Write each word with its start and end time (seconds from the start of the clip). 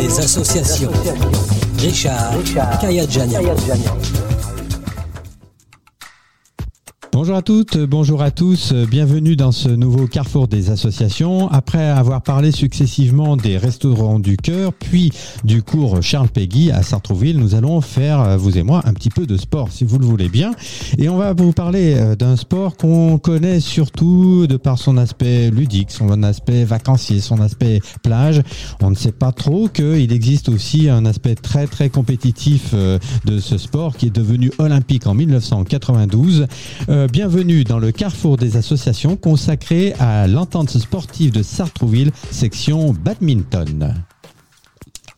des 0.00 0.18
associations. 0.18 0.90
Richard, 1.78 2.32
Richard 2.38 3.99
Bonjour 7.20 7.36
à 7.36 7.42
toutes, 7.42 7.76
bonjour 7.76 8.22
à 8.22 8.30
tous, 8.30 8.72
bienvenue 8.72 9.36
dans 9.36 9.52
ce 9.52 9.68
nouveau 9.68 10.06
carrefour 10.06 10.48
des 10.48 10.70
associations. 10.70 11.50
Après 11.50 11.84
avoir 11.84 12.22
parlé 12.22 12.50
successivement 12.50 13.36
des 13.36 13.58
restaurants 13.58 14.18
du 14.18 14.38
cœur, 14.38 14.72
puis 14.72 15.12
du 15.44 15.62
cours 15.62 16.02
Charles 16.02 16.30
Péguy 16.30 16.70
à 16.70 16.82
Sartrouville, 16.82 17.36
nous 17.36 17.54
allons 17.54 17.82
faire, 17.82 18.38
vous 18.38 18.56
et 18.56 18.62
moi, 18.62 18.80
un 18.86 18.94
petit 18.94 19.10
peu 19.10 19.26
de 19.26 19.36
sport, 19.36 19.68
si 19.70 19.84
vous 19.84 19.98
le 19.98 20.06
voulez 20.06 20.30
bien. 20.30 20.52
Et 20.96 21.10
on 21.10 21.18
va 21.18 21.34
vous 21.34 21.52
parler 21.52 21.94
euh, 21.94 22.16
d'un 22.16 22.36
sport 22.36 22.78
qu'on 22.78 23.18
connaît 23.18 23.60
surtout 23.60 24.46
de 24.46 24.56
par 24.56 24.78
son 24.78 24.96
aspect 24.96 25.50
ludique, 25.50 25.90
son 25.90 26.22
aspect 26.22 26.64
vacancier, 26.64 27.20
son 27.20 27.42
aspect 27.42 27.80
plage. 28.02 28.40
On 28.80 28.88
ne 28.88 28.96
sait 28.96 29.12
pas 29.12 29.32
trop 29.32 29.68
qu'il 29.68 30.10
existe 30.10 30.48
aussi 30.48 30.88
un 30.88 31.04
aspect 31.04 31.34
très 31.34 31.66
très 31.66 31.90
compétitif 31.90 32.70
euh, 32.72 32.98
de 33.26 33.40
ce 33.40 33.58
sport 33.58 33.98
qui 33.98 34.06
est 34.06 34.16
devenu 34.16 34.50
olympique 34.56 35.06
en 35.06 35.12
1992. 35.12 36.46
Euh, 36.88 37.08
bienvenue 37.10 37.64
dans 37.64 37.80
le 37.80 37.90
carrefour 37.90 38.36
des 38.36 38.56
associations 38.56 39.16
consacré 39.16 39.94
à 39.98 40.28
l'entente 40.28 40.70
sportive 40.70 41.32
de 41.32 41.42
Sartrouville, 41.42 42.12
section 42.30 42.92
badminton. 42.92 43.94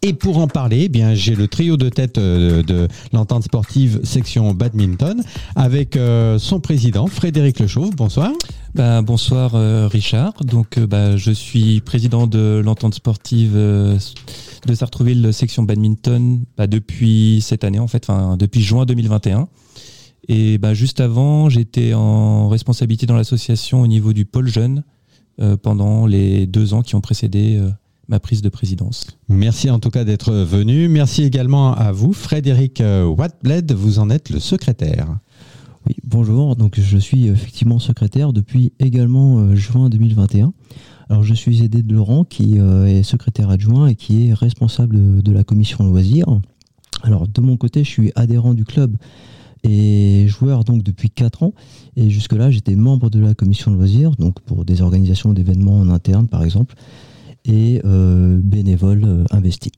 Et 0.00 0.14
pour 0.14 0.38
en 0.38 0.48
parler, 0.48 0.84
eh 0.84 0.88
bien 0.88 1.14
j'ai 1.14 1.34
le 1.34 1.48
trio 1.48 1.76
de 1.76 1.90
tête 1.90 2.16
euh, 2.16 2.62
de 2.62 2.88
l'entente 3.12 3.44
sportive 3.44 4.00
section 4.04 4.54
badminton 4.54 5.22
avec 5.54 5.96
euh, 5.96 6.38
son 6.38 6.60
président 6.60 7.08
Frédéric 7.08 7.60
Lechauve. 7.60 7.94
Bonsoir. 7.94 8.32
Ben, 8.74 9.02
bonsoir 9.02 9.52
Richard. 9.90 10.32
Donc 10.44 10.78
bah, 10.78 11.18
je 11.18 11.30
suis 11.30 11.82
président 11.82 12.26
de 12.26 12.62
l'entente 12.64 12.94
sportive 12.94 13.54
de 13.54 14.74
Sartrouville 14.74 15.34
section 15.34 15.62
badminton 15.62 16.40
bah, 16.56 16.66
depuis 16.66 17.40
cette 17.42 17.64
année 17.64 17.80
en 17.80 17.86
fait, 17.86 18.08
enfin 18.08 18.38
depuis 18.38 18.62
juin 18.62 18.86
2021. 18.86 19.48
Et 20.28 20.58
bah, 20.58 20.74
juste 20.74 21.00
avant, 21.00 21.48
j'étais 21.48 21.94
en 21.94 22.48
responsabilité 22.48 23.06
dans 23.06 23.16
l'association 23.16 23.80
au 23.82 23.86
niveau 23.86 24.12
du 24.12 24.24
pôle 24.24 24.48
jeune 24.48 24.84
euh, 25.40 25.56
pendant 25.56 26.06
les 26.06 26.46
deux 26.46 26.74
ans 26.74 26.82
qui 26.82 26.94
ont 26.94 27.00
précédé 27.00 27.56
euh, 27.58 27.70
ma 28.08 28.20
prise 28.20 28.42
de 28.42 28.48
présidence. 28.48 29.06
Merci 29.28 29.70
en 29.70 29.80
tout 29.80 29.90
cas 29.90 30.04
d'être 30.04 30.32
venu. 30.32 30.88
Merci 30.88 31.24
également 31.24 31.74
à 31.74 31.90
vous, 31.90 32.12
Frédéric 32.12 32.80
euh, 32.80 33.04
Watbled, 33.04 33.72
vous 33.72 33.98
en 33.98 34.10
êtes 34.10 34.30
le 34.30 34.38
secrétaire. 34.38 35.18
Oui, 35.86 35.96
bonjour. 36.04 36.54
Donc 36.54 36.78
je 36.78 36.98
suis 36.98 37.26
effectivement 37.26 37.80
secrétaire 37.80 38.32
depuis 38.32 38.72
également 38.78 39.56
juin 39.56 39.88
2021. 39.88 40.52
Alors 41.08 41.24
je 41.24 41.34
suis 41.34 41.64
aidé 41.64 41.82
de 41.82 41.92
Laurent 41.92 42.24
qui 42.24 42.58
est 42.58 43.02
secrétaire 43.02 43.50
adjoint 43.50 43.88
et 43.88 43.96
qui 43.96 44.28
est 44.28 44.34
responsable 44.34 45.22
de 45.22 45.32
la 45.32 45.42
commission 45.42 45.84
loisirs. 45.84 46.40
Alors 47.02 47.26
de 47.26 47.40
mon 47.40 47.56
côté, 47.56 47.82
je 47.82 47.88
suis 47.88 48.12
adhérent 48.14 48.54
du 48.54 48.64
club 48.64 48.96
et 49.64 50.26
joueur 50.28 50.64
donc 50.64 50.82
depuis 50.82 51.10
4 51.10 51.42
ans. 51.42 51.54
Et 51.96 52.10
jusque-là, 52.10 52.50
j'étais 52.50 52.74
membre 52.74 53.10
de 53.10 53.20
la 53.20 53.34
commission 53.34 53.70
de 53.70 53.76
loisirs, 53.76 54.12
donc 54.16 54.40
pour 54.40 54.64
des 54.64 54.82
organisations 54.82 55.32
d'événements 55.32 55.80
en 55.80 55.88
interne 55.90 56.28
par 56.28 56.42
exemple, 56.42 56.74
et 57.44 57.80
euh, 57.84 58.38
bénévole 58.42 59.04
euh, 59.04 59.24
investi. 59.30 59.72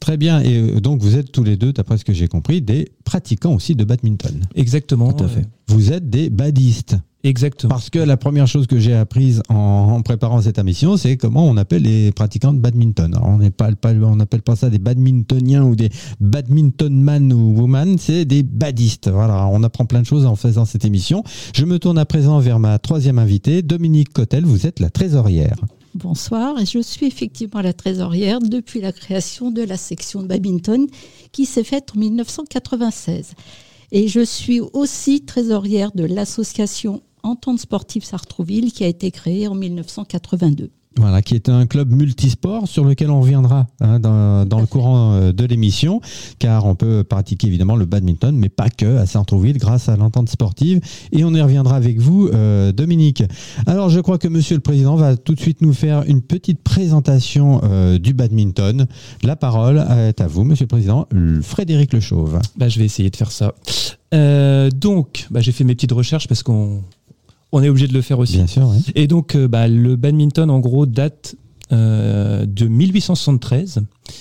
Très 0.00 0.16
bien. 0.18 0.40
Et 0.42 0.58
euh, 0.58 0.80
donc, 0.80 1.00
vous 1.00 1.16
êtes 1.16 1.32
tous 1.32 1.44
les 1.44 1.56
deux, 1.56 1.72
d'après 1.72 1.96
ce 1.96 2.04
que 2.04 2.12
j'ai 2.12 2.28
compris, 2.28 2.60
des 2.60 2.92
pratiquants 3.04 3.54
aussi 3.54 3.74
de 3.74 3.84
badminton. 3.84 4.42
Exactement. 4.54 5.12
Tout 5.12 5.24
à 5.24 5.28
fait. 5.28 5.46
Vous 5.68 5.92
êtes 5.92 6.10
des 6.10 6.28
badistes. 6.28 6.96
Exactement. 7.24 7.70
Parce 7.70 7.88
que 7.88 7.98
la 7.98 8.18
première 8.18 8.46
chose 8.46 8.66
que 8.66 8.78
j'ai 8.78 8.94
apprise 8.94 9.42
en, 9.48 10.02
préparant 10.02 10.42
cette 10.42 10.58
émission, 10.58 10.98
c'est 10.98 11.16
comment 11.16 11.46
on 11.46 11.56
appelle 11.56 11.82
les 11.82 12.12
pratiquants 12.12 12.52
de 12.52 12.58
badminton. 12.58 13.18
on 13.22 13.38
n'est 13.38 13.50
pas, 13.50 13.70
on 14.02 14.16
n'appelle 14.16 14.42
pas 14.42 14.56
ça 14.56 14.68
des 14.68 14.78
badmintoniens 14.78 15.64
ou 15.64 15.74
des 15.74 15.88
badmintonman 16.20 17.32
ou 17.32 17.58
woman, 17.58 17.96
c'est 17.98 18.26
des 18.26 18.42
badistes. 18.42 19.08
Voilà, 19.08 19.48
on 19.50 19.62
apprend 19.62 19.86
plein 19.86 20.02
de 20.02 20.06
choses 20.06 20.26
en 20.26 20.36
faisant 20.36 20.66
cette 20.66 20.84
émission. 20.84 21.24
Je 21.54 21.64
me 21.64 21.78
tourne 21.78 21.96
à 21.96 22.04
présent 22.04 22.38
vers 22.40 22.58
ma 22.58 22.78
troisième 22.78 23.18
invitée, 23.18 23.62
Dominique 23.62 24.12
Cotel. 24.12 24.44
Vous 24.44 24.66
êtes 24.66 24.78
la 24.78 24.90
trésorière. 24.90 25.56
Bonsoir, 25.94 26.60
et 26.60 26.66
je 26.66 26.80
suis 26.80 27.06
effectivement 27.06 27.62
la 27.62 27.72
trésorière 27.72 28.40
depuis 28.40 28.82
la 28.82 28.92
création 28.92 29.50
de 29.50 29.62
la 29.62 29.78
section 29.78 30.22
de 30.22 30.26
badminton 30.26 30.86
qui 31.32 31.46
s'est 31.46 31.64
faite 31.64 31.92
en 31.96 32.00
1996. 32.00 33.32
Et 33.92 34.08
je 34.08 34.20
suis 34.20 34.60
aussi 34.60 35.24
trésorière 35.24 35.92
de 35.94 36.04
l'association 36.04 37.00
Entente 37.24 37.58
sportive 37.58 38.04
Sartrouville 38.04 38.72
qui 38.72 38.84
a 38.84 38.86
été 38.86 39.10
créée 39.10 39.48
en 39.48 39.54
1982. 39.54 40.70
Voilà, 40.96 41.22
qui 41.22 41.34
est 41.34 41.48
un 41.48 41.66
club 41.66 41.90
multisport 41.90 42.68
sur 42.68 42.84
lequel 42.84 43.10
on 43.10 43.20
reviendra 43.20 43.66
hein, 43.80 43.98
dans, 43.98 44.60
le 44.60 44.66
courant 44.66 45.14
euh, 45.14 45.32
de 45.32 45.44
l'émission, 45.44 46.00
car 46.38 46.66
on 46.66 46.76
peut 46.76 47.02
pratiquer 47.02 47.48
évidemment 47.48 47.74
le 47.74 47.84
badminton, 47.84 48.36
mais 48.36 48.48
pas 48.48 48.70
que 48.70 48.98
à 48.98 49.06
Sartrouville 49.06 49.58
grâce 49.58 49.88
à 49.88 49.96
l'entente 49.96 50.28
sportive. 50.28 50.80
Et 51.10 51.24
on 51.24 51.34
y 51.34 51.40
reviendra 51.40 51.74
avec 51.74 51.98
vous, 51.98 52.28
euh, 52.28 52.70
Dominique. 52.70 53.24
Alors, 53.66 53.88
je 53.88 53.98
crois 53.98 54.18
que 54.18 54.28
Monsieur 54.28 54.54
le 54.54 54.60
Président 54.60 54.94
va 54.94 55.16
tout 55.16 55.34
de 55.34 55.40
suite 55.40 55.62
nous 55.62 55.72
faire 55.72 56.04
une 56.06 56.22
petite 56.22 56.62
présentation 56.62 57.60
euh, 57.64 57.98
du 57.98 58.14
badminton. 58.14 58.86
La 59.24 59.34
parole 59.34 59.78
est 59.78 60.20
à 60.20 60.28
vous, 60.28 60.44
Monsieur 60.44 60.64
le 60.64 60.68
Président, 60.68 61.08
Frédéric 61.42 61.92
Le 61.92 62.00
Chauve. 62.00 62.38
Bah, 62.56 62.68
je 62.68 62.78
vais 62.78 62.84
essayer 62.84 63.10
de 63.10 63.16
faire 63.16 63.32
ça. 63.32 63.52
donc, 64.70 65.26
bah, 65.30 65.40
j'ai 65.40 65.50
fait 65.50 65.64
mes 65.64 65.74
petites 65.74 65.92
recherches 65.92 66.28
parce 66.28 66.44
qu'on 66.44 66.82
on 67.54 67.62
est 67.62 67.68
obligé 67.68 67.86
de 67.86 67.94
le 67.94 68.02
faire 68.02 68.18
aussi. 68.18 68.36
Bien 68.36 68.48
sûr, 68.48 68.70
Et 68.96 69.06
donc, 69.06 69.36
euh, 69.36 69.46
bah, 69.46 69.68
le 69.68 69.94
badminton, 69.94 70.50
en 70.50 70.58
gros, 70.58 70.86
date 70.86 71.36
euh, 71.72 72.44
de 72.46 72.66
1873 72.66 73.80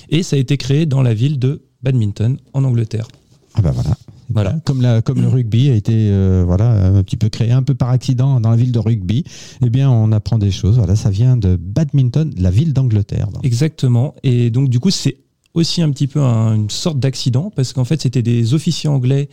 et 0.10 0.24
ça 0.24 0.36
a 0.36 0.40
été 0.40 0.56
créé 0.58 0.86
dans 0.86 1.02
la 1.02 1.16
ville 1.16 1.40
de 1.40 1.64
Badminton, 1.82 2.38
en 2.54 2.64
Angleterre. 2.64 3.08
Ah 3.56 3.62
bah 3.62 3.72
voilà. 3.72 3.98
Voilà. 4.30 4.56
Comme, 4.66 4.82
la, 4.82 5.02
comme 5.02 5.22
le 5.22 5.28
rugby 5.28 5.70
a 5.70 5.76
été 5.76 5.94
euh, 5.94 6.44
voilà, 6.46 6.72
un 6.72 7.04
petit 7.04 7.18
peu 7.18 7.30
créé 7.30 7.52
un 7.52 7.62
peu 7.62 7.76
par 7.76 7.90
accident 7.90 8.40
dans 8.40 8.52
la 8.52 8.56
ville 8.56 8.72
de 8.72 8.80
rugby, 8.80 9.26
eh 9.64 9.70
bien 9.70 9.92
on 9.92 10.12
apprend 10.12 10.38
des 10.38 10.50
choses. 10.50 10.78
Voilà, 10.78 10.96
ça 10.96 11.10
vient 11.10 11.36
de 11.36 11.56
Badminton, 11.56 12.34
la 12.38 12.50
ville 12.50 12.74
d'Angleterre. 12.74 13.28
Exactement. 13.44 14.16
Et 14.24 14.50
donc 14.50 14.70
du 14.70 14.80
coup 14.80 14.90
c'est 14.90 15.18
aussi 15.54 15.82
un 15.82 15.92
petit 15.92 16.08
peu 16.08 16.20
une 16.22 16.70
sorte 16.70 17.00
d'accident 17.00 17.52
parce 17.56 17.74
qu'en 17.74 17.84
fait 17.84 18.02
c'était 18.02 18.24
des 18.24 18.54
officiers 18.54 18.90
anglais 18.90 19.30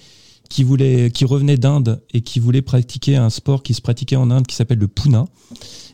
qui, 0.50 0.64
voulait, 0.64 1.10
qui 1.10 1.24
revenait 1.24 1.56
d'Inde 1.56 2.02
et 2.12 2.20
qui 2.20 2.40
voulait 2.40 2.60
pratiquer 2.60 3.16
un 3.16 3.30
sport 3.30 3.62
qui 3.62 3.72
se 3.72 3.80
pratiquait 3.80 4.16
en 4.16 4.30
Inde 4.30 4.46
qui 4.46 4.56
s'appelle 4.56 4.78
le 4.78 4.88
Puna 4.88 5.24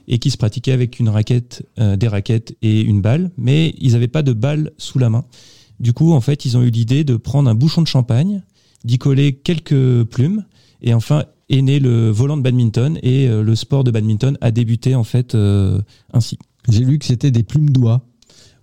et 0.08 0.18
qui 0.18 0.30
se 0.30 0.36
pratiquait 0.36 0.72
avec 0.72 0.98
une 0.98 1.08
raquette, 1.08 1.64
euh, 1.78 1.96
des 1.96 2.08
raquettes 2.08 2.56
et 2.62 2.80
une 2.80 3.00
balle, 3.00 3.30
mais 3.36 3.74
ils 3.78 3.92
n'avaient 3.92 4.08
pas 4.08 4.22
de 4.22 4.32
balle 4.32 4.72
sous 4.78 4.98
la 4.98 5.10
main. 5.10 5.24
Du 5.78 5.92
coup, 5.92 6.12
en 6.12 6.20
fait, 6.20 6.44
ils 6.44 6.56
ont 6.56 6.62
eu 6.62 6.70
l'idée 6.70 7.04
de 7.04 7.16
prendre 7.16 7.50
un 7.50 7.54
bouchon 7.54 7.82
de 7.82 7.86
champagne, 7.86 8.42
d'y 8.84 8.98
coller 8.98 9.34
quelques 9.34 10.04
plumes, 10.04 10.44
et 10.80 10.94
enfin 10.94 11.24
est 11.48 11.62
né 11.62 11.78
le 11.78 12.10
volant 12.10 12.36
de 12.36 12.42
badminton 12.42 12.98
et 13.02 13.28
euh, 13.28 13.42
le 13.42 13.54
sport 13.54 13.84
de 13.84 13.90
badminton 13.90 14.36
a 14.40 14.50
débuté 14.50 14.94
en 14.94 15.04
fait 15.04 15.34
euh, 15.34 15.80
ainsi. 16.12 16.38
J'ai 16.68 16.84
lu 16.84 16.98
que 16.98 17.04
c'était 17.04 17.30
des 17.30 17.42
plumes 17.42 17.70
d'oie. 17.70 18.04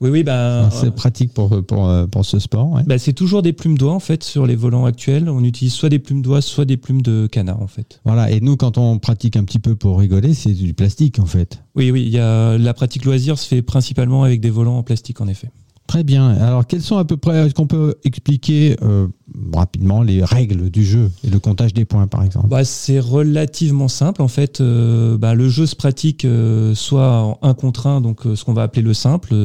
Oui, 0.03 0.09
oui, 0.09 0.23
bah, 0.23 0.69
c'est 0.69 0.93
pratique 0.93 1.33
pour, 1.33 1.65
pour, 1.65 1.87
euh, 1.87 2.07
pour 2.07 2.25
ce 2.25 2.37
sport. 2.37 2.81
Bah, 2.85 2.97
c'est 2.97 3.13
toujours 3.13 3.41
des 3.41 3.53
plumes 3.53 3.77
d'oie 3.77 3.93
en 3.93 4.01
fait 4.01 4.21
sur 4.21 4.45
les 4.45 4.57
volants 4.57 4.83
actuels. 4.83 5.29
On 5.29 5.41
utilise 5.45 5.71
soit 5.71 5.87
des 5.87 5.99
plumes 5.99 6.21
d'oie, 6.21 6.41
soit 6.41 6.65
des 6.65 6.75
plumes 6.75 7.01
de 7.01 7.25
canard 7.25 7.61
en 7.61 7.67
fait. 7.67 8.01
Voilà. 8.03 8.29
Et 8.29 8.41
nous, 8.41 8.57
quand 8.57 8.77
on 8.77 8.99
pratique 8.99 9.37
un 9.37 9.45
petit 9.45 9.59
peu 9.59 9.75
pour 9.75 9.97
rigoler, 9.97 10.33
c'est 10.33 10.51
du 10.51 10.73
plastique 10.73 11.19
en 11.19 11.25
fait. 11.25 11.63
Oui, 11.75 11.89
oui. 11.89 12.01
Il 12.01 12.09
y 12.11 12.19
a 12.19 12.57
la 12.57 12.73
pratique 12.73 13.05
loisir 13.05 13.39
se 13.39 13.47
fait 13.47 13.61
principalement 13.61 14.23
avec 14.23 14.41
des 14.41 14.49
volants 14.49 14.77
en 14.77 14.83
plastique 14.83 15.21
en 15.21 15.27
effet. 15.29 15.51
Très 15.87 16.03
bien. 16.03 16.29
Alors, 16.29 16.65
quelles 16.65 16.81
sont 16.81 16.97
à 16.97 17.05
peu 17.05 17.17
près, 17.17 17.45
est-ce 17.45 17.53
qu'on 17.53 17.67
peut 17.67 17.95
expliquer 18.03 18.77
euh, 18.81 19.07
rapidement 19.53 20.01
les 20.01 20.23
règles 20.23 20.69
du 20.69 20.83
jeu 20.83 21.11
et 21.23 21.29
le 21.29 21.39
comptage 21.39 21.73
des 21.73 21.85
points, 21.85 22.07
par 22.07 22.23
exemple? 22.23 22.47
Bah, 22.47 22.63
C'est 22.63 22.99
relativement 22.99 23.89
simple. 23.89 24.21
En 24.21 24.27
fait, 24.27 24.61
euh, 24.61 25.17
bah, 25.17 25.35
le 25.35 25.49
jeu 25.49 25.65
se 25.65 25.75
pratique 25.75 26.23
euh, 26.25 26.73
soit 26.73 27.19
en 27.19 27.37
un 27.41 27.53
contre 27.53 27.87
un, 27.87 27.99
donc 27.99 28.21
ce 28.23 28.43
qu'on 28.43 28.53
va 28.53 28.63
appeler 28.63 28.81
le 28.81 28.93
simple, 28.93 29.35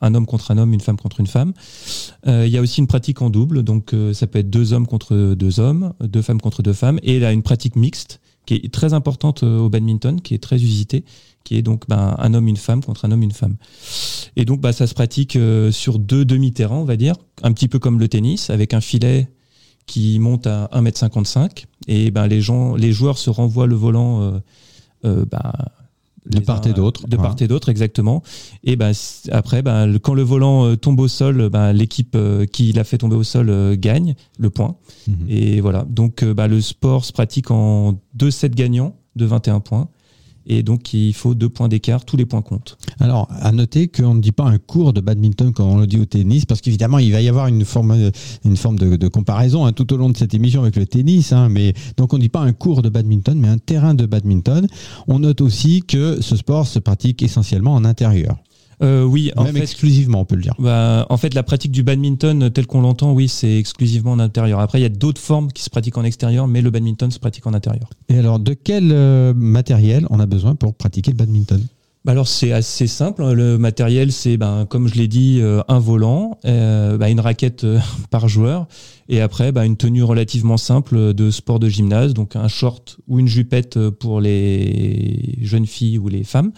un 0.00 0.14
homme 0.14 0.26
contre 0.26 0.52
un 0.52 0.58
homme, 0.58 0.72
une 0.72 0.80
femme 0.80 0.96
contre 0.96 1.20
une 1.20 1.26
femme. 1.26 1.52
Il 2.26 2.48
y 2.48 2.56
a 2.56 2.60
aussi 2.60 2.80
une 2.80 2.86
pratique 2.86 3.20
en 3.20 3.28
double, 3.28 3.62
donc 3.62 3.94
ça 4.12 4.26
peut 4.26 4.38
être 4.38 4.50
deux 4.50 4.72
hommes 4.72 4.86
contre 4.86 5.34
deux 5.34 5.60
hommes, 5.60 5.92
deux 6.00 6.22
femmes 6.22 6.40
contre 6.40 6.62
deux 6.62 6.72
femmes, 6.72 6.98
et 7.02 7.24
a 7.24 7.32
une 7.32 7.42
pratique 7.42 7.76
mixte 7.76 8.20
qui 8.46 8.54
est 8.54 8.72
très 8.72 8.92
importante 8.92 9.42
au 9.42 9.68
badminton, 9.68 10.20
qui 10.20 10.34
est 10.34 10.42
très 10.42 10.56
usitée, 10.56 11.04
qui 11.44 11.56
est 11.56 11.62
donc 11.62 11.88
ben, 11.88 12.16
un 12.18 12.34
homme, 12.34 12.48
une 12.48 12.56
femme 12.56 12.82
contre 12.82 13.04
un 13.04 13.12
homme, 13.12 13.22
une 13.22 13.32
femme. 13.32 13.56
Et 14.36 14.44
donc, 14.44 14.60
bah, 14.60 14.72
ça 14.72 14.86
se 14.86 14.94
pratique 14.94 15.36
euh, 15.36 15.70
sur 15.70 15.98
deux 15.98 16.24
demi-terrains, 16.24 16.76
on 16.76 16.84
va 16.84 16.96
dire, 16.96 17.14
un 17.42 17.52
petit 17.52 17.68
peu 17.68 17.78
comme 17.78 18.00
le 18.00 18.08
tennis, 18.08 18.50
avec 18.50 18.74
un 18.74 18.80
filet 18.80 19.28
qui 19.86 20.18
monte 20.18 20.46
à 20.46 20.70
1m55. 20.72 21.66
Et 21.86 22.10
ben, 22.10 22.26
les, 22.26 22.40
gens, 22.40 22.74
les 22.74 22.92
joueurs 22.92 23.18
se 23.18 23.30
renvoient 23.30 23.66
le 23.66 23.76
volant 23.76 24.22
euh, 24.22 24.38
euh, 25.04 25.24
ben, 25.30 25.52
de 26.26 26.40
part 26.40 26.66
et 26.66 26.72
d'autre. 26.72 27.06
De 27.06 27.16
part 27.16 27.36
et 27.40 27.48
d'autre, 27.48 27.68
exactement. 27.68 28.22
Et 28.62 28.76
ben, 28.76 28.92
après, 29.30 29.62
ben, 29.62 29.98
quand 29.98 30.14
le 30.14 30.22
volant 30.22 30.76
tombe 30.76 31.00
au 31.00 31.08
sol, 31.08 31.48
ben, 31.48 31.72
l'équipe 31.72 32.16
qui 32.52 32.72
l'a 32.72 32.84
fait 32.84 32.98
tomber 32.98 33.16
au 33.16 33.24
sol 33.24 33.76
gagne 33.76 34.14
le 34.38 34.50
point. 34.50 34.76
Mhm. 35.06 35.26
Et 35.28 35.60
voilà. 35.60 35.84
Donc, 35.88 36.24
ben, 36.24 36.46
le 36.46 36.60
sport 36.60 37.04
se 37.04 37.12
pratique 37.12 37.50
en 37.50 38.00
deux 38.14 38.30
sets 38.30 38.50
gagnants 38.50 38.96
de 39.16 39.24
21 39.26 39.60
points. 39.60 39.88
Et 40.46 40.62
donc, 40.62 40.92
il 40.92 41.14
faut 41.14 41.34
deux 41.34 41.48
points 41.48 41.68
d'écart, 41.68 42.04
tous 42.04 42.16
les 42.16 42.26
points 42.26 42.42
comptent. 42.42 42.76
Alors, 43.00 43.28
à 43.30 43.52
noter 43.52 43.88
qu'on 43.88 44.14
ne 44.14 44.20
dit 44.20 44.32
pas 44.32 44.44
un 44.44 44.58
cours 44.58 44.92
de 44.92 45.00
badminton 45.00 45.52
comme 45.52 45.68
on 45.68 45.78
le 45.78 45.86
dit 45.86 45.98
au 45.98 46.04
tennis, 46.04 46.44
parce 46.44 46.60
qu'évidemment, 46.60 46.98
il 46.98 47.12
va 47.12 47.20
y 47.22 47.28
avoir 47.28 47.46
une 47.46 47.64
forme, 47.64 47.96
de, 47.96 49.08
comparaison 49.08 49.64
hein, 49.64 49.72
tout 49.72 49.92
au 49.92 49.96
long 49.96 50.10
de 50.10 50.16
cette 50.16 50.34
émission 50.34 50.62
avec 50.62 50.76
le 50.76 50.86
tennis. 50.86 51.32
Hein, 51.32 51.48
mais 51.48 51.74
donc, 51.96 52.12
on 52.12 52.16
ne 52.16 52.22
dit 52.22 52.28
pas 52.28 52.40
un 52.40 52.52
cours 52.52 52.82
de 52.82 52.88
badminton, 52.88 53.38
mais 53.38 53.48
un 53.48 53.58
terrain 53.58 53.94
de 53.94 54.06
badminton. 54.06 54.66
On 55.08 55.20
note 55.20 55.40
aussi 55.40 55.82
que 55.82 56.20
ce 56.20 56.36
sport 56.36 56.66
se 56.66 56.78
pratique 56.78 57.22
essentiellement 57.22 57.74
en 57.74 57.84
intérieur. 57.84 58.36
Euh, 58.82 59.04
oui, 59.04 59.30
en 59.36 59.44
Même 59.44 59.56
exclusivement, 59.56 60.20
on 60.20 60.24
peut 60.24 60.36
le 60.36 60.42
dire. 60.42 60.54
Bah, 60.58 61.06
en 61.08 61.16
fait, 61.16 61.34
la 61.34 61.42
pratique 61.42 61.72
du 61.72 61.82
badminton, 61.82 62.50
tel 62.50 62.66
qu'on 62.66 62.80
l'entend, 62.80 63.12
oui, 63.12 63.28
c'est 63.28 63.58
exclusivement 63.58 64.12
en 64.12 64.18
intérieur. 64.18 64.60
Après, 64.60 64.78
il 64.80 64.82
y 64.82 64.86
a 64.86 64.90
d'autres 64.90 65.20
formes 65.20 65.52
qui 65.52 65.62
se 65.62 65.70
pratiquent 65.70 65.98
en 65.98 66.04
extérieur, 66.04 66.46
mais 66.48 66.62
le 66.62 66.70
badminton 66.70 67.10
se 67.10 67.18
pratique 67.18 67.46
en 67.46 67.54
intérieur. 67.54 67.88
Et 68.08 68.18
alors, 68.18 68.38
de 68.38 68.54
quel 68.54 68.90
euh, 68.92 69.32
matériel 69.34 70.06
on 70.10 70.20
a 70.20 70.26
besoin 70.26 70.54
pour 70.54 70.74
pratiquer 70.74 71.10
le 71.10 71.16
badminton? 71.16 71.60
Bah 72.04 72.12
alors 72.12 72.28
c'est 72.28 72.52
assez 72.52 72.86
simple. 72.86 73.22
Hein. 73.22 73.32
Le 73.32 73.56
matériel, 73.56 74.12
c'est 74.12 74.36
ben, 74.36 74.66
comme 74.66 74.88
je 74.88 74.94
l'ai 74.96 75.08
dit, 75.08 75.38
euh, 75.40 75.62
un 75.68 75.78
volant, 75.78 76.38
bah, 76.44 77.08
une 77.08 77.20
raquette 77.20 77.66
par 78.10 78.28
joueur, 78.28 78.66
et 79.08 79.22
après 79.22 79.52
bah, 79.52 79.64
une 79.64 79.78
tenue 79.78 80.02
relativement 80.02 80.58
simple 80.58 81.14
de 81.14 81.30
sport 81.30 81.58
de 81.58 81.70
gymnase, 81.70 82.12
donc 82.12 82.36
un 82.36 82.48
short 82.48 82.98
ou 83.08 83.20
une 83.20 83.28
jupette 83.28 83.88
pour 83.88 84.20
les 84.20 85.38
jeunes 85.40 85.64
filles 85.64 85.96
ou 85.96 86.08
les 86.08 86.24
femmes, 86.24 86.52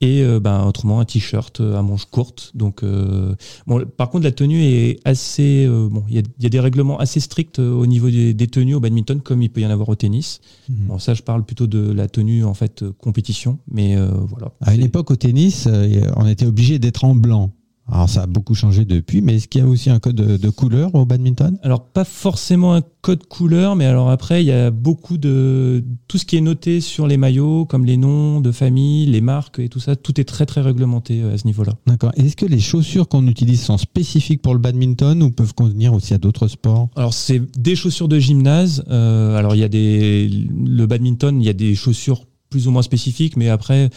et 0.00 0.22
euh, 0.22 0.38
ben, 0.38 0.64
autrement 0.64 1.00
un 1.00 1.04
t-shirt 1.04 1.60
euh, 1.60 1.76
à 1.76 1.82
manches 1.82 2.06
courtes. 2.06 2.52
Donc, 2.54 2.82
euh, 2.82 3.34
bon, 3.66 3.84
par 3.96 4.10
contre, 4.10 4.24
la 4.24 4.32
tenue 4.32 4.62
est 4.62 5.00
assez. 5.04 5.66
bon, 5.68 6.04
il 6.08 6.22
y, 6.38 6.46
a 6.46 6.48
des 6.48 6.60
règlements 6.60 6.98
assez 6.98 7.20
stricts 7.20 7.58
au 7.58 7.86
niveau 7.86 8.10
des, 8.10 8.34
tenues 8.46 8.74
au 8.74 8.80
badminton, 8.80 9.20
comme 9.20 9.42
il 9.42 9.50
peut 9.50 9.60
y 9.60 9.66
en 9.66 9.70
avoir 9.70 9.88
au 9.88 9.94
tennis. 9.94 10.40
Mhm. 10.68 10.76
Bon, 10.86 10.98
ça, 10.98 11.14
je 11.14 11.22
parle 11.22 11.44
plutôt 11.44 11.66
de 11.66 11.90
la 11.90 12.08
tenue 12.08 12.44
en 12.44 12.54
fait 12.54 12.84
compétition, 12.98 13.58
mais 13.70 13.96
voilà. 13.96 14.52
À 14.60 14.74
une 14.74 14.82
époque 14.82 15.10
au 15.10 15.16
tennis, 15.16 15.68
on 16.16 16.26
était 16.26 16.46
obligé 16.46 16.78
d'être 16.78 17.04
en 17.04 17.14
blanc. 17.14 17.50
Alors 17.90 18.08
ça 18.08 18.22
a 18.22 18.26
beaucoup 18.26 18.54
changé 18.54 18.84
depuis, 18.84 19.22
mais 19.22 19.36
est-ce 19.36 19.48
qu'il 19.48 19.62
y 19.62 19.64
a 19.64 19.66
aussi 19.66 19.88
un 19.88 19.98
code 19.98 20.16
de, 20.16 20.50
couleur 20.50 20.94
au 20.94 21.04
badminton? 21.04 21.58
Alors 21.62 21.84
pas 21.84 22.04
forcément 22.04 22.74
un 22.74 22.82
code 23.00 23.26
couleur, 23.26 23.76
mais 23.76 23.86
alors 23.86 24.10
après 24.10 24.42
il 24.42 24.46
y 24.46 24.52
a 24.52 24.70
beaucoup 24.70 25.16
de 25.16 25.82
tout 26.06 26.18
ce 26.18 26.26
qui 26.26 26.36
est 26.36 26.42
noté 26.42 26.80
sur 26.80 27.06
les 27.06 27.16
maillots, 27.16 27.64
comme 27.64 27.86
les 27.86 27.96
noms 27.96 28.40
de 28.40 28.52
famille, 28.52 29.06
les 29.06 29.20
marques 29.20 29.58
et 29.58 29.68
tout 29.68 29.80
ça, 29.80 29.96
tout 29.96 30.20
est 30.20 30.24
très 30.24 30.44
très 30.44 30.60
réglementé 30.60 31.22
euh, 31.22 31.34
à 31.34 31.38
ce 31.38 31.46
niveau-là. 31.46 31.72
D'accord. 31.86 32.12
Est-ce 32.16 32.36
que 32.36 32.46
les 32.46 32.60
chaussures 32.60 33.08
qu'on 33.08 33.26
utilise 33.26 33.62
sont 33.62 33.78
spécifiques 33.78 34.42
pour 34.42 34.52
le 34.52 34.60
badminton 34.60 35.22
ou 35.22 35.30
peuvent 35.30 35.54
convenir 35.54 35.94
aussi 35.94 36.12
à 36.12 36.18
d'autres 36.18 36.48
sports? 36.48 36.88
Alors 36.94 37.14
c'est 37.14 37.40
des 37.58 37.74
chaussures 37.74 38.08
de 38.08 38.18
gymnase. 38.18 38.84
Euh, 38.88 39.36
alors 39.36 39.54
il 39.54 39.60
y 39.60 39.64
a 39.64 39.68
des 39.68 40.28
le 40.28 40.86
badminton, 40.86 41.40
il 41.40 41.46
y 41.46 41.50
a 41.50 41.54
des 41.54 41.74
chaussures 41.74 42.27
plus 42.50 42.68
ou 42.68 42.70
moins 42.70 42.82
spécifiques, 42.82 43.36
mais 43.36 43.48
après, 43.48 43.90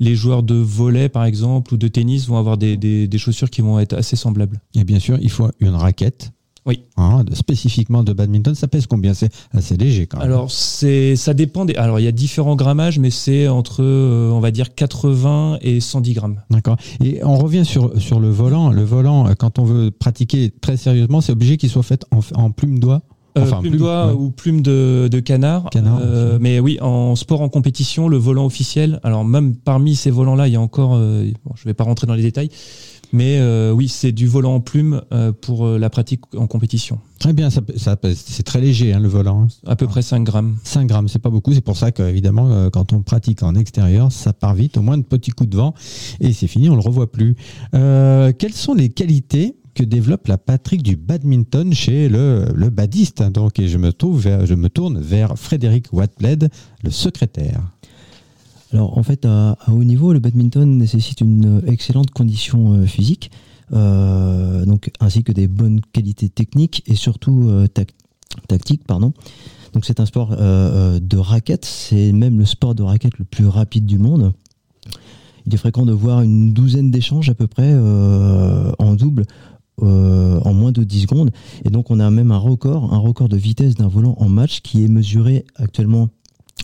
les 0.00 0.14
joueurs 0.14 0.42
de 0.42 0.54
volet, 0.54 1.08
par 1.08 1.24
exemple, 1.24 1.74
ou 1.74 1.76
de 1.76 1.88
tennis 1.88 2.26
vont 2.26 2.38
avoir 2.38 2.56
des, 2.56 3.08
chaussures 3.16 3.50
qui 3.50 3.62
vont 3.62 3.78
être 3.78 3.94
assez 3.94 4.16
semblables. 4.16 4.60
Et 4.74 4.84
bien 4.84 4.98
sûr, 4.98 5.18
il 5.20 5.30
faut 5.30 5.48
une 5.60 5.74
raquette. 5.74 6.32
Oui. 6.66 6.82
Hein, 6.96 7.24
spécifiquement 7.32 8.02
de 8.02 8.12
badminton, 8.12 8.56
ça 8.56 8.66
pèse 8.66 8.88
combien? 8.88 9.14
C'est 9.14 9.30
assez 9.52 9.76
léger 9.76 10.08
quand 10.08 10.18
même. 10.18 10.26
Alors, 10.26 10.50
c'est, 10.50 11.14
ça 11.14 11.32
dépend. 11.32 11.64
Des, 11.64 11.76
alors, 11.76 12.00
il 12.00 12.02
y 12.02 12.08
a 12.08 12.12
différents 12.12 12.56
grammages, 12.56 12.98
mais 12.98 13.10
c'est 13.10 13.46
entre, 13.46 13.84
euh, 13.84 14.32
on 14.32 14.40
va 14.40 14.50
dire, 14.50 14.74
80 14.74 15.58
et 15.60 15.78
110 15.78 16.14
grammes. 16.14 16.42
D'accord. 16.50 16.76
Et 17.02 17.24
on 17.24 17.36
revient 17.36 17.64
sur, 17.64 18.00
sur 18.02 18.18
le 18.18 18.30
volant. 18.30 18.70
Le 18.70 18.82
volant, 18.82 19.32
quand 19.38 19.60
on 19.60 19.64
veut 19.64 19.92
pratiquer 19.92 20.50
très 20.50 20.76
sérieusement, 20.76 21.20
c'est 21.20 21.32
obligé 21.32 21.56
qu'il 21.56 21.70
soit 21.70 21.84
fait 21.84 22.04
en, 22.10 22.18
en 22.34 22.50
plume 22.50 22.80
doigt 22.80 23.02
euh, 23.02 23.15
enfin, 23.36 23.60
plume, 23.60 23.76
d'oie 23.76 24.14
ou 24.14 24.30
plume 24.30 24.62
de, 24.62 25.20
canard. 25.20 25.68
Euh, 25.74 26.38
mais 26.40 26.60
oui, 26.60 26.78
en 26.80 27.16
sport 27.16 27.40
en 27.40 27.48
compétition, 27.48 28.08
le 28.08 28.16
volant 28.16 28.46
officiel, 28.46 29.00
alors 29.02 29.24
même 29.24 29.54
parmi 29.56 29.94
ces 29.94 30.10
volants-là, 30.10 30.48
il 30.48 30.54
y 30.54 30.56
a 30.56 30.60
encore, 30.60 30.94
euh, 30.94 31.24
je 31.54 31.62
ne 31.62 31.70
vais 31.70 31.74
pas 31.74 31.84
rentrer 31.84 32.06
dans 32.06 32.14
les 32.14 32.22
détails, 32.22 32.50
mais 33.12 33.40
oui, 33.70 33.88
c'est 33.88 34.12
du 34.12 34.26
volant 34.26 34.56
en 34.56 34.60
plume 34.60 35.02
pour 35.40 35.66
la 35.66 35.90
pratique 35.90 36.22
en 36.36 36.46
compétition. 36.46 36.98
Très 37.18 37.32
bien, 37.32 37.50
ça, 37.50 37.62
c'est 38.14 38.42
très 38.42 38.60
léger 38.60 38.92
hein, 38.92 39.00
le 39.00 39.08
volant. 39.08 39.44
Hein. 39.44 39.48
À 39.66 39.76
peu 39.76 39.86
près 39.86 40.02
5 40.02 40.22
grammes. 40.22 40.56
5 40.64 40.86
grammes, 40.86 41.08
c'est 41.08 41.20
pas 41.20 41.30
beaucoup. 41.30 41.54
C'est 41.54 41.62
pour 41.62 41.76
ça 41.76 41.92
qu'évidemment, 41.92 42.68
quand 42.70 42.92
on 42.92 43.02
pratique 43.02 43.42
en 43.42 43.54
extérieur, 43.54 44.12
ça 44.12 44.32
part 44.32 44.54
vite, 44.54 44.76
au 44.76 44.82
moins 44.82 44.98
de 44.98 45.04
petits 45.04 45.30
coups 45.30 45.50
de 45.50 45.56
vent, 45.56 45.74
et 46.20 46.32
c'est 46.32 46.48
fini, 46.48 46.68
on 46.68 46.74
le 46.74 46.80
revoit 46.80 47.10
plus. 47.10 47.36
quelles 47.72 48.54
sont 48.54 48.74
les 48.74 48.88
qualités 48.88 49.56
que 49.76 49.84
développe 49.84 50.26
la 50.26 50.38
Patrick 50.38 50.82
du 50.82 50.96
badminton 50.96 51.72
chez 51.74 52.08
le, 52.08 52.46
le 52.54 52.70
badiste. 52.70 53.22
Donc, 53.22 53.60
et 53.60 53.68
je 53.68 53.76
me, 53.76 53.92
tourne 54.68 54.98
vers 54.98 55.38
Frédéric 55.38 55.92
Watbled, 55.92 56.48
le 56.82 56.90
secrétaire. 56.90 57.62
Alors, 58.72 58.96
en 58.96 59.02
fait, 59.02 59.26
à, 59.26 59.58
haut 59.68 59.84
niveau, 59.84 60.14
le 60.14 60.18
badminton 60.18 60.78
nécessite 60.78 61.20
une 61.20 61.62
excellente 61.66 62.10
condition 62.10 62.72
euh, 62.72 62.86
physique, 62.86 63.30
euh, 63.72 64.64
donc, 64.64 64.90
ainsi 64.98 65.22
que 65.22 65.32
des 65.32 65.46
bonnes 65.46 65.82
qualités 65.92 66.30
techniques 66.30 66.82
et 66.86 66.94
surtout 66.94 67.46
euh, 67.48 67.66
tactiques. 68.48 68.84
Pardon. 68.86 69.12
Donc, 69.74 69.84
c'est 69.84 70.00
un 70.00 70.06
sport 70.06 70.34
de 70.34 71.16
raquette, 71.18 71.66
c'est 71.66 72.12
même 72.12 72.38
le 72.38 72.46
sport 72.46 72.74
de 72.74 72.82
raquette 72.82 73.18
le 73.18 73.26
plus 73.26 73.46
rapide 73.46 73.84
du 73.84 73.98
monde. 73.98 74.32
Il 75.44 75.52
est 75.52 75.58
fréquent 75.58 75.84
de 75.84 75.92
voir 75.92 76.22
une 76.22 76.54
douzaine 76.54 76.90
d'échanges 76.90 77.28
à 77.28 77.34
peu 77.34 77.46
près 77.46 77.74
en 77.74 78.94
double 78.94 79.26
euh, 79.82 80.40
en 80.44 80.54
moins 80.54 80.72
de 80.72 80.84
10 80.84 81.02
secondes. 81.02 81.30
Et 81.64 81.70
donc 81.70 81.90
on 81.90 82.00
a 82.00 82.10
même 82.10 82.30
un 82.30 82.38
record, 82.38 82.92
un 82.94 82.98
record 82.98 83.28
de 83.28 83.36
vitesse 83.36 83.74
d'un 83.74 83.88
volant 83.88 84.16
en 84.18 84.28
match 84.28 84.60
qui 84.60 84.84
est 84.84 84.88
mesuré 84.88 85.44
actuellement 85.56 86.08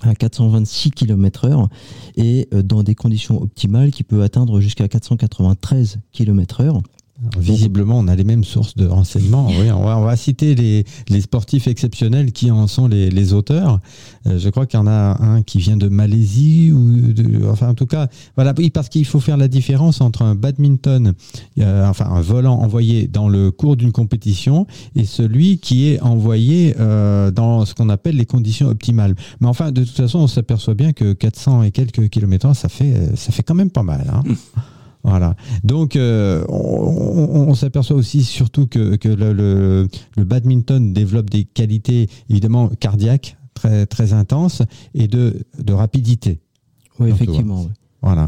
à 0.03 0.14
426 0.14 0.91
km 0.91 1.44
heure 1.44 1.69
et 2.17 2.49
euh, 2.55 2.62
dans 2.62 2.82
des 2.82 2.94
conditions 2.94 3.41
optimales 3.41 3.91
qui 3.91 4.03
peut 4.03 4.23
atteindre 4.23 4.61
jusqu'à 4.61 4.88
493 4.88 5.99
km 6.12 6.61
heure. 6.62 6.82
Visiblement, 7.39 7.99
on 7.99 8.09
a 8.09 8.17
les 8.17 8.25
mêmes 8.25 8.43
sources 8.43 8.75
de 8.75 8.87
renseignements. 8.87 9.49
On, 9.49 10.03
va, 10.03 10.17
citer 10.17 10.55
les, 10.55 11.21
sportifs 11.21 11.69
exceptionnels 11.69 12.33
qui 12.33 12.51
en 12.51 12.67
sont 12.67 12.89
les, 12.89 13.33
auteurs. 13.33 13.81
Euh, 14.27 14.39
je 14.39 14.49
crois 14.49 14.67
qu'il 14.67 14.79
y 14.79 14.83
en 14.83 14.89
a 14.89 15.23
un 15.23 15.43
qui 15.43 15.59
vient 15.59 15.77
de 15.77 15.89
Malaisie 15.89 16.73
ou 16.73 17.49
enfin 17.49 17.69
en 17.69 17.75
tout 17.75 17.87
cas, 17.87 18.09
voilà, 18.35 18.55
parce 18.75 18.89
qu'il 18.89 19.07
faut 19.07 19.21
faire 19.21 19.37
la 19.37 19.49
différence 19.49 20.01
entre 20.01 20.23
un 20.23 20.35
badminton, 20.35 21.15
euh, 21.59 21.87
enfin 21.89 22.07
un 22.07 22.21
volant 22.21 22.59
envoyé 22.59 23.07
dans 23.07 23.29
le 23.29 23.51
cours 23.51 23.77
d'une 23.77 23.93
compétition 23.93 24.67
et 24.97 25.05
celui 25.05 25.59
qui 25.59 25.89
est 25.89 26.01
envoyé 26.01 26.75
euh, 26.81 27.31
dans 27.31 27.65
ce 27.65 27.75
qu'on 27.75 27.89
appelle 27.89 28.17
les 28.17 28.27
conditions 28.27 28.69
optimales. 28.69 29.15
Mais 29.41 29.47
enfin, 29.47 29.71
de 29.71 29.85
toute 29.85 29.97
façon, 29.97 30.19
on 30.19 30.27
s'aperçoit 30.27 30.75
bien 30.75 30.93
que 30.93 31.13
400 31.13 31.63
et 31.63 31.71
quelques 31.71 32.09
kilomètres, 32.09 32.55
ça 32.57 32.69
fait 32.69 33.13
ça 33.15 33.31
fait 33.31 33.43
quand 33.43 33.55
même 33.55 33.71
pas 33.71 33.85
mal. 33.85 34.11
Hein. 34.13 34.23
Voilà. 35.04 35.34
Donc, 35.64 35.97
euh, 35.97 36.44
on, 36.49 37.54
s'aperçoit 37.54 37.97
aussi 37.97 38.23
surtout 38.23 38.66
que, 38.66 38.99
le, 39.04 39.88
badminton 40.16 40.92
développe 40.92 41.28
des 41.28 41.44
qualités 41.44 42.09
évidemment 42.30 42.68
cardiaques 42.68 43.37
très 43.54 43.87
très 43.87 44.12
intenses 44.12 44.62
et 44.94 45.09
de, 45.09 45.44
rapidité. 45.71 46.40
Oui, 47.00 47.11
effectivement. 47.11 47.66
Voilà. 48.00 48.26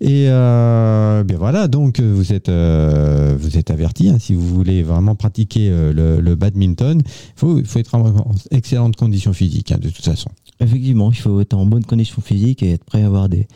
Et 0.00 0.26
euh, 0.28 1.24
bien 1.24 1.38
voilà, 1.38 1.68
donc 1.68 2.00
vous 2.00 2.32
êtes 2.32 2.48
euh, 2.48 3.36
vous 3.38 3.56
êtes 3.56 3.70
averti. 3.70 4.08
Hein, 4.08 4.18
si 4.18 4.34
vous 4.34 4.46
voulez 4.46 4.82
vraiment 4.82 5.14
pratiquer 5.14 5.70
le, 5.70 6.34
badminton, 6.34 7.00
il 7.04 7.12
faut, 7.34 7.64
faut 7.64 7.78
être 7.78 7.94
en 7.94 8.14
excellente 8.50 8.96
condition 8.96 9.32
physique 9.32 9.72
hein, 9.72 9.78
de 9.80 9.88
toute 9.88 10.04
façon. 10.04 10.30
Effectivement, 10.60 11.10
il 11.10 11.18
faut 11.18 11.40
être 11.40 11.54
en 11.54 11.66
bonne 11.66 11.84
condition 11.84 12.20
physique 12.20 12.62
et 12.62 12.72
être 12.72 12.84
prêt 12.84 13.02
à 13.02 13.06
avoir 13.06 13.28
des, 13.28 13.46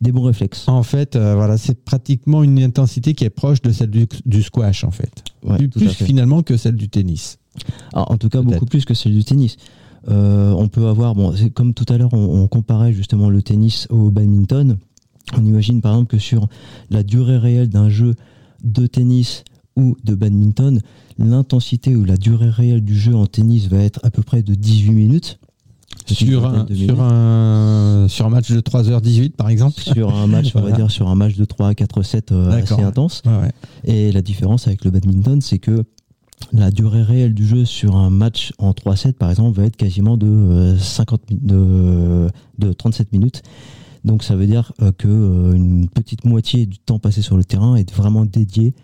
des 0.00 0.12
bons 0.12 0.22
réflexes. 0.22 0.68
En 0.68 0.82
fait, 0.82 1.16
euh, 1.16 1.34
voilà, 1.34 1.56
c'est 1.58 1.84
pratiquement 1.84 2.42
une 2.42 2.62
intensité 2.62 3.14
qui 3.14 3.24
est 3.24 3.30
proche 3.30 3.62
de 3.62 3.72
celle 3.72 3.90
du, 3.90 4.42
squash, 4.42 4.84
en 4.84 4.90
fait. 4.90 5.24
plus, 5.74 5.92
finalement 5.94 6.42
que 6.42 6.56
celle 6.56 6.76
du 6.76 6.88
tennis. 6.88 7.38
Ah, 7.94 8.10
en 8.10 8.18
tout 8.18 8.28
cas, 8.28 8.42
beaucoup 8.42 8.66
plus 8.66 8.84
que 8.84 8.94
celle 8.94 9.14
du 9.14 9.24
tennis. 9.24 9.56
Euh, 10.08 10.52
on 10.52 10.68
peut 10.68 10.86
avoir, 10.86 11.14
bon, 11.14 11.34
c'est 11.34 11.50
comme 11.50 11.74
tout 11.74 11.86
à 11.88 11.98
l'heure, 11.98 12.12
on, 12.12 12.46
comparait 12.46 12.92
justement 12.92 13.28
le 13.28 13.42
tennis 13.42 13.86
au 13.90 14.10
badminton. 14.10 14.78
On 15.36 15.44
imagine 15.44 15.80
par 15.80 15.92
exemple 15.94 16.10
que 16.10 16.18
sur 16.18 16.48
la 16.90 17.02
durée 17.02 17.38
réelle 17.38 17.68
d'un 17.68 17.88
jeu 17.88 18.14
de 18.62 18.86
tennis 18.86 19.42
ou 19.74 19.96
de 20.04 20.14
badminton, 20.14 20.80
l'intensité 21.18 21.96
ou 21.96 22.04
la 22.04 22.16
durée 22.16 22.50
réelle 22.50 22.84
du 22.84 22.96
jeu 22.96 23.14
en 23.14 23.26
tennis 23.26 23.66
va 23.66 23.78
être 23.78 24.00
à 24.04 24.10
peu 24.10 24.22
près 24.22 24.42
de 24.42 24.54
18 24.54 24.92
minutes. 24.92 25.38
Sur 26.06 26.46
un, 26.46 26.66
sur, 26.72 27.00
un, 27.00 28.06
sur 28.08 28.26
un 28.26 28.30
match 28.30 28.50
de 28.50 28.60
3h18 28.60 29.32
par 29.32 29.48
exemple. 29.48 29.80
Sur 29.80 30.14
un 30.14 30.26
match, 30.28 30.52
on 30.54 30.60
va 30.60 30.72
dire, 30.72 30.90
sur 30.90 31.08
un 31.08 31.14
match 31.14 31.36
de 31.36 31.44
3 31.44 31.74
4 31.74 32.02
7 32.02 32.32
assez 32.32 32.82
intense. 32.82 33.22
Et 33.84 34.12
la 34.12 34.22
différence 34.22 34.66
avec 34.66 34.84
le 34.84 34.90
badminton, 34.90 35.40
c'est 35.40 35.58
que 35.58 35.84
la 36.52 36.70
durée 36.70 37.02
réelle 37.02 37.34
du 37.34 37.46
jeu 37.46 37.64
sur 37.64 37.96
un 37.96 38.10
match 38.10 38.52
en 38.58 38.72
3-7 38.72 39.14
par 39.14 39.30
exemple 39.30 39.58
va 39.58 39.66
être 39.66 39.76
quasiment 39.76 40.16
de 40.16 40.76
50 40.78 41.20
euh, 41.50 42.28
de, 42.58 42.66
de 42.66 42.72
37 42.72 43.12
minutes. 43.12 43.42
Donc 44.04 44.22
ça 44.22 44.36
veut 44.36 44.46
dire 44.46 44.72
euh, 44.82 44.92
que 44.96 45.08
euh, 45.08 45.52
une 45.54 45.88
petite 45.88 46.24
moitié 46.24 46.66
du 46.66 46.78
temps 46.78 46.98
passé 46.98 47.22
sur 47.22 47.36
le 47.36 47.44
terrain 47.44 47.74
est 47.76 47.92
vraiment 47.92 48.24
dédié 48.24 48.74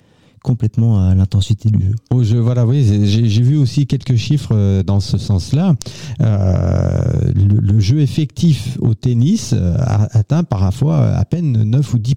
complètement 0.42 1.08
à 1.08 1.14
l'intensité 1.14 1.70
du 1.70 1.87
jeu. 1.87 1.94
Au 2.11 2.22
jeu, 2.22 2.38
voilà, 2.38 2.66
j'ai 2.72 3.42
vu 3.42 3.56
aussi 3.56 3.87
quelques 3.87 4.16
chiffres 4.16 4.52
euh, 4.52 4.82
dans 4.82 5.00
ce 5.00 5.18
sens-là. 5.18 5.75
Euh, 6.20 7.02
le, 7.34 7.80
jeu 7.80 8.00
effectif 8.00 8.76
au 8.80 8.94
tennis 8.94 9.54
euh, 9.54 9.76
atteint 10.12 10.44
parfois 10.44 11.06
à 11.08 11.25
peine 11.25 11.64
9 11.64 11.94
ou 11.94 11.99
10 11.99 12.14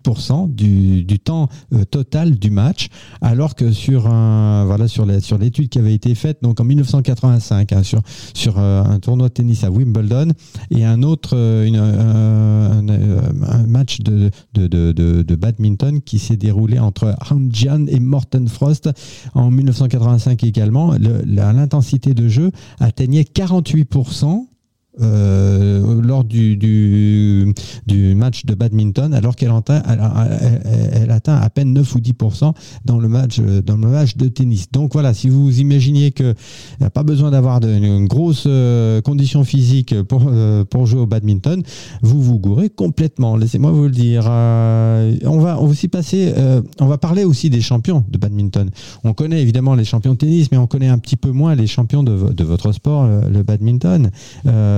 du, 0.50 1.04
du 1.04 1.20
temps 1.20 1.50
euh, 1.74 1.86
total 1.86 2.36
du 2.36 2.50
match, 2.50 2.90
alors 3.22 3.56
que 3.56 3.72
sur 3.72 4.08
un 4.08 4.66
voilà 4.66 4.88
sur 4.88 5.06
la, 5.06 5.22
sur 5.22 5.38
l'étude 5.38 5.70
qui 5.70 5.80
avait 5.80 5.94
été 5.94 6.14
faite 6.16 6.40
donc 6.42 6.60
en 6.60 6.64
1985 6.64 7.74
hein, 7.74 7.84
sur 7.84 8.02
sur 8.34 8.56
euh, 8.58 8.84
un 8.84 9.00
tournoi 9.00 9.30
de 9.30 9.34
tennis 9.34 9.64
à 9.64 9.72
Wimbledon 9.72 10.30
et 10.72 10.86
un 10.86 11.04
autre 11.04 11.36
euh, 11.36 11.70
euh, 11.74 12.72
un, 12.72 12.90
euh, 12.90 13.68
match 13.68 14.00
de 14.02 14.30
de, 14.54 14.68
de, 14.68 14.92
de, 14.92 15.36
badminton 15.36 16.02
qui 16.02 16.20
s'est 16.20 16.38
déroulé 16.38 16.80
entre 16.80 17.16
Han 17.30 17.50
Jian 17.52 17.86
et 17.88 18.00
Morten 18.16 18.48
Frost 18.48 18.90
en 19.34 19.52
1985 19.52 20.46
également. 20.46 20.96
L'intensité 20.98 22.14
de 22.14 22.30
jeu 22.30 22.52
atteignait 22.80 23.24
48%. 23.24 24.48
Euh, 25.02 26.02
lors 26.02 26.24
du, 26.24 26.58
du, 26.58 27.54
du 27.86 28.16
match 28.16 28.46
de 28.46 28.56
badminton, 28.56 29.14
alors 29.14 29.36
qu'elle 29.36 29.52
atteint, 29.52 29.82
elle, 29.88 30.02
elle- 31.02 31.12
atteint 31.12 31.36
à 31.36 31.50
peine 31.50 31.74
9 31.74 31.96
ou 31.96 32.00
10% 32.00 32.54
dans 32.86 33.00
le 33.00 33.08
match 33.08 33.40
dans 33.40 33.78
le 33.78 33.88
match 33.88 34.18
de 34.18 34.28
tennis. 34.28 34.72
Donc 34.72 34.94
voilà, 34.94 35.14
si 35.14 35.30
vous 35.30 35.60
imaginiez 35.60 36.12
que 36.12 36.34
n'y 36.80 36.86
a 36.86 36.90
pas 36.90 37.04
besoin 37.04 37.32
d'avoir 37.32 37.62
une 37.64 38.08
grosse 38.08 38.46
euh, 38.48 39.02
condition 39.02 39.44
physique 39.44 40.02
pour 40.04 40.24
euh, 40.28 40.64
pour 40.66 40.86
jouer 40.86 41.02
au 41.02 41.06
badminton, 41.06 41.62
vous 42.02 42.22
vous 42.22 42.40
gourrez 42.40 42.70
complètement. 42.70 43.36
Laissez-moi 43.38 43.72
vous 43.72 43.84
le 43.84 43.92
dire. 43.92 44.26
Euh, 44.28 45.16
on 45.26 45.40
va 45.40 45.60
aussi 45.60 45.88
passer, 45.88 46.34
on 46.80 46.88
va 46.88 46.98
parler 46.98 47.24
aussi 47.24 47.50
des 47.50 47.62
champions 47.62 48.04
de 48.10 48.18
badminton. 48.18 48.70
On 49.04 49.14
connaît 49.14 49.42
évidemment 49.42 49.76
les 49.76 49.86
champions 49.86 50.14
de 50.14 50.18
tennis, 50.18 50.52
mais 50.52 50.58
on 50.58 50.68
connaît 50.68 50.88
un 50.88 50.98
petit 50.98 51.16
peu 51.16 51.32
moins 51.32 51.56
les 51.56 51.68
champions 51.68 52.04
de, 52.04 52.34
de 52.34 52.44
votre 52.44 52.72
sport, 52.72 53.08
le, 53.08 53.44
badminton. 53.44 54.10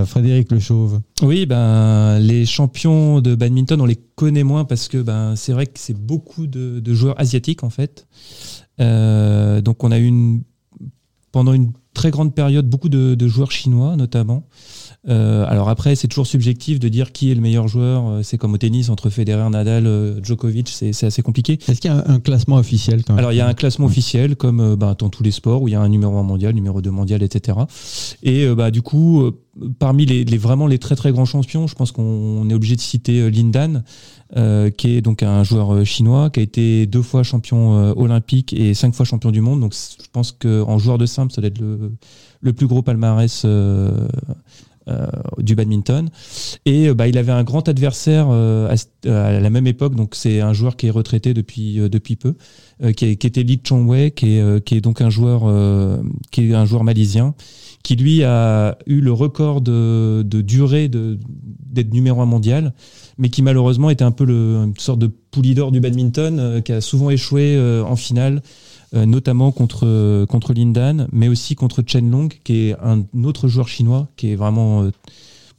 Frédéric 0.07 0.51
Le 0.51 0.59
Chauve. 0.59 1.01
Oui, 1.21 1.45
ben 1.45 2.19
les 2.19 2.45
champions 2.45 3.21
de 3.21 3.35
badminton, 3.35 3.79
on 3.81 3.85
les 3.85 3.99
connaît 4.15 4.43
moins 4.43 4.65
parce 4.65 4.87
que 4.87 4.97
ben 5.01 5.35
c'est 5.35 5.53
vrai 5.53 5.67
que 5.67 5.79
c'est 5.79 5.97
beaucoup 5.97 6.47
de, 6.47 6.81
joueurs 6.93 7.19
asiatiques 7.19 7.63
en 7.63 7.69
fait. 7.69 8.07
Euh, 8.79 9.61
donc 9.61 9.83
on 9.83 9.91
a 9.91 9.99
eu 9.99 10.41
pendant 11.31 11.53
une 11.53 11.71
très 11.93 12.11
grande 12.11 12.33
période 12.33 12.67
beaucoup 12.67 12.89
de 12.89 13.27
joueurs 13.27 13.51
chinois 13.51 13.95
notamment. 13.95 14.43
Euh, 15.09 15.45
alors 15.47 15.69
après, 15.69 15.95
c'est 15.95 16.07
toujours 16.07 16.27
subjectif 16.27 16.79
de 16.79 16.89
dire 16.89 17.11
qui 17.13 17.31
est 17.31 17.35
le 17.35 17.39
meilleur 17.41 17.67
joueur. 17.67 18.07
Euh, 18.07 18.23
C'est 18.23 18.37
comme 18.37 18.53
au 18.53 18.57
tennis 18.57 18.89
entre 18.89 19.09
Federer, 19.09 19.49
Nadal, 19.49 19.87
euh, 19.87 20.19
Djokovic, 20.23 20.67
c'est 20.69 21.03
assez 21.05 21.21
compliqué. 21.21 21.53
Est-ce 21.67 21.79
qu'il 21.79 21.89
y 21.89 21.93
a 21.93 21.97
un, 22.09 22.15
un 22.15 22.19
classement 22.19 22.57
officiel 22.57 23.03
quand 23.05 23.13
même 23.13 23.19
Alors 23.19 23.31
il 23.31 23.37
y 23.37 23.41
a 23.41 23.47
un 23.47 23.53
classement 23.53 23.85
officiel 23.85 24.35
comme 24.35 24.75
bah, 24.75 24.95
dans 24.97 25.09
tous 25.09 25.23
les 25.23 25.31
sports 25.31 25.61
où 25.61 25.67
il 25.67 25.71
y 25.71 25.75
a 25.75 25.81
un 25.81 25.87
numéro 25.89 26.17
1 26.17 26.23
mondial, 26.23 26.53
numéro 26.53 26.81
2 26.81 26.91
mondial, 26.91 27.23
etc. 27.23 27.57
Et 28.23 28.47
bah, 28.53 28.69
du 28.71 28.81
coup, 28.81 29.31
parmi 29.79 30.05
les, 30.05 30.25
les- 30.25 30.37
vraiment 30.37 30.67
les 30.67 30.77
très 30.79 30.95
très 30.95 31.11
grands 31.13 31.25
champions, 31.25 31.67
je 31.67 31.75
pense 31.75 31.91
qu'on 31.93 32.49
est 32.49 32.53
obligé 32.53 32.75
de 32.75 32.81
citer 32.81 33.21
euh, 33.21 33.29
Lin 33.29 33.49
Dan, 33.49 33.83
euh, 34.35 34.69
qui 34.71 34.95
est 34.97 35.01
donc 35.01 35.23
un 35.23 35.43
joueur 35.43 35.85
chinois, 35.85 36.29
qui 36.31 36.41
a 36.41 36.43
été 36.43 36.85
deux 36.85 37.01
fois 37.01 37.23
champion 37.23 37.77
euh, 37.77 37.93
olympique 37.95 38.51
et 38.51 38.73
cinq 38.73 38.93
fois 38.93 39.05
champion 39.05 39.31
du 39.31 39.39
monde. 39.41 39.61
Donc 39.61 39.73
je 39.73 40.05
pense 40.11 40.33
qu'en 40.33 40.77
joueur 40.79 40.97
de 40.97 41.05
simple, 41.05 41.31
ça 41.31 41.39
doit 41.41 41.47
être 41.47 41.59
le, 41.61 41.93
le 42.41 42.53
plus 42.53 42.67
gros 42.67 42.81
palmarès 42.81 43.43
euh, 43.45 44.07
du 45.37 45.55
badminton. 45.55 46.09
Et 46.65 46.89
euh, 46.89 46.93
bah, 46.93 47.07
il 47.07 47.17
avait 47.17 47.31
un 47.31 47.43
grand 47.43 47.67
adversaire 47.69 48.27
euh, 48.29 48.73
à, 49.05 49.39
la 49.39 49.49
même 49.49 49.67
époque, 49.67 49.95
donc 49.95 50.15
c'est 50.15 50.41
un 50.41 50.53
joueur 50.53 50.75
qui 50.75 50.87
est 50.87 50.91
retraité 50.91 51.33
depuis, 51.33 51.79
euh, 51.79 51.89
depuis 51.89 52.15
peu, 52.15 52.35
euh, 52.83 52.91
qui, 52.91 53.05
était 53.05 53.43
Lee 53.43 53.59
Chong-wei, 53.63 54.11
qui 54.11 54.35
est, 54.35 54.41
euh, 54.41 54.59
qui 54.59 54.75
est 54.75 54.81
donc 54.81 55.01
un 55.01 55.09
joueur, 55.09 55.43
euh, 55.45 55.97
qui 56.31 56.49
est 56.49 56.53
un 56.53 56.65
joueur 56.65 56.83
malaisien, 56.83 57.35
qui 57.83 57.95
lui 57.95 58.23
a 58.23 58.77
eu 58.85 58.99
le 58.99 59.11
record 59.11 59.61
de, 59.61 60.23
de 60.25 60.41
durée 60.41 60.87
de- 60.87 61.19
d'être 61.29 61.93
numéro 61.93 62.21
un 62.21 62.25
mondial, 62.25 62.73
mais 63.17 63.29
qui 63.29 63.41
malheureusement 63.41 63.89
était 63.89 64.03
un 64.03 64.11
peu 64.11 64.25
le, 64.25 64.63
une 64.65 64.77
sorte 64.77 64.99
de 64.99 65.07
poulie 65.07 65.55
d'or 65.55 65.71
du 65.71 65.79
badminton, 65.79 66.39
euh, 66.39 66.61
qui 66.61 66.71
a 66.71 66.81
souvent 66.81 67.09
échoué 67.09 67.55
euh, 67.55 67.83
en 67.83 67.95
finale, 67.95 68.41
euh, 68.41 68.41
notamment 68.93 69.51
contre, 69.51 70.25
contre 70.25 70.53
Lindan, 70.53 71.07
mais 71.11 71.27
aussi 71.27 71.55
contre 71.55 71.83
Chen 71.85 72.09
Long, 72.09 72.29
qui 72.43 72.69
est 72.69 72.75
un 72.81 73.03
autre 73.23 73.47
joueur 73.47 73.67
chinois, 73.67 74.07
qui 74.15 74.31
est 74.31 74.35
vraiment 74.35 74.83
euh, 74.83 74.91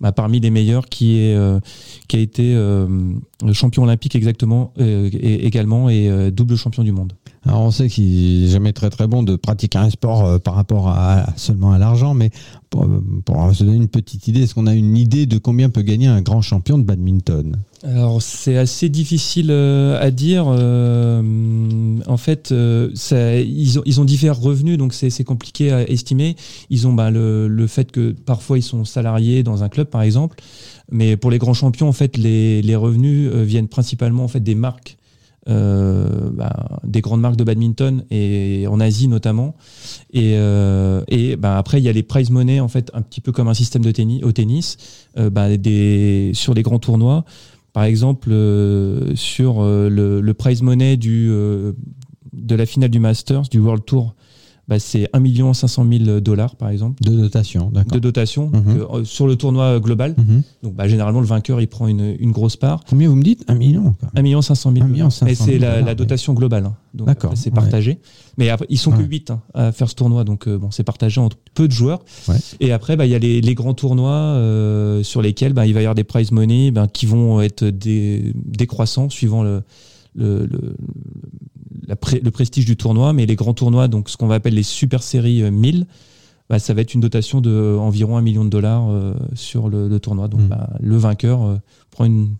bah, 0.00 0.12
parmi 0.12 0.40
les 0.40 0.50
meilleurs, 0.50 0.86
qui, 0.86 1.16
euh, 1.34 1.58
a 2.12 2.16
été 2.16 2.54
euh, 2.54 2.86
champion 3.52 3.82
olympique 3.82 4.14
exactement, 4.14 4.72
euh, 4.80 5.10
et, 5.12 5.46
également, 5.46 5.90
et 5.90 6.08
euh, 6.08 6.30
double 6.30 6.56
champion 6.56 6.84
du 6.84 6.92
monde. 6.92 7.12
Alors 7.44 7.62
on 7.62 7.70
sait 7.70 7.88
qu'il 7.88 8.42
n'est 8.42 8.48
jamais 8.48 8.72
très 8.72 8.90
très 8.90 9.06
bon 9.06 9.22
de 9.22 9.36
pratiquer 9.36 9.78
un 9.78 9.90
sport 9.90 10.24
euh, 10.24 10.38
par 10.38 10.54
rapport 10.54 10.88
à, 10.88 11.26
seulement 11.36 11.72
à 11.72 11.78
l'argent, 11.78 12.14
mais 12.14 12.30
pour 12.70 13.54
se 13.54 13.64
donner 13.64 13.76
une 13.76 13.88
petite 13.88 14.28
idée, 14.28 14.42
est-ce 14.42 14.54
qu'on 14.54 14.66
a 14.66 14.74
une 14.74 14.96
idée 14.96 15.26
de 15.26 15.38
combien 15.38 15.70
peut 15.70 15.82
gagner 15.82 16.06
un 16.06 16.20
grand 16.20 16.42
champion 16.42 16.78
de 16.78 16.84
badminton? 16.84 17.56
Alors 17.84 18.20
c'est 18.20 18.56
assez 18.56 18.88
difficile 18.88 19.50
euh, 19.50 20.00
à 20.00 20.10
dire. 20.10 20.46
euh, 20.48 22.00
en 22.06 22.16
fait, 22.16 22.50
euh, 22.50 22.90
ils, 23.12 24.00
ont, 24.00 24.04
divers 24.04 24.38
revenus, 24.38 24.78
donc 24.78 24.94
c'est 24.94 25.24
compliqué 25.24 25.70
à 25.70 25.88
estimer. 25.88 26.34
Ils 26.70 26.88
ont 26.88 26.92
bah, 26.92 27.10
le, 27.10 27.66
fait 27.68 27.92
que 27.92 28.12
parfois 28.12 28.58
ils 28.58 28.62
sont 28.62 28.84
salariés 28.84 29.42
dans 29.42 29.62
un 29.62 29.68
club, 29.68 29.88
par 29.88 30.02
exemple. 30.02 30.40
Mais 30.90 31.16
pour 31.16 31.30
les 31.30 31.38
grands 31.38 31.54
champions, 31.54 31.88
en 31.88 31.92
fait, 31.92 32.16
les, 32.16 32.76
revenus 32.76 33.30
viennent 33.32 33.68
principalement 33.68 34.24
en 34.24 34.28
fait 34.28 34.40
des 34.40 34.56
marques, 34.56 34.96
bah, 35.46 36.80
des 36.84 37.00
grandes 37.00 37.20
marques 37.20 37.36
de 37.36 37.44
badminton 37.44 38.04
et 38.10 38.66
en 38.68 38.80
Asie 38.80 39.06
notamment. 39.06 39.54
Et, 40.12 40.36
bah, 41.38 41.58
après, 41.58 41.78
il 41.80 41.84
y 41.84 41.88
a 41.88 41.92
les 41.92 42.02
prize 42.02 42.30
money 42.30 42.58
en 42.58 42.68
fait, 42.68 42.90
un 42.92 43.02
petit 43.02 43.20
peu 43.20 43.30
comme 43.30 43.46
un 43.46 43.54
système 43.54 43.84
au 43.86 44.32
tennis, 44.32 44.78
sur 45.14 46.54
les 46.54 46.62
grands 46.62 46.80
tournois. 46.80 47.24
Par 47.78 47.84
exemple, 47.84 48.30
euh, 48.32 49.14
sur 49.14 49.62
euh, 49.62 49.88
le, 49.88 50.20
le 50.20 50.34
prize 50.34 50.62
money 50.62 50.98
euh, 51.06 51.74
de 52.32 52.54
la 52.56 52.66
finale 52.66 52.90
du 52.90 52.98
Masters, 52.98 53.42
du 53.42 53.60
World 53.60 53.84
Tour, 53.84 54.16
bah, 54.68 54.78
c'est 54.78 55.08
1 55.14 55.52
500 55.54 55.86
000 56.06 56.20
dollars, 56.20 56.54
par 56.56 56.68
exemple, 56.68 57.02
De 57.02 57.10
dotation, 57.16 57.70
d'accord. 57.72 57.92
de 57.92 57.98
dotation 57.98 58.50
Mhm. 58.52 58.86
euh, 58.92 59.04
sur 59.04 59.26
le 59.26 59.36
tournoi 59.36 59.80
global. 59.80 60.14
Mhm. 60.18 60.42
Donc, 60.62 60.74
bah, 60.74 60.86
généralement, 60.88 61.20
le 61.20 61.26
vainqueur, 61.26 61.60
il 61.60 61.68
prend 61.68 61.86
une, 61.88 62.14
une 62.18 62.32
grosse 62.32 62.56
part. 62.56 62.84
Combien 62.88 63.08
vous 63.08 63.16
me 63.16 63.22
dites? 63.22 63.44
Un 63.48 63.54
million 63.54 63.94
quoi. 63.98 64.10
1 64.14 64.42
500 64.42 64.72
000 64.74 64.84
1 64.84 64.88
million 64.88 65.10
500 65.10 65.26
Et 65.26 65.34
000 65.34 65.50
c'est 65.50 65.58
la, 65.58 65.94
dotation 65.94 66.34
globale. 66.34 66.66
hein. 66.66 66.74
Donc, 66.94 67.06
D'accord, 67.06 67.32
c'est 67.34 67.50
ouais. 67.50 67.54
partagé. 67.54 67.98
Mais 68.36 68.50
après, 68.50 68.66
ils 68.68 68.78
sont 68.78 68.90
que 68.92 68.98
Ouais. 68.98 69.04
8 69.08 69.32
à 69.54 69.72
faire 69.72 69.88
ce 69.88 69.94
tournoi. 69.94 70.24
Donc, 70.24 70.46
euh, 70.46 70.58
bon, 70.58 70.70
c'est 70.70 70.84
partagé 70.84 71.20
entre 71.20 71.36
peu 71.54 71.66
de 71.66 71.72
joueurs. 71.72 72.00
Ouais. 72.28 72.36
Et 72.60 72.70
après, 72.72 72.96
bah, 72.96 73.06
il 73.06 73.12
y 73.12 73.14
a 73.14 73.18
les, 73.18 73.40
les 73.40 73.54
grands 73.54 73.74
tournois 73.74 74.12
euh, 74.12 75.02
sur 75.02 75.22
lesquels 75.22 75.52
il 75.52 75.54
va 75.54 75.66
y 75.66 75.76
avoir 75.78 75.94
des 75.94 76.04
prize 76.04 76.30
money 76.30 76.72
qui 76.92 77.06
vont 77.06 77.40
être 77.40 77.64
des, 77.64 78.32
décroissants 78.44 79.08
suivant 79.08 79.42
le, 79.42 79.62
le, 80.14 80.46
le, 80.46 80.76
la 81.86 81.96
pré- 81.96 82.20
le 82.22 82.30
prestige 82.30 82.64
du 82.64 82.76
tournoi. 82.76 83.12
Mais 83.12 83.26
les 83.26 83.36
grands 83.36 83.54
tournois, 83.54 83.88
donc 83.88 84.08
ce 84.08 84.16
qu'on 84.16 84.26
va 84.26 84.36
appeler 84.36 84.54
les 84.56 84.62
super 84.62 85.02
séries 85.02 85.42
euh, 85.42 85.50
1000, 85.50 85.86
bah, 86.50 86.58
ça 86.58 86.72
va 86.74 86.80
être 86.80 86.94
une 86.94 87.00
dotation 87.00 87.40
de 87.40 87.50
euh, 87.50 87.78
environ 87.78 88.16
un 88.16 88.22
million 88.22 88.44
de 88.44 88.50
dollars 88.50 88.88
euh, 88.90 89.14
sur 89.34 89.68
le, 89.68 89.88
le 89.88 90.00
tournoi. 90.00 90.28
Donc 90.28 90.40
Mm. 90.40 90.48
bah, 90.48 90.70
le 90.80 90.96
vainqueur 90.96 91.42
euh, 91.44 91.56
prend 91.90 92.04
une, 92.06 92.30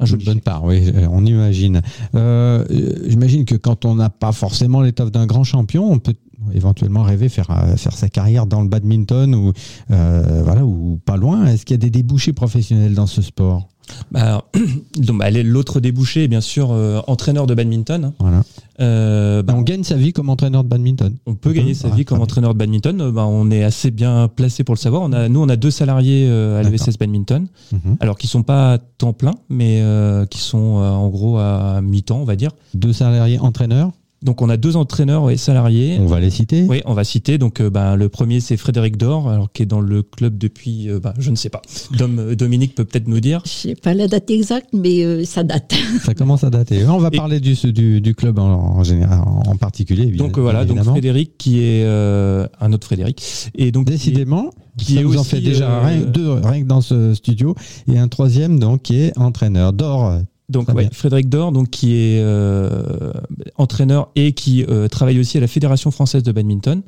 un 0.00 0.06
Une 0.06 0.16
bonne 0.16 0.34
chèque. 0.36 0.44
part, 0.44 0.64
oui, 0.64 0.90
euh, 0.94 1.06
on 1.10 1.26
imagine. 1.26 1.82
Euh, 2.14 2.64
euh, 2.70 2.92
J'imagine 3.08 3.44
que 3.44 3.56
quand 3.56 3.84
on 3.84 3.96
n'a 3.96 4.10
pas 4.10 4.32
forcément 4.32 4.80
l'étoffe 4.80 5.10
d'un 5.12 5.26
grand 5.26 5.44
champion, 5.44 5.90
on 5.90 5.98
peut 5.98 6.14
éventuellement 6.54 7.02
rêver 7.02 7.28
faire 7.28 7.50
euh, 7.50 7.76
faire 7.76 7.92
sa 7.92 8.08
carrière 8.08 8.46
dans 8.46 8.62
le 8.62 8.68
badminton 8.68 9.34
ou 9.34 9.52
euh, 9.90 10.42
voilà 10.44 10.64
ou 10.64 11.00
pas 11.04 11.16
loin. 11.16 11.46
Est-ce 11.46 11.66
qu'il 11.66 11.74
y 11.74 11.78
a 11.78 11.78
des 11.78 11.90
débouchés 11.90 12.32
professionnels 12.32 12.94
dans 12.94 13.08
ce 13.08 13.22
sport? 13.22 13.68
Bah, 14.10 14.44
donc, 14.98 15.18
bah, 15.18 15.30
l'autre 15.30 15.80
débouché 15.80 16.24
est 16.24 16.28
bien 16.28 16.40
sûr 16.40 16.70
euh, 16.72 17.00
entraîneur 17.06 17.46
de 17.46 17.54
badminton. 17.54 18.04
hein. 18.06 18.12
Voilà. 18.18 18.42
Euh, 18.80 19.42
bah, 19.42 19.54
on 19.56 19.62
gagne 19.62 19.82
sa 19.82 19.96
vie 19.96 20.12
comme 20.12 20.28
entraîneur 20.30 20.62
de 20.62 20.68
badminton. 20.68 21.16
on 21.26 21.34
peut 21.34 21.52
gagner 21.52 21.72
peut 21.72 21.78
sa 21.78 21.88
Ah, 21.92 21.96
vie 21.96 22.04
comme 22.04 22.18
bien. 22.18 22.24
entraîneur 22.24 22.54
de 22.54 22.58
badminton. 22.58 23.00
Euh, 23.00 23.12
on 23.16 23.50
est 23.50 23.64
assez 23.64 23.90
bien 23.90 24.28
placé 24.28 24.62
pour 24.64 24.74
le 24.74 24.78
savoir. 24.78 25.02
On 25.02 25.12
a, 25.12 25.28
nous, 25.28 25.40
on 25.40 25.48
a 25.48 25.56
deux 25.56 25.70
salariés 25.72 26.26
euh, 26.28 26.60
à 26.60 26.62
l'EVSS 26.62 26.96
badminton. 26.98 27.46
Mhm. 27.72 27.96
Alors, 28.00 28.16
qui 28.18 28.26
sont 28.28 28.42
pas 28.44 28.74
à 28.74 28.78
temps 28.78 29.12
plein, 29.12 29.34
mais 29.48 29.82
qui 30.30 30.38
sont 30.40 30.58
en 30.58 31.08
gros 31.08 31.38
à 31.38 31.80
mi-temps, 31.82 32.18
on 32.20 32.24
va 32.24 32.36
dire. 32.36 32.50
Deux 32.74 32.92
salariés 32.92 33.38
entraîneurs, 33.38 33.90
Donc, 34.22 34.42
on 34.42 34.48
a 34.48 34.56
deux 34.56 34.76
entraîneurs 34.76 35.22
ouais, 35.22 35.36
salariés. 35.36 35.96
on 36.00 36.06
va 36.06 36.18
les 36.18 36.30
citer. 36.30 36.64
Oui, 36.68 36.82
on 36.86 36.94
va 36.94 37.04
citer. 37.04 37.38
Donc, 37.38 37.60
euh, 37.60 37.70
bah, 37.70 37.94
le 37.94 38.08
premier, 38.08 38.40
c'est 38.40 38.56
Frédéric 38.56 38.96
Dor, 38.96 39.28
alors 39.30 39.52
qui 39.52 39.62
est 39.62 39.66
dans 39.66 39.80
le 39.80 40.02
club 40.02 40.36
depuis, 40.38 40.90
euh, 40.90 40.98
bah, 40.98 41.14
je 41.18 41.30
ne 41.30 41.36
sais 41.36 41.50
pas. 41.50 41.62
Dom, 41.96 42.18
euh, 42.18 42.34
Dominique 42.34 42.74
peut 42.74 42.84
peut-être 42.84 43.06
nous 43.06 43.20
dire. 43.20 43.42
Je 43.44 43.50
sais 43.50 43.74
pas 43.76 43.94
la 43.94 44.08
date 44.08 44.28
exacte, 44.30 44.70
mais 44.72 45.04
euh, 45.04 45.24
ça 45.24 45.44
date. 45.44 45.72
Ça 46.04 46.14
commence 46.14 46.42
à 46.42 46.50
dater. 46.50 46.84
On 46.86 46.98
va 46.98 47.10
Et- 47.12 47.16
parler 47.16 47.38
du, 47.38 47.54
du, 47.72 48.00
du 48.00 48.14
club 48.14 48.38
en, 48.38 48.48
en 48.78 48.82
général, 48.84 49.20
en 49.24 49.56
particulier. 49.56 50.06
Donc 50.06 50.38
voilà, 50.38 50.64
donc. 50.64 50.82
Frédéric 50.82 51.38
qui 51.38 51.60
est 51.60 51.84
euh, 51.84 52.46
un 52.60 52.72
autre 52.72 52.86
Frédéric 52.86 53.22
et 53.54 53.70
donc 53.72 53.86
qui 53.86 53.92
est- 53.92 53.96
Décidément, 53.98 54.50
qui 54.76 54.94
ça 54.94 55.00
est 55.00 55.04
vous 55.04 55.16
en 55.16 55.20
aussi, 55.20 55.30
fait 55.30 55.40
déjà 55.40 55.70
euh, 55.70 55.86
rien, 55.86 56.00
deux 56.02 56.30
rien 56.32 56.62
que 56.62 56.66
dans 56.68 56.80
ce 56.80 57.14
studio 57.14 57.54
et 57.92 57.98
un 57.98 58.08
troisième 58.08 58.58
donc 58.58 58.82
qui 58.82 58.96
est 58.96 59.16
entraîneur. 59.18 59.72
Dor, 59.72 60.18
Donc 60.48 60.68
ouais. 60.74 60.88
Frédéric 60.92 61.28
Dor, 61.28 61.52
donc 61.52 61.68
qui 61.68 61.94
est 61.94 62.20
euh, 62.20 63.12
entraîneur 63.56 64.08
et 64.16 64.32
qui 64.32 64.64
euh, 64.64 64.88
travaille 64.88 65.20
aussi 65.20 65.36
à 65.36 65.40
la 65.40 65.46
Fédération 65.46 65.90
française 65.90 66.22
de 66.22 66.32
badminton, 66.32 66.82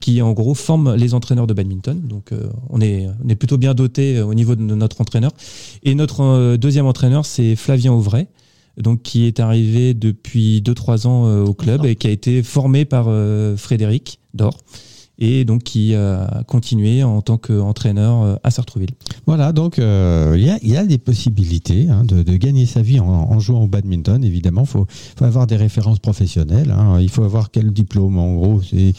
qui 0.00 0.20
en 0.20 0.32
gros 0.32 0.54
forme 0.54 0.94
les 0.94 1.14
entraîneurs 1.14 1.46
de 1.46 1.54
badminton. 1.54 1.98
Donc 1.98 2.32
euh, 2.32 2.48
on 2.68 2.80
est 2.80 3.08
on 3.24 3.28
est 3.28 3.34
plutôt 3.34 3.56
bien 3.56 3.72
doté 3.72 4.20
au 4.20 4.34
niveau 4.34 4.54
de 4.54 4.62
notre 4.62 5.00
entraîneur. 5.00 5.32
Et 5.82 5.94
notre 5.94 6.56
deuxième 6.56 6.86
entraîneur, 6.86 7.24
c'est 7.24 7.56
Flavien 7.56 7.92
Auvray, 7.92 8.26
donc 8.76 9.02
qui 9.02 9.26
est 9.26 9.40
arrivé 9.40 9.94
depuis 9.94 10.60
2-3 10.60 11.06
ans 11.06 11.44
au 11.44 11.54
club 11.54 11.86
et 11.86 11.96
qui 11.96 12.08
a 12.08 12.10
été 12.10 12.42
formé 12.42 12.84
par 12.84 13.06
Frédéric 13.56 14.18
Dor 14.34 14.58
et 15.18 15.44
donc 15.44 15.62
qui 15.62 15.94
a 15.94 16.42
continué 16.46 17.02
en 17.02 17.22
tant 17.22 17.38
qu'entraîneur 17.38 18.22
euh, 18.22 18.36
à 18.42 18.50
Sartrouville. 18.50 18.90
Voilà, 19.26 19.52
donc 19.52 19.78
euh, 19.78 20.34
il 20.36 20.44
y, 20.44 20.50
a, 20.50 20.58
il 20.62 20.68
y 20.70 20.76
a 20.76 20.84
des 20.84 20.98
possibilités 20.98 21.88
hein, 21.88 22.04
de, 22.04 22.22
de 22.22 22.36
gagner 22.36 22.66
sa 22.66 22.82
vie 22.82 23.00
en, 23.00 23.06
en 23.06 23.38
jouant 23.40 23.62
au 23.64 23.66
badminton. 23.66 24.22
Évidemment, 24.24 24.62
il 24.62 24.66
faut, 24.68 24.86
faut 25.16 25.24
avoir 25.24 25.46
des 25.46 25.56
références 25.56 25.98
professionnelles. 25.98 26.70
hein. 26.70 27.00
Il 27.00 27.08
faut 27.08 27.24
avoir 27.24 27.50
quel 27.50 27.72
diplôme 27.72 28.18
En 28.18 28.34
gros, 28.34 28.60
c'est 28.62 28.92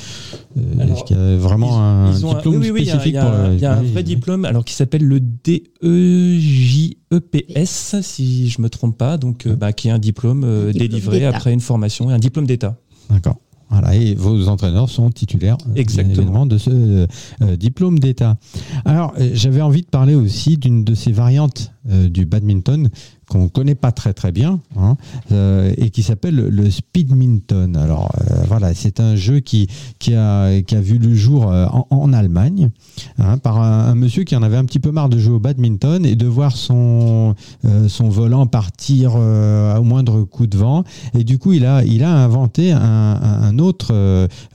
euh, 0.58 0.88
est-ce 0.94 1.04
qu'il 1.04 1.18
y 1.18 1.20
a 1.20 1.38
vraiment 1.38 1.80
un 1.80 2.12
Ils 2.12 2.22
diplôme 2.24 2.56
oui, 2.56 2.62
oui, 2.62 2.70
oui, 2.72 2.82
il 2.82 2.88
y 2.88 2.92
a- 2.92 3.00
spécifique 3.00 3.14
il 3.14 3.16
y 3.16 3.18
a, 3.18 3.26
pour 3.26 3.32
le- 3.50 3.54
il 3.54 3.60
y 3.60 3.66
a 3.66 3.74
un 3.74 3.82
vrai 3.84 3.92
oui. 3.98 4.04
diplôme 4.04 4.46
alors 4.46 4.66
qui 4.66 4.74
s'appelle 4.74 5.04
le 5.04 5.20
DEJEPS 5.20 6.96
si 8.02 8.50
je 8.50 8.62
me 8.62 8.70
trompe 8.70 8.98
pas 8.98 9.18
donc 9.18 9.46
euh, 9.46 9.56
bah, 9.56 9.74
qui 9.74 9.88
est 9.88 9.92
un 9.92 10.00
diplôme 10.00 10.44
euh, 10.44 10.72
délivré 10.74 11.26
après 11.26 11.54
une 11.54 11.60
formation 11.60 12.10
et 12.10 12.14
un 12.14 12.20
diplôme 12.20 12.48
d'état. 12.48 12.78
D'accord. 13.10 13.38
Voilà, 13.70 13.96
et 13.96 14.16
vos 14.16 14.48
entraîneurs 14.48 14.90
sont 14.90 15.10
titulaires 15.10 15.58
euh, 15.68 15.76
Exactement. 15.76 16.46
de 16.46 16.58
ce 16.58 16.70
euh, 16.70 17.08
euh, 17.42 17.56
diplôme 17.58 18.00
d'État. 18.00 18.38
Alors, 18.86 19.14
j'avais 19.34 19.62
envie 19.62 19.82
de 19.82 19.88
parler 19.88 20.16
aussi 20.16 20.58
d'une 20.58 20.84
de 20.84 20.96
ces 20.96 21.12
variantes 21.12 21.72
euh, 21.90 22.10
du 22.10 22.26
badminton 22.26 22.90
qu'on 23.30 23.50
connaît 23.50 23.76
pas 23.76 23.92
très 23.92 24.14
très 24.14 24.32
bien 24.32 24.60
hein, 24.78 24.96
euh, 25.32 25.74
et 25.78 25.90
qui 25.90 26.04
s'appelle 26.04 26.36
le- 26.36 26.70
speedminton. 26.70 27.74
Alors 27.76 28.12
euh, 28.32 28.44
voilà, 28.48 28.74
c'est 28.74 29.00
un 29.00 29.16
jeu 29.16 29.40
qui 29.40 29.68
qui 30.00 30.14
a 30.16 30.62
qui 30.62 30.76
a 30.76 30.82
vu 30.82 30.98
le 30.98 31.14
jour 31.16 31.52
euh, 31.52 31.66
en, 31.68 31.88
en 31.90 32.14
Allemagne 32.14 32.70
hein, 33.18 33.38
par 33.38 33.62
un, 33.62 33.96
monsieur 33.96 34.24
qui 34.24 34.36
en 34.36 34.44
avait 34.44 34.58
un 34.58 34.66
petit 34.66 34.80
peu 34.80 34.92
marre 34.92 35.10
de 35.10 35.18
jouer 35.18 35.36
au 35.36 35.40
badminton 35.40 36.06
et 36.06 36.16
de 36.16 36.26
voir 36.26 36.56
son 36.56 37.36
son 37.88 38.10
volant 38.10 38.48
partir 38.48 39.16
au 39.16 39.84
moindre 39.84 40.24
coup 40.24 40.48
de 40.48 40.58
vent 40.58 40.84
et 41.14 41.24
du 41.24 41.38
coup 41.38 41.54
il 41.54 41.66
a 41.66 41.84
il 41.84 42.04
a 42.04 42.12
inventé 42.14 42.72
un, 42.72 42.80
un- 42.82 43.60
autre 43.60 43.94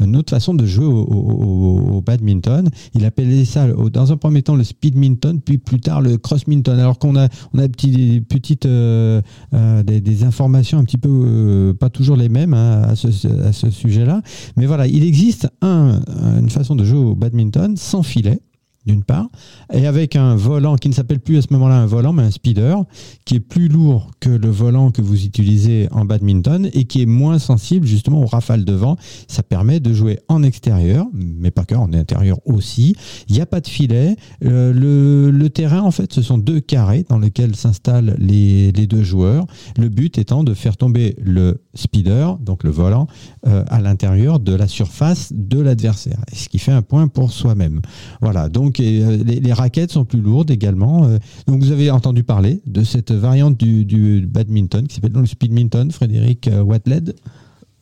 une 0.01 0.17
autre 0.17 0.31
façon 0.31 0.55
de 0.55 0.65
jouer 0.67 0.87
au, 0.87 2.03
badminton. 2.05 2.69
Il 2.95 3.05
appelait 3.05 3.45
ça 3.45 3.67
dans 3.69 4.13
un 4.13 4.17
premier 4.17 4.43
temps 4.43 4.55
le 4.57 4.65
speedminton, 4.65 5.41
puis 5.45 5.59
plus 5.59 5.81
tard 5.81 6.01
le 6.01 6.17
crossminton. 6.19 6.73
Alors 6.73 6.99
qu'on 6.99 7.17
a 7.17 7.29
on 7.55 7.59
a 7.59 7.69
des 7.69 8.21
petites 8.21 8.62
euh, 8.67 9.21
euh, 9.55 9.83
des, 9.83 10.25
informations 10.25 10.79
un 10.79 10.85
petit 10.85 10.99
peu 10.99 11.09
euh, 11.11 11.75
pas 11.75 11.91
toujours 11.91 12.17
les 12.17 12.29
mêmes 12.29 12.55
hein, 12.55 12.83
à 12.89 12.95
ce, 12.97 13.71
sujet-là. 13.71 14.23
Mais 14.57 14.67
voilà, 14.67 14.87
il 14.87 15.05
existe 15.05 15.49
un, 15.61 16.01
une 16.39 16.51
façon 16.51 16.75
de 16.77 16.85
jouer 16.85 16.99
au 16.99 17.15
badminton 17.15 17.77
sans 17.77 18.03
filet 18.03 18.41
d'une 18.87 19.05
part, 19.05 19.29
et 19.73 19.87
avec 19.87 20.17
un 20.17 20.35
volant 20.35 20.77
qui 20.77 20.89
ne 20.89 20.95
s'appelle 20.95 21.21
plus 21.21 21.39
à 21.39 21.43
ce 21.43 21.49
moment-là 21.53 21.77
un 21.77 21.87
volant, 21.87 22.13
mais 22.13 22.23
un 22.23 22.31
speeder, 22.31 22.83
qui 23.25 23.37
est 23.37 23.41
plus 23.41 23.69
lourd 23.69 24.11
que 24.21 24.31
le 24.31 24.51
volant 24.51 24.91
que 24.91 25.03
vous 25.03 25.25
utilisez 25.25 25.89
en 25.93 26.05
badminton 26.05 26.69
et 26.73 26.85
qui 26.85 27.03
est 27.03 27.07
moins 27.07 27.39
sensible 27.39 27.87
justement 27.87 28.23
aux 28.23 28.27
rafales 28.27 28.65
de 28.65 28.73
vent. 28.73 28.97
Ça 29.29 29.43
permet 29.43 29.81
de 29.81 29.93
jouer 29.93 30.19
en 30.29 30.43
extérieur, 30.43 31.07
mais 31.13 31.51
pas 31.51 31.65
que, 31.65 31.75
en 31.75 31.93
intérieur 31.93 32.39
aussi. 32.45 32.95
Il 33.29 33.35
n'y 33.35 33.41
a 33.41 33.47
pas 33.47 33.61
de 33.61 33.69
filet. 33.69 34.17
Euh, 34.45 34.73
le, 34.73 35.51
terrain, 35.51 35.81
en 35.81 35.91
fait, 35.91 36.13
ce 36.13 36.23
sont 36.23 36.39
deux 36.39 36.61
carrés 36.61 37.05
dans 37.09 37.19
lesquels 37.19 37.57
s'installent 37.57 38.17
les, 38.19 38.73
les 38.73 38.87
deux 38.87 39.03
joueurs. 39.03 39.47
Le 39.77 39.89
but 39.89 40.19
étant 40.19 40.45
de 40.45 40.55
faire 40.55 40.77
tomber 40.77 41.15
le 41.23 41.63
speeder, 41.75 42.39
donc 42.39 42.65
le 42.65 42.71
volant, 42.71 43.07
euh, 43.47 43.65
à 43.69 43.81
l'intérieur 43.81 44.41
de 44.41 44.55
la 44.55 44.69
surface 44.69 45.33
de 45.35 45.61
l'adversaire, 45.61 46.21
ce 46.33 46.49
qui 46.49 46.59
fait 46.59 46.73
un 46.73 46.83
point 46.83 47.09
pour 47.09 47.33
soi-même. 47.33 47.81
Voilà, 48.21 48.49
donc 48.49 48.72
euh, 48.81 49.23
les, 49.25 49.53
raquettes 49.53 49.93
sont 49.93 50.05
plus 50.05 50.21
lourdes 50.21 50.51
également. 50.51 51.05
euh, 51.05 51.19
donc 51.47 51.63
vous 51.63 51.73
avez 51.73 51.91
entendu 51.91 52.23
parler 52.23 52.61
de 52.67 52.85
cette 52.85 53.13
variante 53.13 53.57
du, 53.57 54.27
badminton 54.27 54.87
qui 54.87 54.95
s'appelle 54.95 55.13
le 55.13 55.27
speedminton, 55.27 55.91
Frédéric 55.91 56.49
euh, 56.49 56.63
Watled. 56.63 57.15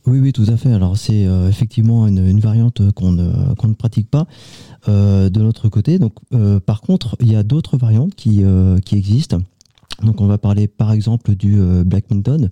Oui, 0.07 0.19
oui, 0.19 0.33
tout 0.33 0.47
à 0.49 0.57
fait. 0.57 0.73
Alors 0.73 0.97
c'est 0.97 1.27
effectivement 1.49 2.07
une, 2.07 2.41
variante 2.41 2.91
qu'on 2.93 3.13
ne, 3.13 3.75
pratique 3.75 4.11
pas 4.11 4.27
de 4.87 5.41
notre 5.41 5.69
côté. 5.69 5.99
Donc, 5.99 6.15
par 6.65 6.81
contre, 6.81 7.17
il 7.21 7.31
y 7.31 7.37
a 7.37 7.43
d'autres 7.43 7.77
variantes 7.77 8.15
qui, 8.15 8.43
existent. 8.93 9.39
Donc 10.03 10.23
on 10.23 10.27
va 10.27 10.39
parler 10.39 10.69
par 10.69 10.93
exemple 10.93 11.37
du 11.37 11.61
blackminton. 11.85 12.49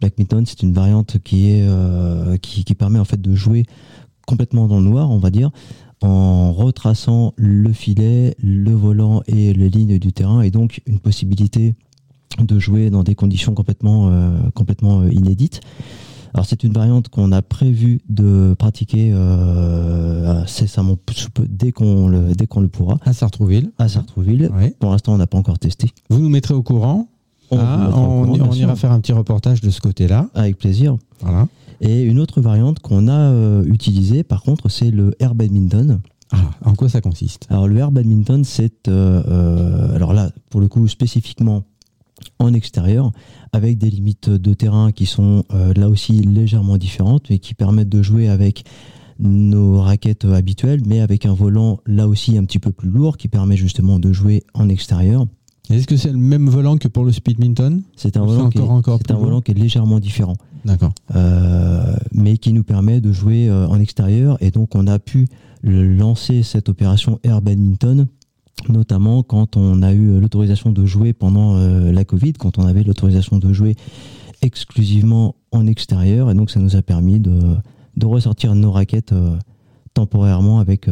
Blackminton, 0.00 0.44
c'est 0.46 0.62
une 0.62 0.72
variante 0.72 1.18
qui, 1.24 1.50
est, 1.50 1.68
qui 2.40 2.74
permet 2.76 3.00
en 3.00 3.04
fait 3.04 3.20
de 3.20 3.34
jouer 3.34 3.66
complètement 4.24 4.66
dans 4.66 4.78
le 4.78 4.84
noir, 4.84 5.10
on 5.10 5.18
va 5.18 5.30
dire, 5.30 5.50
en 6.04 6.52
retraçant 6.52 7.32
le 7.36 7.72
filet, 7.72 8.36
le 8.42 8.72
volant 8.72 9.22
et 9.26 9.54
les 9.54 9.70
lignes 9.70 9.98
du 9.98 10.12
terrain, 10.12 10.42
et 10.42 10.50
donc 10.50 10.82
une 10.86 10.98
possibilité 10.98 11.74
de 12.38 12.58
jouer 12.58 12.90
dans 12.90 13.02
des 13.02 13.14
conditions 13.14 13.54
complètement, 13.54 14.10
euh, 14.10 14.36
complètement 14.54 15.00
euh, 15.00 15.10
inédites. 15.10 15.60
Alors 16.34 16.44
c'est 16.44 16.62
une 16.62 16.72
variante 16.72 17.08
qu'on 17.08 17.32
a 17.32 17.40
prévu 17.40 18.00
de 18.10 18.54
pratiquer 18.58 19.12
euh, 19.14 20.44
dès 21.48 21.72
qu'on 21.72 22.08
le, 22.08 22.34
dès 22.34 22.46
qu'on 22.46 22.60
le 22.60 22.68
pourra 22.68 22.98
à 23.04 23.14
Sartrouville. 23.14 23.70
à 23.78 23.88
Sartrouville. 23.88 24.50
Pour 24.80 24.90
l'instant, 24.90 25.14
on 25.14 25.18
n'a 25.18 25.28
pas 25.28 25.38
encore 25.38 25.58
testé. 25.58 25.90
Vous 26.10 26.18
nous 26.18 26.28
mettrez 26.28 26.54
au 26.54 26.62
courant. 26.62 27.08
On 27.50 27.58
Ah, 27.58 27.88
on, 27.94 28.26
courant, 28.26 28.48
on 28.50 28.52
ira 28.52 28.76
faire 28.76 28.92
un 28.92 29.00
petit 29.00 29.12
reportage 29.12 29.60
de 29.62 29.70
ce 29.70 29.80
côté-là. 29.80 30.28
Avec 30.34 30.58
plaisir. 30.58 30.96
Voilà. 31.20 31.46
Et 31.80 32.02
une 32.02 32.18
autre 32.20 32.40
variante 32.40 32.78
qu'on 32.80 33.08
a 33.08 33.12
euh, 33.30 33.64
utilisée, 33.64 34.22
par 34.22 34.42
contre, 34.42 34.68
c'est 34.68 34.90
le 34.90 35.14
air 35.20 35.34
badminton. 35.34 36.00
Ah, 36.30 36.50
en 36.64 36.74
quoi 36.74 36.88
ça 36.88 37.00
consiste? 37.00 37.46
Alors 37.50 37.68
le 37.68 37.76
air 37.76 37.92
badminton, 37.92 38.44
c'est 38.44 38.88
euh, 38.88 39.22
euh, 39.28 39.94
alors 39.94 40.12
là 40.14 40.30
pour 40.50 40.60
le 40.60 40.68
coup 40.68 40.88
spécifiquement 40.88 41.64
en 42.38 42.54
extérieur, 42.54 43.12
avec 43.52 43.76
des 43.78 43.90
limites 43.90 44.30
de 44.30 44.54
terrain 44.54 44.90
qui 44.90 45.04
sont 45.06 45.44
euh, 45.52 45.74
là 45.74 45.88
aussi 45.88 46.12
légèrement 46.22 46.78
différentes, 46.78 47.28
mais 47.28 47.38
qui 47.38 47.54
permettent 47.54 47.88
de 47.90 48.02
jouer 48.02 48.28
avec 48.28 48.64
nos 49.20 49.80
raquettes 49.80 50.24
habituelles, 50.24 50.80
mais 50.86 51.00
avec 51.00 51.26
un 51.26 51.34
volant 51.34 51.78
là 51.86 52.08
aussi 52.08 52.36
un 52.38 52.44
petit 52.44 52.58
peu 52.58 52.72
plus 52.72 52.88
lourd, 52.88 53.16
qui 53.16 53.28
permet 53.28 53.56
justement 53.56 53.98
de 53.98 54.12
jouer 54.12 54.42
en 54.54 54.68
extérieur. 54.68 55.26
Est-ce 55.70 55.86
que 55.86 55.96
c'est 55.96 56.12
le 56.12 56.18
même 56.18 56.48
volant 56.48 56.76
que 56.78 56.88
pour 56.88 57.04
le 57.04 57.12
speedminton? 57.12 57.82
C'est 57.96 58.16
un, 58.16 58.22
Ou 58.22 58.28
c'est 58.28 58.34
volant 58.34 58.48
qui 58.50 58.58
est, 58.58 58.60
encore- 58.62 58.74
encore 58.76 58.98
c'est 58.98 59.04
plus 59.06 59.12
un 59.14 59.16
lourd? 59.18 59.26
volant 59.26 59.40
qui 59.40 59.52
est 59.52 59.54
légèrement 59.54 60.00
différent. 60.00 60.34
D'accord. 60.64 60.92
Euh, 61.14 61.96
mais 62.12 62.38
qui 62.38 62.52
nous 62.52 62.64
permet 62.64 63.00
de 63.00 63.12
jouer 63.12 63.48
euh, 63.48 63.66
en 63.68 63.78
extérieur. 63.80 64.38
Et 64.40 64.50
donc, 64.50 64.74
on 64.74 64.86
a 64.86 64.98
pu 64.98 65.26
lancer 65.62 66.42
cette 66.42 66.68
opération 66.68 67.20
Air 67.22 67.40
Badminton, 67.40 68.06
notamment 68.68 69.22
quand 69.22 69.56
on 69.56 69.82
a 69.82 69.92
eu 69.92 70.20
l'autorisation 70.20 70.72
de 70.72 70.84
jouer 70.84 71.12
pendant 71.12 71.56
euh, 71.56 71.92
la 71.92 72.04
Covid, 72.04 72.34
quand 72.34 72.58
on 72.58 72.66
avait 72.66 72.82
l'autorisation 72.82 73.38
de 73.38 73.52
jouer 73.52 73.76
exclusivement 74.42 75.36
en 75.52 75.66
extérieur. 75.66 76.30
Et 76.30 76.34
donc, 76.34 76.50
ça 76.50 76.60
nous 76.60 76.76
a 76.76 76.82
permis 76.82 77.20
de, 77.20 77.56
ressortir 78.02 78.54
nos 78.54 78.72
raquettes 78.72 79.14
temporairement 79.94 80.58
avec 80.58 80.88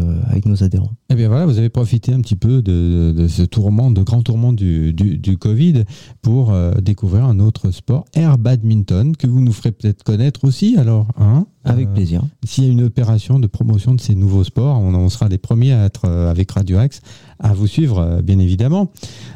nos 0.46 0.62
adhérents. 0.62 0.92
Eh 1.12 1.14
bien 1.14 1.28
voilà, 1.28 1.44
vous 1.44 1.58
avez 1.58 1.68
profité 1.68 2.14
un 2.14 2.22
petit 2.22 2.36
peu 2.36 2.62
de, 2.62 3.12
de 3.14 3.28
ce 3.28 3.42
tourment, 3.42 3.90
de 3.90 4.00
grand 4.02 4.22
tourment 4.22 4.54
du, 4.54 4.94
du, 4.94 5.18
du 5.18 5.36
Covid 5.36 5.84
pour 6.22 6.54
euh, 6.54 6.72
découvrir 6.80 7.26
un 7.26 7.38
autre 7.38 7.70
sport, 7.70 8.06
air 8.14 8.38
badminton, 8.38 9.14
que 9.14 9.26
vous 9.26 9.42
nous 9.42 9.52
ferez 9.52 9.72
peut-être 9.72 10.04
connaître 10.04 10.44
aussi 10.44 10.78
alors. 10.78 11.08
Hein 11.18 11.44
Avec 11.64 11.88
Euh, 11.88 11.92
plaisir. 11.92 12.22
S'il 12.44 12.64
y 12.64 12.68
a 12.68 12.72
une 12.72 12.82
opération 12.82 13.38
de 13.38 13.46
promotion 13.46 13.94
de 13.94 14.00
ces 14.00 14.14
nouveaux 14.14 14.42
sports, 14.42 14.80
on, 14.80 14.94
on 14.94 15.10
sera 15.10 15.28
les 15.28 15.36
premiers 15.36 15.74
à 15.74 15.84
être 15.84 16.06
euh, 16.06 16.30
avec 16.30 16.50
Radio 16.50 16.78
Axe 16.78 17.02
à 17.38 17.52
vous 17.52 17.66
suivre, 17.66 18.20
bien 18.22 18.38
évidemment. 18.38 18.92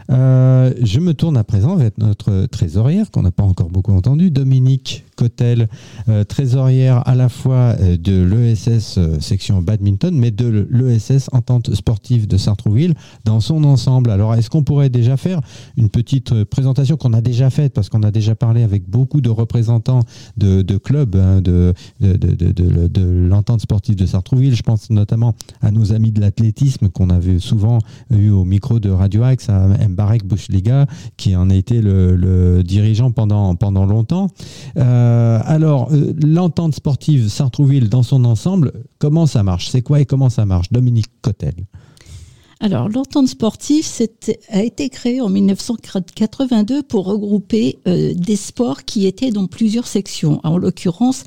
Je 0.09 1.01
me 1.01 1.13
tourne 1.13 1.37
à 1.37 1.43
présent 1.43 1.75
vers 1.75 1.91
notre 1.99 2.47
trésorière, 2.47 3.11
qu'on 3.11 3.23
n'a 3.23 3.33
pas 3.33 3.43
encore 3.43 3.69
beaucoup 3.69 3.93
entendu, 3.93 4.31
Dominique 4.31 5.05
Cotel, 5.17 5.69
trésorière 6.29 7.03
à 7.09 7.17
la 7.17 7.29
fois 7.29 7.75
de 7.75 8.23
l'ESS 8.23 9.01
section 9.19 9.61
badminton, 9.61 10.15
mais 10.17 10.31
de 10.31 10.69
l'ESS 10.71 11.31
Entente 11.33 11.66
sportive 11.75 12.27
de 12.27 12.37
Sartrouville 12.37 12.95
dans 13.25 13.41
son 13.41 13.65
ensemble. 13.65 14.11
Alors, 14.11 14.35
est-ce 14.35 14.51
qu'on 14.51 14.63
pourrait 14.63 14.91
déjà 14.91 15.17
faire 15.17 15.41
une 15.77 15.89
petite 15.89 16.33
euh, 16.33 16.45
présentation 16.45 16.97
qu'on 16.97 17.13
a 17.13 17.21
déjà 17.21 17.51
faite, 17.51 17.73
parce 17.73 17.89
qu'on 17.89 18.03
a 18.03 18.11
déjà 18.11 18.35
parlé 18.35 18.63
avec 18.63 18.89
beaucoup 18.89 19.21
de 19.21 19.31
représentants 19.31 20.01
de, 20.37 20.63
clubs, 20.79 21.17
hein, 21.17 21.41
de, 21.41 21.75
l'entente 23.29 23.61
sportive 23.61 23.97
de 23.97 24.07
Sartrouville. 24.07 24.55
Je 24.55 24.63
pense 24.63 24.91
notamment 24.91 25.35
à 25.61 25.71
nos 25.71 25.93
amis 25.93 26.13
de 26.13 26.21
l'athlétisme 26.21 26.89
qu'on 26.89 27.11
avait 27.11 27.39
souvent 27.39 27.79
eu 28.11 28.31
au 28.31 28.45
micro 28.45 28.79
de 28.79 28.91
Radio 28.91 29.23
Axe, 29.23 29.49
à 29.49 29.67
Mbarek 29.89 30.25
Bouchliga, 30.25 30.87
qui 31.17 31.37
en 31.37 31.51
a 31.51 31.55
été 31.55 31.81
le, 31.81 32.63
dirigeant 32.63 33.11
pendant, 33.11 33.57
longtemps. 33.87 34.29
Euh, 34.77 35.41
alors, 35.45 35.93
euh, 35.93 36.13
l'entente 36.23 36.75
sportive 36.75 37.29
Sartrouville 37.29 37.89
dans 37.89 38.03
son 38.03 38.25
ensemble, 38.25 38.73
comment 38.99 39.27
ça 39.27 39.43
marche? 39.43 39.69
C'est 39.69 39.83
quoi 39.83 40.01
et 40.01 40.07
comment 40.07 40.31
ça 40.31 40.47
marche? 40.47 40.71
Dominique 40.71 41.11
Cotel. 41.23 41.55
Alors, 42.59 42.89
l'entente 42.89 43.29
sportive 43.29 43.87
a 44.49 44.63
été 44.63 44.89
créée 44.89 45.21
en 45.21 45.29
1982 45.29 46.83
pour 46.83 47.05
regrouper 47.05 47.79
euh, 47.87 48.15
des 48.15 48.37
sports 48.37 48.85
qui 48.85 49.07
étaient 49.07 49.31
dans 49.31 49.47
plusieurs 49.47 49.87
sections. 49.87 50.41
En 50.43 50.57
l'occurrence, 50.57 51.25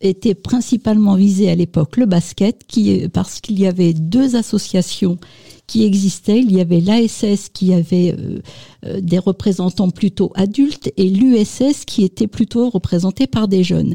était 0.00 0.34
principalement 0.34 1.14
visé 1.14 1.50
à 1.50 1.54
l'époque 1.54 1.96
le 1.96 2.06
basket, 2.06 2.64
qui, 2.66 3.08
parce 3.12 3.40
qu'il 3.40 3.58
y 3.58 3.66
avait 3.66 3.92
deux 3.92 4.36
associations 4.36 5.18
qui 5.68 5.84
existaient. 5.84 6.40
Il 6.40 6.50
y 6.50 6.60
avait 6.60 6.80
l'ASS 6.80 7.50
qui 7.52 7.72
avait 7.72 8.16
euh, 8.18 8.40
euh, 8.84 9.00
des 9.00 9.18
représentants 9.18 9.90
plutôt 9.90 10.32
adultes 10.34 10.90
et 10.96 11.08
l'USS 11.08 11.84
qui 11.86 12.02
était 12.02 12.26
plutôt 12.26 12.70
représenté 12.70 13.28
par 13.28 13.46
des 13.46 13.62
jeunes. 13.62 13.94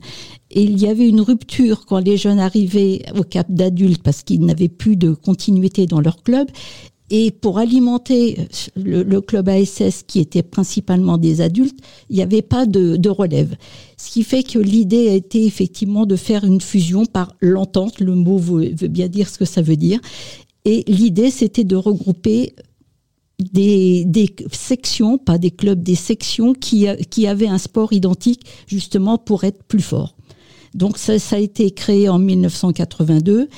Et 0.52 0.64
il 0.64 0.80
y 0.80 0.88
avait 0.88 1.10
une 1.10 1.22
rupture 1.22 1.86
quand 1.86 1.98
les 1.98 2.16
jeunes 2.16 2.40
arrivaient 2.40 3.02
au 3.18 3.24
cap 3.24 3.48
d'adultes 3.50 4.04
parce 4.04 4.22
qu'ils 4.24 4.46
n'avaient 4.46 4.70
plus 4.70 4.96
de 4.96 5.14
continuité 5.14 5.88
dans 5.88 6.00
leur 6.00 6.22
club 6.22 6.48
et 7.10 7.32
pour 7.32 7.60
alimenter 7.60 8.48
le, 8.76 9.20
club 9.20 9.50
ASS, 9.50 10.04
qui 10.08 10.20
était 10.20 10.42
principalement 10.42 11.18
des 11.18 11.42
adultes, 11.42 11.80
il 12.10 12.16
n'y 12.16 12.24
avait 12.24 12.42
pas 12.42 12.66
de, 12.66 13.10
relève. 13.10 13.56
Ce 13.98 14.10
qui 14.10 14.24
fait 14.24 14.44
que 14.44 14.58
l'idée 14.58 15.10
a 15.10 15.14
été 15.14 15.46
effectivement 15.46 16.06
de 16.06 16.16
faire 16.16 16.44
une 16.44 16.62
fusion 16.62 17.06
par 17.06 17.36
l'entente. 17.40 18.00
Le 18.00 18.16
mot 18.16 18.38
veut, 18.38 18.70
bien 18.88 19.08
dire 19.08 19.30
ce 19.30 19.38
que 19.38 19.46
ça 19.46 19.62
veut 19.62 19.76
dire. 19.76 20.00
Et 20.66 20.84
l'idée, 20.88 21.30
c'était 21.30 21.66
de 21.66 21.76
regrouper 21.76 22.56
des, 23.38 24.08
sections, 24.52 25.18
pas 25.18 25.38
des 25.38 25.52
clubs, 25.52 25.84
des 25.84 25.96
sections 25.96 26.54
qui, 26.54 26.88
qui 27.10 27.28
avaient 27.28 27.48
un 27.48 27.58
sport 27.58 27.92
identique, 27.92 28.46
justement 28.66 29.18
pour 29.18 29.44
être 29.44 29.64
plus 29.64 29.82
fort. 29.82 30.16
Donc 30.74 30.98
ça 30.98 31.14
a 31.32 31.38
été 31.38 31.72
créé 31.72 32.10
en 32.10 32.18
1982. 32.18 33.50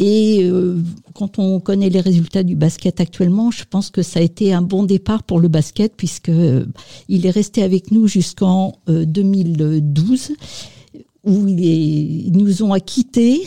Et 0.00 0.44
euh, 0.44 0.78
quand 1.12 1.38
on 1.38 1.60
connaît 1.60 1.90
les 1.90 2.00
résultats 2.00 2.42
du 2.42 2.56
basket 2.56 3.00
actuellement, 3.00 3.50
je 3.50 3.64
pense 3.68 3.90
que 3.90 4.02
ça 4.02 4.18
a 4.20 4.22
été 4.22 4.54
un 4.54 4.62
bon 4.62 4.84
départ 4.84 5.22
pour 5.22 5.38
le 5.38 5.48
basket 5.48 5.94
puisque 5.94 6.30
euh, 6.30 6.64
il 7.08 7.26
est 7.26 7.30
resté 7.30 7.62
avec 7.62 7.90
nous 7.90 8.08
jusqu'en 8.08 8.72
2012 8.88 10.30
euh, 10.30 10.98
où 11.24 11.46
ils 11.46 12.32
nous 12.32 12.62
ont 12.62 12.72
acquittés 12.72 13.42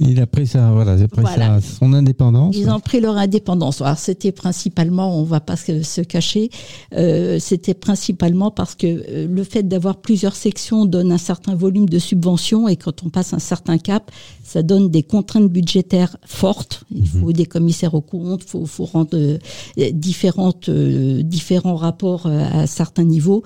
il 0.00 0.20
a 0.20 0.26
pris 0.26 0.46
ça, 0.46 0.70
voilà, 0.72 0.96
pris 1.08 1.24
son 1.62 1.92
indépendance. 1.92 2.56
Ils 2.56 2.70
ont 2.70 2.80
pris 2.80 3.00
leur 3.00 3.16
indépendance. 3.16 3.80
Alors 3.80 3.98
c'était 3.98 4.32
principalement, 4.32 5.18
on 5.18 5.22
va 5.22 5.40
pas 5.40 5.56
se 5.56 6.00
cacher, 6.00 6.50
euh, 6.94 7.38
c'était 7.38 7.74
principalement 7.74 8.50
parce 8.50 8.74
que 8.74 8.86
euh, 8.86 9.26
le 9.28 9.44
fait 9.44 9.62
d'avoir 9.62 9.96
plusieurs 9.96 10.36
sections 10.36 10.86
donne 10.86 11.12
un 11.12 11.18
certain 11.18 11.54
volume 11.54 11.88
de 11.88 11.98
subventions 11.98 12.68
et 12.68 12.76
quand 12.76 13.04
on 13.04 13.10
passe 13.10 13.32
un 13.32 13.38
certain 13.38 13.78
cap, 13.78 14.10
ça 14.42 14.62
donne 14.62 14.90
des 14.90 15.02
contraintes 15.02 15.48
budgétaires 15.48 16.16
fortes. 16.24 16.84
Il 16.90 17.02
mhm. 17.02 17.06
faut 17.06 17.32
des 17.32 17.46
commissaires 17.46 17.94
aux 17.94 18.00
comptes, 18.00 18.42
il 18.44 18.48
faut, 18.48 18.66
faut, 18.66 18.84
rendre 18.84 19.16
euh, 19.16 19.38
différentes, 19.92 20.70
différents 20.70 21.76
rapports 21.76 22.26
à 22.26 22.66
certains 22.66 23.04
niveaux, 23.04 23.42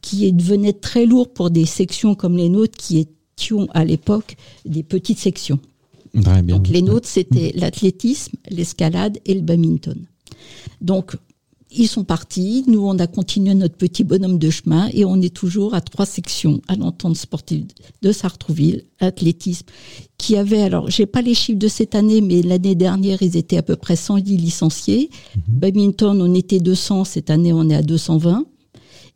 qui 0.00 0.32
devenaient 0.32 0.72
très 0.72 1.06
lourds 1.06 1.32
pour 1.32 1.50
des 1.50 1.66
sections 1.66 2.14
comme 2.14 2.36
les 2.36 2.48
nôtres 2.48 2.76
qui 2.76 3.08
étions 3.32 3.68
à 3.72 3.84
l'époque 3.84 4.36
des 4.64 4.82
petites 4.82 5.18
sections. 5.18 5.58
Donc 6.14 6.68
les 6.68 6.82
nôtres, 6.82 7.08
c'était 7.08 7.52
l'athlétisme, 7.54 8.36
l'escalade 8.50 9.18
et 9.24 9.34
le 9.34 9.40
badminton. 9.40 10.06
Donc 10.80 11.16
ils 11.74 11.88
sont 11.88 12.04
partis, 12.04 12.64
nous 12.66 12.86
on 12.86 12.98
a 12.98 13.06
continué 13.06 13.54
notre 13.54 13.76
petit 13.76 14.04
bonhomme 14.04 14.38
de 14.38 14.50
chemin 14.50 14.90
et 14.92 15.04
on 15.04 15.20
est 15.20 15.34
toujours 15.34 15.74
à 15.74 15.80
trois 15.80 16.04
sections 16.04 16.60
à 16.68 16.76
l'entente 16.76 17.16
sportive 17.16 17.66
de 18.02 18.12
Sartrouville, 18.12 18.84
athlétisme, 19.00 19.66
qui 20.18 20.36
avait, 20.36 20.62
alors 20.62 20.90
j'ai 20.90 21.06
pas 21.06 21.22
les 21.22 21.34
chiffres 21.34 21.58
de 21.58 21.68
cette 21.68 21.94
année, 21.94 22.20
mais 22.20 22.42
l'année 22.42 22.74
dernière 22.74 23.22
ils 23.22 23.36
étaient 23.36 23.56
à 23.56 23.62
peu 23.62 23.76
près 23.76 23.96
110 23.96 24.36
licenciés. 24.36 25.10
Mhm. 25.34 25.42
Badminton 25.48 26.20
on 26.20 26.34
était 26.34 26.60
200, 26.60 27.04
cette 27.04 27.30
année 27.30 27.52
on 27.52 27.68
est 27.70 27.74
à 27.74 27.82
220. 27.82 28.44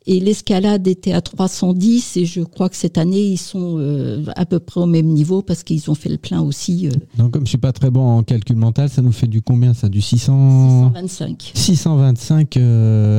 Et 0.09 0.21
l'escalade 0.21 0.87
était 0.87 1.11
à 1.11 1.19
310 1.19 2.15
et 2.15 2.25
je 2.25 2.41
crois 2.41 2.69
que 2.69 2.77
cette 2.77 2.97
année 2.97 3.21
ils 3.21 3.37
sont 3.37 3.75
euh, 3.77 4.23
à 4.37 4.45
peu 4.45 4.59
près 4.59 4.79
au 4.79 4.85
même 4.85 5.07
niveau 5.07 5.41
parce 5.41 5.63
qu'ils 5.63 5.91
ont 5.91 5.95
fait 5.95 6.07
le 6.07 6.17
plein 6.17 6.41
aussi. 6.41 6.87
Euh. 6.87 6.91
Donc 7.17 7.31
comme 7.31 7.43
je 7.43 7.49
suis 7.49 7.57
pas 7.57 7.73
très 7.73 7.91
bon 7.91 8.17
en 8.17 8.23
calcul 8.23 8.55
mental, 8.55 8.89
ça 8.89 9.01
nous 9.01 9.11
fait 9.11 9.27
du 9.27 9.41
combien 9.41 9.73
ça? 9.73 9.89
Du 9.89 10.01
600 10.01 10.93
625. 10.93 11.51
625 11.53 12.57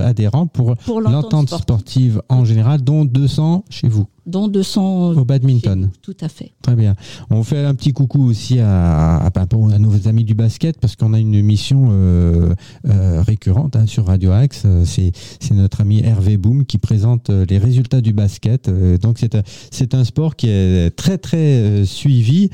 adhérents 0.04 0.46
pour, 0.46 0.76
pour 0.78 1.02
l'entente 1.02 1.50
sportive 1.50 2.22
en 2.30 2.46
général, 2.46 2.82
dont 2.82 3.04
200 3.04 3.66
chez 3.68 3.88
vous 3.88 4.06
dont 4.28 4.48
200 4.48 5.16
au 5.16 5.24
badminton. 5.24 5.90
Tout 6.02 6.16
à 6.20 6.28
fait. 6.28 6.52
Très 6.62 6.76
bien. 6.76 6.94
On 7.30 7.42
fait 7.42 7.64
un 7.64 7.74
petit 7.74 7.92
coucou 7.92 8.24
aussi 8.24 8.60
à, 8.60 9.16
à, 9.16 9.26
à 9.26 9.78
nos 9.78 10.08
amis 10.08 10.24
du 10.24 10.34
basket 10.34 10.78
parce 10.78 10.96
qu'on 10.96 11.14
a 11.14 11.18
une 11.18 11.42
mission 11.42 11.88
euh, 11.90 12.54
euh, 12.86 13.22
récurrente 13.22 13.76
hein, 13.76 13.86
sur 13.86 14.06
Radio 14.06 14.32
Axe. 14.32 14.66
C'est 14.84 15.12
notre 15.52 15.80
ami 15.80 16.00
Hervé 16.00 16.36
Boom 16.36 16.66
qui 16.66 16.78
présente 16.78 17.30
euh, 17.30 17.46
les 17.48 17.58
résultats 17.58 18.00
du 18.00 18.12
basket. 18.12 18.70
donc 19.00 19.18
c'est 19.18 19.38
c'est 19.70 19.94
un 19.94 20.04
sport 20.04 20.36
qui 20.36 20.48
est 20.48 20.90
très 20.94 21.18
très 21.18 21.84
suivi 21.84 22.50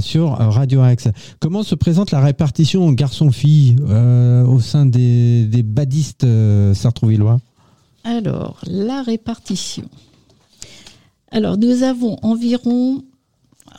sur 0.00 0.30
Radio 0.30 0.80
Axe. 0.80 1.08
Comment 1.40 1.62
se 1.62 1.74
présente 1.74 2.10
la 2.10 2.20
répartition 2.20 2.90
garçons-filles 2.92 3.76
au 4.46 4.60
sein 4.60 4.86
des, 4.86 5.46
des 5.46 5.62
badistes 5.62 6.26
sartrouvillois 6.74 7.38
alors, 8.04 8.58
la 8.66 9.02
répartition. 9.02 9.84
Alors, 11.30 11.58
nous 11.58 11.82
avons 11.82 12.16
environ, 12.22 13.04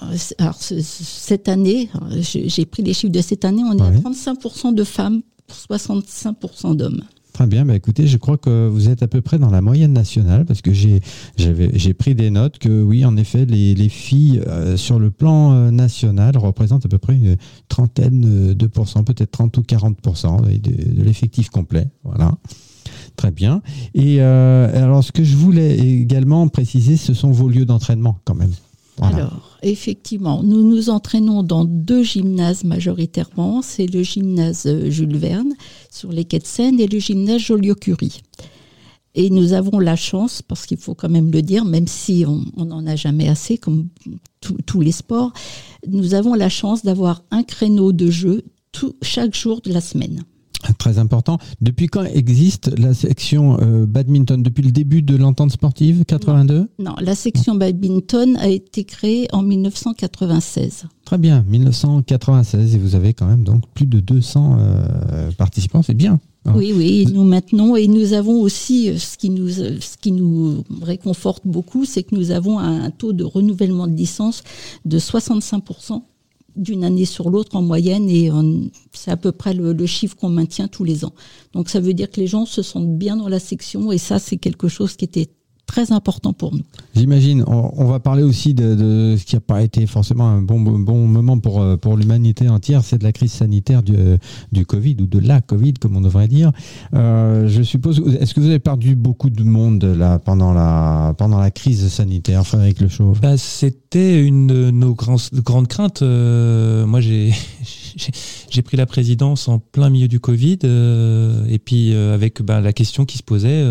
euh, 0.03 0.15
alors 0.37 0.57
cette 0.61 1.49
année, 1.49 1.89
j'ai 2.21 2.65
pris 2.65 2.83
les 2.83 2.93
chiffres 2.93 3.11
de 3.11 3.21
cette 3.21 3.45
année, 3.45 3.63
on 3.63 3.77
est 3.77 3.81
à 3.81 3.91
35% 3.91 4.73
de 4.73 4.83
femmes 4.83 5.21
pour 5.47 5.77
65% 5.77 6.75
d'hommes. 6.75 7.01
Très 7.33 7.47
bien, 7.47 7.63
bah 7.63 7.75
écoutez, 7.75 8.05
je 8.05 8.17
crois 8.17 8.37
que 8.37 8.67
vous 8.67 8.89
êtes 8.89 9.01
à 9.01 9.07
peu 9.07 9.21
près 9.21 9.39
dans 9.39 9.49
la 9.49 9.61
moyenne 9.61 9.93
nationale 9.93 10.45
parce 10.45 10.61
que 10.61 10.73
j'ai 10.73 10.99
j'ai 11.37 11.93
pris 11.93 12.13
des 12.13 12.31
notes 12.31 12.57
que 12.57 12.83
oui, 12.83 13.05
en 13.05 13.15
effet, 13.15 13.45
les, 13.45 13.75
les 13.75 13.87
filles 13.87 14.41
euh, 14.47 14.75
sur 14.75 14.99
le 14.99 15.09
plan 15.09 15.53
euh, 15.53 15.71
national 15.71 16.35
représentent 16.37 16.85
à 16.85 16.89
peu 16.89 16.97
près 16.97 17.15
une 17.15 17.37
trentaine 17.69 18.53
de 18.53 18.67
pourcents, 18.67 19.05
peut-être 19.05 19.31
30 19.31 19.57
ou 19.57 19.63
40 19.63 19.97
de, 20.49 20.97
de 20.97 21.01
l'effectif 21.03 21.49
complet. 21.49 21.87
Voilà. 22.03 22.33
Très 23.19 23.31
bien. 23.31 23.61
Et 23.93 24.21
euh, 24.21 24.81
alors, 24.81 25.03
ce 25.03 25.11
que 25.11 25.25
je 25.25 25.35
voulais 25.35 25.77
également 25.77 26.47
préciser, 26.47 26.95
ce 26.95 27.13
sont 27.13 27.31
vos 27.31 27.49
lieux 27.49 27.65
d'entraînement 27.65 28.17
quand 28.23 28.33
même. 28.33 28.53
Alors, 29.01 29.57
effectivement, 29.61 30.41
nous 30.41 30.63
nous 30.63 30.89
entraînons 30.89 31.43
dans 31.43 31.65
deux 31.65 32.01
gymnases 32.01 32.63
majoritairement. 32.63 33.61
C'est 33.61 33.87
le 33.87 34.03
gymnase 34.03 34.63
euh, 34.67 34.89
Jules 34.89 35.17
Verne 35.17 35.51
sur 35.91 36.13
les 36.13 36.23
quais 36.23 36.39
de 36.39 36.45
Seine 36.45 36.79
et 36.79 36.87
le 36.87 36.97
gymnase 36.97 37.41
Joliot-Curie. 37.41 38.21
Et 39.15 39.29
nous 39.29 39.51
avons 39.51 39.79
la 39.79 39.97
chance, 39.97 40.41
parce 40.41 40.65
qu'il 40.65 40.77
faut 40.77 40.95
quand 40.95 41.09
même 41.09 41.29
le 41.29 41.41
dire, 41.41 41.65
même 41.65 41.87
si 41.87 42.23
on 42.25 42.63
n'en 42.63 42.87
a 42.87 42.95
jamais 42.95 43.27
assez, 43.27 43.57
comme 43.57 43.89
tous 44.65 44.79
les 44.79 44.93
sports, 44.93 45.33
nous 45.89 46.13
avons 46.13 46.35
la 46.35 46.47
chance 46.47 46.85
d'avoir 46.85 47.23
un 47.31 47.43
créneau 47.43 47.91
de 47.91 48.09
jeu 48.09 48.43
chaque 49.01 49.35
jour 49.35 49.59
de 49.59 49.73
la 49.73 49.81
semaine. 49.81 50.23
Très 50.77 50.99
important. 50.99 51.37
Depuis 51.61 51.87
quand 51.87 52.03
existe 52.03 52.77
la 52.77 52.93
section 52.93 53.57
euh, 53.61 53.85
badminton? 53.85 54.43
Depuis 54.43 54.63
le 54.63 54.71
début 54.71 55.01
de 55.01 55.15
l'entente 55.15 55.51
sportive, 55.51 56.03
82 56.05 56.67
non. 56.79 56.95
la 56.99 57.15
section 57.15 57.55
badminton 57.55 58.35
a 58.37 58.49
été 58.49 58.83
créée 58.83 59.27
en 59.31 59.41
1996. 59.41 60.85
Très 61.05 61.17
bien, 61.17 61.43
1996, 61.47 62.75
et 62.75 62.77
vous 62.77 62.95
avez 62.95 63.13
quand 63.13 63.25
même 63.25 63.43
donc 63.43 63.63
plus 63.73 63.85
de 63.85 63.99
200 63.99 64.57
euh, 64.59 65.31
participants, 65.31 65.81
c'est 65.81 65.93
bien. 65.93 66.19
Hein. 66.45 66.53
Oui, 66.55 66.73
oui, 66.75 67.07
nous 67.11 67.23
maintenons 67.23 67.75
et 67.75 67.87
nous 67.87 68.13
avons 68.13 68.41
aussi, 68.41 68.89
euh, 68.89 68.97
ce 68.97 69.17
qui 69.17 69.29
nous, 69.29 69.49
ce 69.49 69.97
qui 69.99 70.11
nous 70.11 70.63
réconforte 70.81 71.43
beaucoup, 71.45 71.85
c'est 71.85 72.03
que 72.03 72.15
nous 72.15 72.31
avons 72.31 72.59
un 72.59 72.89
taux 72.91 73.13
de 73.13 73.23
renouvellement 73.23 73.87
de 73.87 73.95
licence 73.95 74.43
de 74.85 74.99
65% 74.99 76.01
d'une 76.55 76.83
année 76.83 77.05
sur 77.05 77.29
l'autre 77.29 77.55
en 77.55 77.61
moyenne 77.61 78.09
et 78.09 78.29
c'est 78.93 79.11
à 79.11 79.17
peu 79.17 79.31
près 79.31 79.53
le, 79.53 79.85
chiffre 79.85 80.15
qu'on 80.15 80.29
maintient 80.29 80.67
tous 80.67 80.83
les 80.83 81.05
ans. 81.05 81.13
Donc 81.53 81.69
ça 81.69 81.79
veut 81.79 81.93
dire 81.93 82.09
que 82.11 82.19
les 82.19 82.27
gens 82.27 82.45
se 82.45 82.61
sentent 82.61 82.97
bien 82.97 83.17
dans 83.17 83.29
la 83.29 83.39
section 83.39 83.91
et 83.91 83.97
ça 83.97 84.19
c'est 84.19 84.37
quelque 84.37 84.67
chose 84.67 84.95
qui 84.95 85.05
était 85.05 85.29
très 85.69 85.91
important 85.91 86.33
pour 86.33 86.51
nous. 86.51 86.63
J'imagine. 86.95 87.43
On, 87.45 87.85
va 87.85 87.99
parler 87.99 88.23
aussi 88.23 88.55
de, 88.55 89.15
ce 89.17 89.23
qui 89.23 89.35
n'a 89.35 89.39
pas 89.39 89.61
été 89.61 89.85
forcément 89.85 90.27
un 90.27 90.41
bon, 90.41 90.59
bon 90.59 91.05
moment 91.05 91.37
pour, 91.37 91.61
euh, 91.61 91.77
pour 91.77 91.95
l'humanité 91.95 92.49
entière, 92.49 92.83
c'est 92.83 92.97
de 92.97 93.03
la 93.03 93.11
crise 93.11 93.33
sanitaire 93.33 93.83
du, 93.83 93.93
euh, 93.95 94.17
du 94.51 94.65
Covid 94.65 94.97
ou 94.99 95.05
de 95.05 95.19
la 95.19 95.41
Covid, 95.41 95.73
comme 95.73 95.95
on 95.95 96.01
devrait 96.01 96.27
dire. 96.27 96.51
Euh, 96.95 97.47
je 97.47 97.61
suppose, 97.61 98.01
est-ce 98.19 98.33
que 98.33 98.39
vous 98.39 98.47
avez 98.47 98.57
perdu 98.57 98.95
beaucoup 98.95 99.29
de 99.29 99.43
monde 99.43 99.83
là 99.83 100.17
pendant 100.17 100.53
la, 100.53 101.13
pendant 101.19 101.37
la 101.39 101.51
crise 101.51 101.87
sanitaire, 101.87 102.47
Frédéric 102.47 102.81
Le 102.81 102.87
Chauve? 102.87 103.19
Bah, 103.21 103.37
C'était 103.37 104.25
une 104.25 104.47
de 104.47 104.71
nos 104.71 104.95
grandes 104.95 105.67
craintes. 105.67 106.01
moi, 106.01 106.99
j'ai 106.99 107.31
j'ai 108.49 108.61
pris 108.63 108.77
la 108.77 108.87
présidence 108.87 109.47
en 109.47 109.59
plein 109.59 109.91
milieu 109.91 110.07
du 110.07 110.19
Covid 110.19 110.59
et 110.63 111.59
puis 111.59 111.93
avec 111.93 112.41
bah, 112.41 112.59
la 112.59 112.73
question 112.73 113.05
qui 113.05 113.17
se 113.17 113.23
posait 113.23 113.63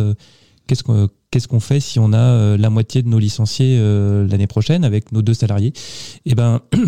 qu'est-ce 0.69 1.49
qu'on 1.49 1.61
fait 1.61 1.81
si 1.81 1.99
on 1.99 2.13
a 2.13 2.19
euh, 2.19 2.57
la 2.57 2.71
moitié 2.71 3.03
de 3.03 3.09
nos 3.09 3.19
licenciés 3.19 3.77
euh, 3.79 4.27
l'année 4.29 4.47
prochaine 4.47 4.85
avec 4.85 5.13
nos 5.13 5.23
deux 5.23 5.35
salariés? 5.35 5.73
Eh 6.25 6.35
ben 6.35 6.61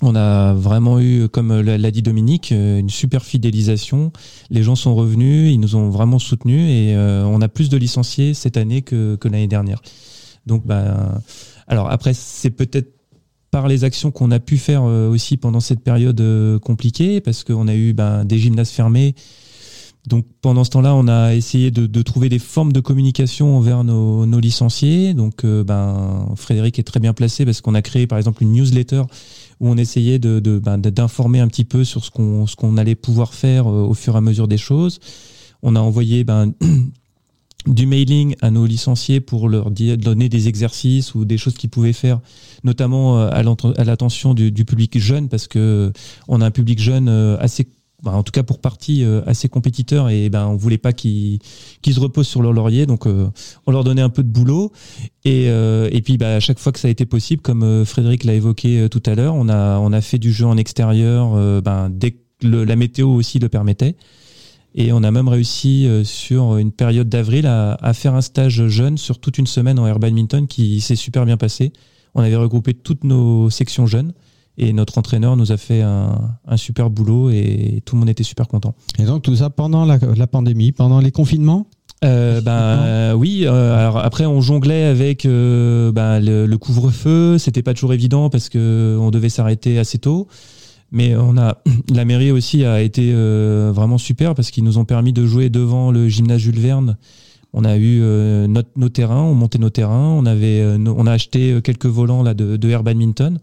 On 0.00 0.14
a 0.14 0.54
vraiment 0.54 1.00
eu, 1.00 1.28
comme 1.28 1.60
l'a 1.60 1.90
dit 1.90 2.02
Dominique, 2.02 2.52
une 2.52 2.88
super 2.88 3.24
fidélisation. 3.24 4.12
Les 4.48 4.62
gens 4.62 4.76
sont 4.76 4.94
revenus, 4.94 5.52
ils 5.52 5.58
nous 5.58 5.74
ont 5.74 5.90
vraiment 5.90 6.20
soutenus 6.20 6.70
et 6.70 6.96
on 6.96 7.40
a 7.40 7.48
plus 7.48 7.68
de 7.68 7.76
licenciés 7.76 8.32
cette 8.32 8.56
année 8.56 8.82
que, 8.82 9.18
l'année 9.24 9.48
dernière. 9.48 9.82
Donc, 10.46 10.64
bah, 10.64 11.20
alors 11.66 11.90
après, 11.90 12.14
c'est 12.14 12.50
peut-être 12.50 12.92
par 13.50 13.66
les 13.66 13.82
actions 13.82 14.12
qu'on 14.12 14.30
a 14.30 14.38
pu 14.38 14.56
faire 14.56 14.84
aussi 14.84 15.36
pendant 15.36 15.58
cette 15.58 15.80
période 15.80 16.22
compliquée, 16.62 17.20
parce 17.20 17.42
qu'on 17.42 17.66
a 17.66 17.74
eu 17.74 17.92
ben, 17.92 18.24
des 18.24 18.38
gymnases 18.38 18.70
fermés, 18.70 19.16
donc 20.06 20.24
pendant 20.40 20.64
ce 20.64 20.70
temps-là, 20.70 20.94
on 20.94 21.06
a 21.06 21.34
essayé 21.34 21.70
de, 21.70 22.02
trouver 22.02 22.28
des 22.28 22.38
formes 22.38 22.72
de 22.72 22.80
communication 22.80 23.56
envers 23.56 23.84
nos, 23.84 24.40
licenciés. 24.40 25.12
Donc 25.12 25.44
euh, 25.44 25.64
ben, 25.64 26.28
Frédéric 26.36 26.78
est 26.78 26.84
très 26.84 27.00
bien 27.00 27.12
placé 27.12 27.44
parce 27.44 27.60
qu'on 27.60 27.74
a 27.74 27.82
créé 27.82 28.06
par 28.06 28.18
exemple 28.18 28.42
une 28.42 28.52
newsletter 28.52 29.02
où 29.60 29.68
on 29.68 29.76
essayait 29.76 30.18
de, 30.18 30.40
ben, 30.58 30.78
d'informer 30.78 31.40
un 31.40 31.48
petit 31.48 31.64
peu 31.64 31.84
sur 31.84 32.04
ce 32.04 32.10
qu'on, 32.10 32.46
ce 32.46 32.56
qu'on 32.56 32.76
allait 32.76 32.94
pouvoir 32.94 33.34
faire 33.34 33.66
euh, 33.66 33.82
au 33.82 33.94
fur 33.94 34.14
et 34.14 34.18
à 34.18 34.20
mesure 34.20 34.48
des 34.48 34.56
choses. 34.56 34.98
On 35.62 35.76
a 35.76 35.80
envoyé 35.80 36.24
ben, 36.24 36.54
du 37.66 37.86
mailing 37.86 38.34
à 38.40 38.50
nos 38.50 38.64
licenciés 38.64 39.20
pour 39.20 39.48
leur 39.48 39.70
donner 39.70 40.28
des 40.28 40.48
exercices 40.48 41.14
ou 41.14 41.24
des 41.26 41.36
choses 41.36 41.54
qu'ils 41.54 41.70
pouvaient 41.70 41.92
faire, 41.92 42.20
notamment 42.64 43.18
euh, 43.18 43.30
à 43.30 43.84
l'attention 43.84 44.32
du, 44.32 44.52
du, 44.52 44.64
public 44.64 44.98
jeune, 44.98 45.28
parce 45.28 45.48
que 45.48 45.92
on 46.28 46.40
a 46.40 46.46
un 46.46 46.50
public 46.52 46.78
jeune 46.78 47.08
assez 47.40 47.68
bah, 48.02 48.12
en 48.12 48.22
tout 48.22 48.30
cas 48.30 48.44
pour 48.44 48.60
partie 48.60 49.02
euh, 49.02 49.22
assez 49.26 49.48
compétiteurs 49.48 50.08
et 50.08 50.28
ben 50.28 50.46
on 50.46 50.54
voulait 50.54 50.78
pas 50.78 50.92
qu'ils 50.92 51.40
qu'ils 51.82 51.94
se 51.94 52.00
reposent 52.00 52.28
sur 52.28 52.42
leur 52.42 52.52
laurier. 52.52 52.86
Donc 52.86 53.06
euh, 53.06 53.28
on 53.66 53.72
leur 53.72 53.82
donnait 53.82 54.02
un 54.02 54.08
peu 54.08 54.22
de 54.22 54.28
boulot. 54.28 54.72
Et 55.24 55.46
euh, 55.48 55.88
et 55.90 56.00
puis 56.00 56.16
bah, 56.16 56.36
à 56.36 56.40
chaque 56.40 56.60
fois 56.60 56.70
que 56.70 56.78
ça 56.78 56.86
a 56.86 56.90
été 56.92 57.06
possible 57.06 57.42
comme 57.42 57.84
Frédéric 57.84 58.22
l'a 58.22 58.34
évoqué 58.34 58.88
tout 58.88 59.02
à 59.04 59.14
l'heure 59.14 59.34
on 59.34 59.48
a 59.48 59.78
on 59.78 59.92
a 59.92 60.00
fait 60.00 60.18
du 60.18 60.32
jeu 60.32 60.46
en 60.46 60.56
extérieur 60.56 61.62
ben 61.62 61.90
dès 61.90 62.12
que 62.12 62.18
la 62.46 62.76
météo 62.76 63.08
aussi 63.08 63.40
le 63.40 63.48
permettait. 63.48 63.96
Et 64.74 64.92
on 64.92 65.02
a 65.02 65.10
même 65.10 65.28
réussi 65.28 65.88
sur 66.04 66.56
une 66.56 66.70
période 66.70 67.08
d'avril 67.08 67.46
à, 67.46 67.72
à 67.82 67.94
faire 67.94 68.14
un 68.14 68.20
stage 68.20 68.68
jeune 68.68 68.96
sur 68.96 69.18
toute 69.18 69.38
une 69.38 69.46
semaine 69.48 69.78
en 69.80 69.88
air 69.88 69.98
qui 70.48 70.80
s'est 70.80 70.94
super 70.94 71.24
bien 71.24 71.36
passé. 71.36 71.72
On 72.14 72.20
avait 72.20 72.36
regroupé 72.36 72.74
toutes 72.74 73.02
nos 73.02 73.50
sections 73.50 73.86
jeunes 73.86 74.12
et 74.58 74.72
notre 74.72 74.98
entraîneur 74.98 75.36
nous 75.36 75.52
a 75.52 75.56
fait 75.56 75.82
un, 75.82 76.18
super 76.56 76.90
boulot 76.90 77.30
et 77.30 77.80
tout 77.84 77.94
le 77.94 78.00
monde 78.00 78.08
était 78.08 78.24
super 78.24 78.48
content. 78.48 78.74
Et 78.98 79.04
donc 79.04 79.22
tout 79.22 79.34
ça 79.36 79.50
pendant 79.50 79.84
la, 79.84 80.26
pandémie, 80.26 80.72
pendant 80.72 81.00
les 81.00 81.12
confinements? 81.12 81.66
Euh, 82.04 82.40
ben 82.40 83.14
oui. 83.16 83.44
Euh, 83.44 83.78
alors 83.78 83.98
après, 83.98 84.26
on 84.26 84.40
jonglait 84.40 84.84
avec 84.84 85.26
euh, 85.26 85.92
ben, 85.92 86.20
le, 86.20 86.56
couvre-feu. 86.56 87.38
C'était 87.38 87.62
pas 87.62 87.72
toujours 87.72 87.92
évident 87.92 88.30
parce 88.30 88.48
que 88.48 88.96
on 89.00 89.10
devait 89.10 89.28
s'arrêter 89.28 89.78
assez 89.78 89.98
tôt. 89.98 90.26
Mais 90.90 91.14
on 91.14 91.36
a 91.38 91.58
la 91.94 92.04
mairie 92.04 92.32
aussi 92.32 92.64
a 92.64 92.82
été 92.82 93.12
vraiment 93.12 93.98
super 93.98 94.34
parce 94.34 94.50
qu'ils 94.50 94.64
nous 94.64 94.78
ont 94.78 94.84
permis 94.84 95.12
de 95.12 95.24
jouer 95.24 95.50
devant 95.50 95.92
le 95.92 96.08
gymnase 96.08 96.40
Jules 96.40 96.58
Verne. 96.58 96.96
On 97.52 97.64
a 97.64 97.78
eu 97.78 98.02
nos 98.76 98.88
terrains, 98.88 99.22
on 99.22 99.34
montait 99.34 99.58
nos 99.58 99.70
terrains. 99.70 100.12
On 100.16 100.26
avait, 100.26 100.64
on 100.64 101.06
a 101.06 101.12
acheté 101.12 101.60
quelques 101.62 101.86
volants 101.86 102.24
là 102.24 102.34
de, 102.34 102.56
de 102.56 102.68
air 102.68 102.82
badminton. 102.82 103.38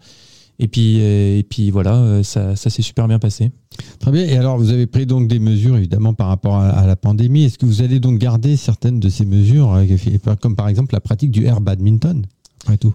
Et 0.59 0.67
puis, 0.67 0.99
euh, 1.01 1.39
et 1.39 1.43
puis 1.43 1.69
voilà, 1.69 1.95
euh, 1.95 2.23
ça, 2.23 2.55
ça 2.55 2.69
s'est 2.69 2.81
super 2.81 3.07
bien 3.07 3.19
passé. 3.19 3.51
Très 3.99 4.11
bien. 4.11 4.23
Et 4.23 4.37
alors, 4.37 4.57
vous 4.57 4.71
avez 4.71 4.87
pris 4.87 5.05
donc 5.05 5.27
des 5.27 5.39
mesures, 5.39 5.75
évidemment, 5.77 6.13
par 6.13 6.27
rapport 6.27 6.57
à, 6.57 6.85
la 6.85 6.95
pandémie. 6.95 7.43
Est-ce 7.43 7.57
que 7.57 7.65
vous 7.65 7.81
allez 7.81 7.99
donc 7.99 8.19
garder 8.19 8.55
certaines 8.55 8.99
de 8.99 9.09
ces 9.09 9.25
mesures, 9.25 9.73
euh, 9.73 10.35
comme 10.41 10.55
par 10.55 10.69
exemple 10.69 10.93
la 10.93 11.01
pratique 11.01 11.31
du 11.31 11.45
air 11.45 11.59
badminton, 11.61 12.25
après 12.63 12.77
tout? 12.77 12.93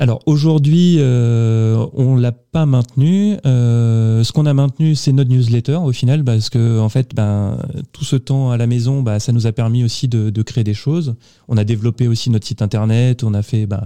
Alors 0.00 0.22
aujourd'hui, 0.24 0.96
euh, 0.98 1.84
on 1.92 2.16
l'a 2.16 2.32
pas 2.32 2.64
maintenu. 2.64 3.36
Euh, 3.44 4.24
ce 4.24 4.32
qu'on 4.32 4.46
a 4.46 4.54
maintenu, 4.54 4.94
c'est 4.94 5.12
notre 5.12 5.28
newsletter 5.28 5.76
au 5.76 5.92
final, 5.92 6.24
parce 6.24 6.48
que 6.48 6.80
en 6.80 6.88
fait, 6.88 7.14
ben, 7.14 7.58
tout 7.92 8.04
ce 8.04 8.16
temps 8.16 8.50
à 8.50 8.56
la 8.56 8.66
maison, 8.66 9.02
bah, 9.02 9.20
ça 9.20 9.32
nous 9.32 9.46
a 9.46 9.52
permis 9.52 9.84
aussi 9.84 10.08
de, 10.08 10.30
de, 10.30 10.42
créer 10.42 10.64
des 10.64 10.72
choses. 10.72 11.16
On 11.48 11.58
a 11.58 11.64
développé 11.64 12.08
aussi 12.08 12.30
notre 12.30 12.46
site 12.46 12.62
internet. 12.62 13.24
On 13.24 13.34
a 13.34 13.42
fait 13.42 13.66
ben, 13.66 13.82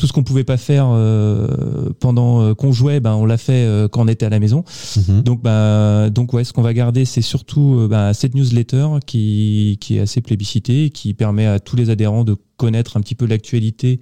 tout 0.00 0.06
ce 0.06 0.14
qu'on 0.14 0.22
pouvait 0.22 0.44
pas 0.44 0.56
faire 0.56 0.86
euh, 0.88 1.90
pendant 2.00 2.40
euh, 2.40 2.54
qu'on 2.54 2.72
jouait, 2.72 3.00
ben 3.00 3.14
on 3.16 3.26
l'a 3.26 3.36
fait 3.36 3.66
euh, 3.66 3.86
quand 3.86 4.00
on 4.00 4.08
était 4.08 4.24
à 4.24 4.30
la 4.30 4.40
maison. 4.40 4.64
Mhm. 4.96 5.22
Donc 5.22 5.42
ben 5.42 6.08
donc 6.08 6.32
ouais, 6.32 6.42
ce 6.42 6.54
qu'on 6.54 6.62
va 6.62 6.72
garder, 6.72 7.04
c'est 7.04 7.20
surtout 7.20 7.86
ben, 7.88 8.14
cette 8.14 8.34
newsletter 8.34 8.86
qui 9.04 9.76
qui 9.78 9.98
est 9.98 10.00
assez 10.00 10.22
plébiscitée, 10.22 10.88
qui 10.88 11.12
permet 11.12 11.44
à 11.44 11.60
tous 11.60 11.76
les 11.76 11.90
adhérents 11.90 12.24
de 12.24 12.34
connaître 12.56 12.96
un 12.96 13.02
petit 13.02 13.14
peu 13.14 13.26
l'actualité. 13.26 14.00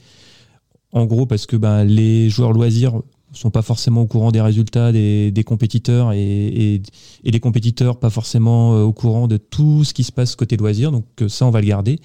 En 0.92 1.04
gros, 1.04 1.26
parce 1.26 1.46
que 1.46 1.56
ben 1.56 1.82
les 1.82 2.30
joueurs 2.30 2.52
loisirs 2.52 3.02
sont 3.32 3.50
pas 3.50 3.62
forcément 3.62 4.02
au 4.02 4.06
courant 4.06 4.30
des 4.30 4.40
résultats 4.40 4.92
des, 4.92 5.32
des 5.32 5.44
compétiteurs 5.44 6.12
et, 6.12 6.18
et, 6.20 6.82
et, 7.24 7.30
les 7.30 7.40
compétiteurs 7.40 7.98
pas 7.98 8.08
forcément 8.08 8.80
au 8.82 8.92
courant 8.92 9.26
de 9.26 9.36
tout 9.36 9.82
ce 9.82 9.92
qui 9.92 10.04
se 10.04 10.12
passe 10.12 10.36
côté 10.36 10.56
loisirs. 10.56 10.92
Donc 10.92 11.06
ça, 11.26 11.44
on 11.44 11.50
va 11.50 11.60
le 11.60 11.66
garder. 11.66 11.98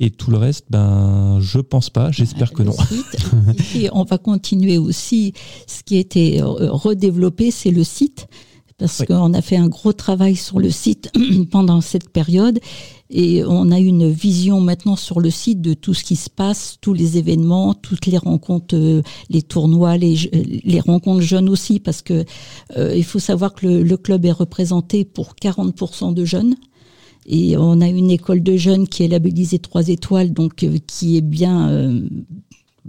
Et 0.00 0.10
tout 0.10 0.30
le 0.30 0.38
reste, 0.38 0.66
ben, 0.70 1.38
je 1.40 1.58
pense 1.58 1.88
pas. 1.90 2.10
J'espère 2.10 2.52
que 2.52 2.62
non. 2.62 2.74
et 3.76 3.88
on 3.92 4.04
va 4.04 4.18
continuer 4.18 4.76
aussi. 4.78 5.32
Ce 5.66 5.82
qui 5.82 5.96
a 5.96 6.00
été 6.00 6.42
euh, 6.42 6.72
redéveloppé, 6.72 7.50
c'est 7.50 7.70
le 7.70 7.84
site, 7.84 8.26
parce 8.76 9.04
qu'on 9.04 9.32
a 9.34 9.40
fait 9.40 9.56
un 9.56 9.68
gros 9.68 9.92
travail 9.92 10.34
sur 10.34 10.58
le 10.58 10.70
site 10.70 11.12
pendant 11.50 11.80
cette 11.80 12.10
période, 12.10 12.58
et 13.08 13.44
on 13.44 13.70
a 13.70 13.78
une 13.78 14.10
vision 14.10 14.60
maintenant 14.60 14.96
sur 14.96 15.20
le 15.20 15.30
site 15.30 15.60
de 15.60 15.74
tout 15.74 15.94
ce 15.94 16.02
qui 16.02 16.16
se 16.16 16.28
passe, 16.28 16.78
tous 16.80 16.92
les 16.92 17.16
événements, 17.16 17.72
toutes 17.72 18.06
les 18.06 18.18
rencontres, 18.18 18.74
euh, 18.74 19.02
les 19.30 19.42
tournois, 19.42 19.96
les, 19.96 20.16
les 20.64 20.80
rencontres 20.80 21.22
jeunes 21.22 21.48
aussi, 21.48 21.78
parce 21.78 22.02
que 22.02 22.24
euh, 22.76 22.96
il 22.96 23.04
faut 23.04 23.20
savoir 23.20 23.54
que 23.54 23.66
le, 23.66 23.82
le 23.84 23.96
club 23.96 24.24
est 24.24 24.32
représenté 24.32 25.04
pour 25.04 25.34
40% 25.40 26.12
de 26.12 26.24
jeunes. 26.24 26.56
Et 27.26 27.56
on 27.56 27.80
a 27.80 27.88
une 27.88 28.10
école 28.10 28.42
de 28.42 28.56
jeunes 28.56 28.86
qui 28.86 29.02
est 29.02 29.08
labellisée 29.08 29.58
trois 29.58 29.88
étoiles, 29.88 30.32
donc 30.32 30.62
euh, 30.62 30.76
qui 30.86 31.16
est 31.16 31.22
bien 31.22 31.68
euh, 31.70 32.08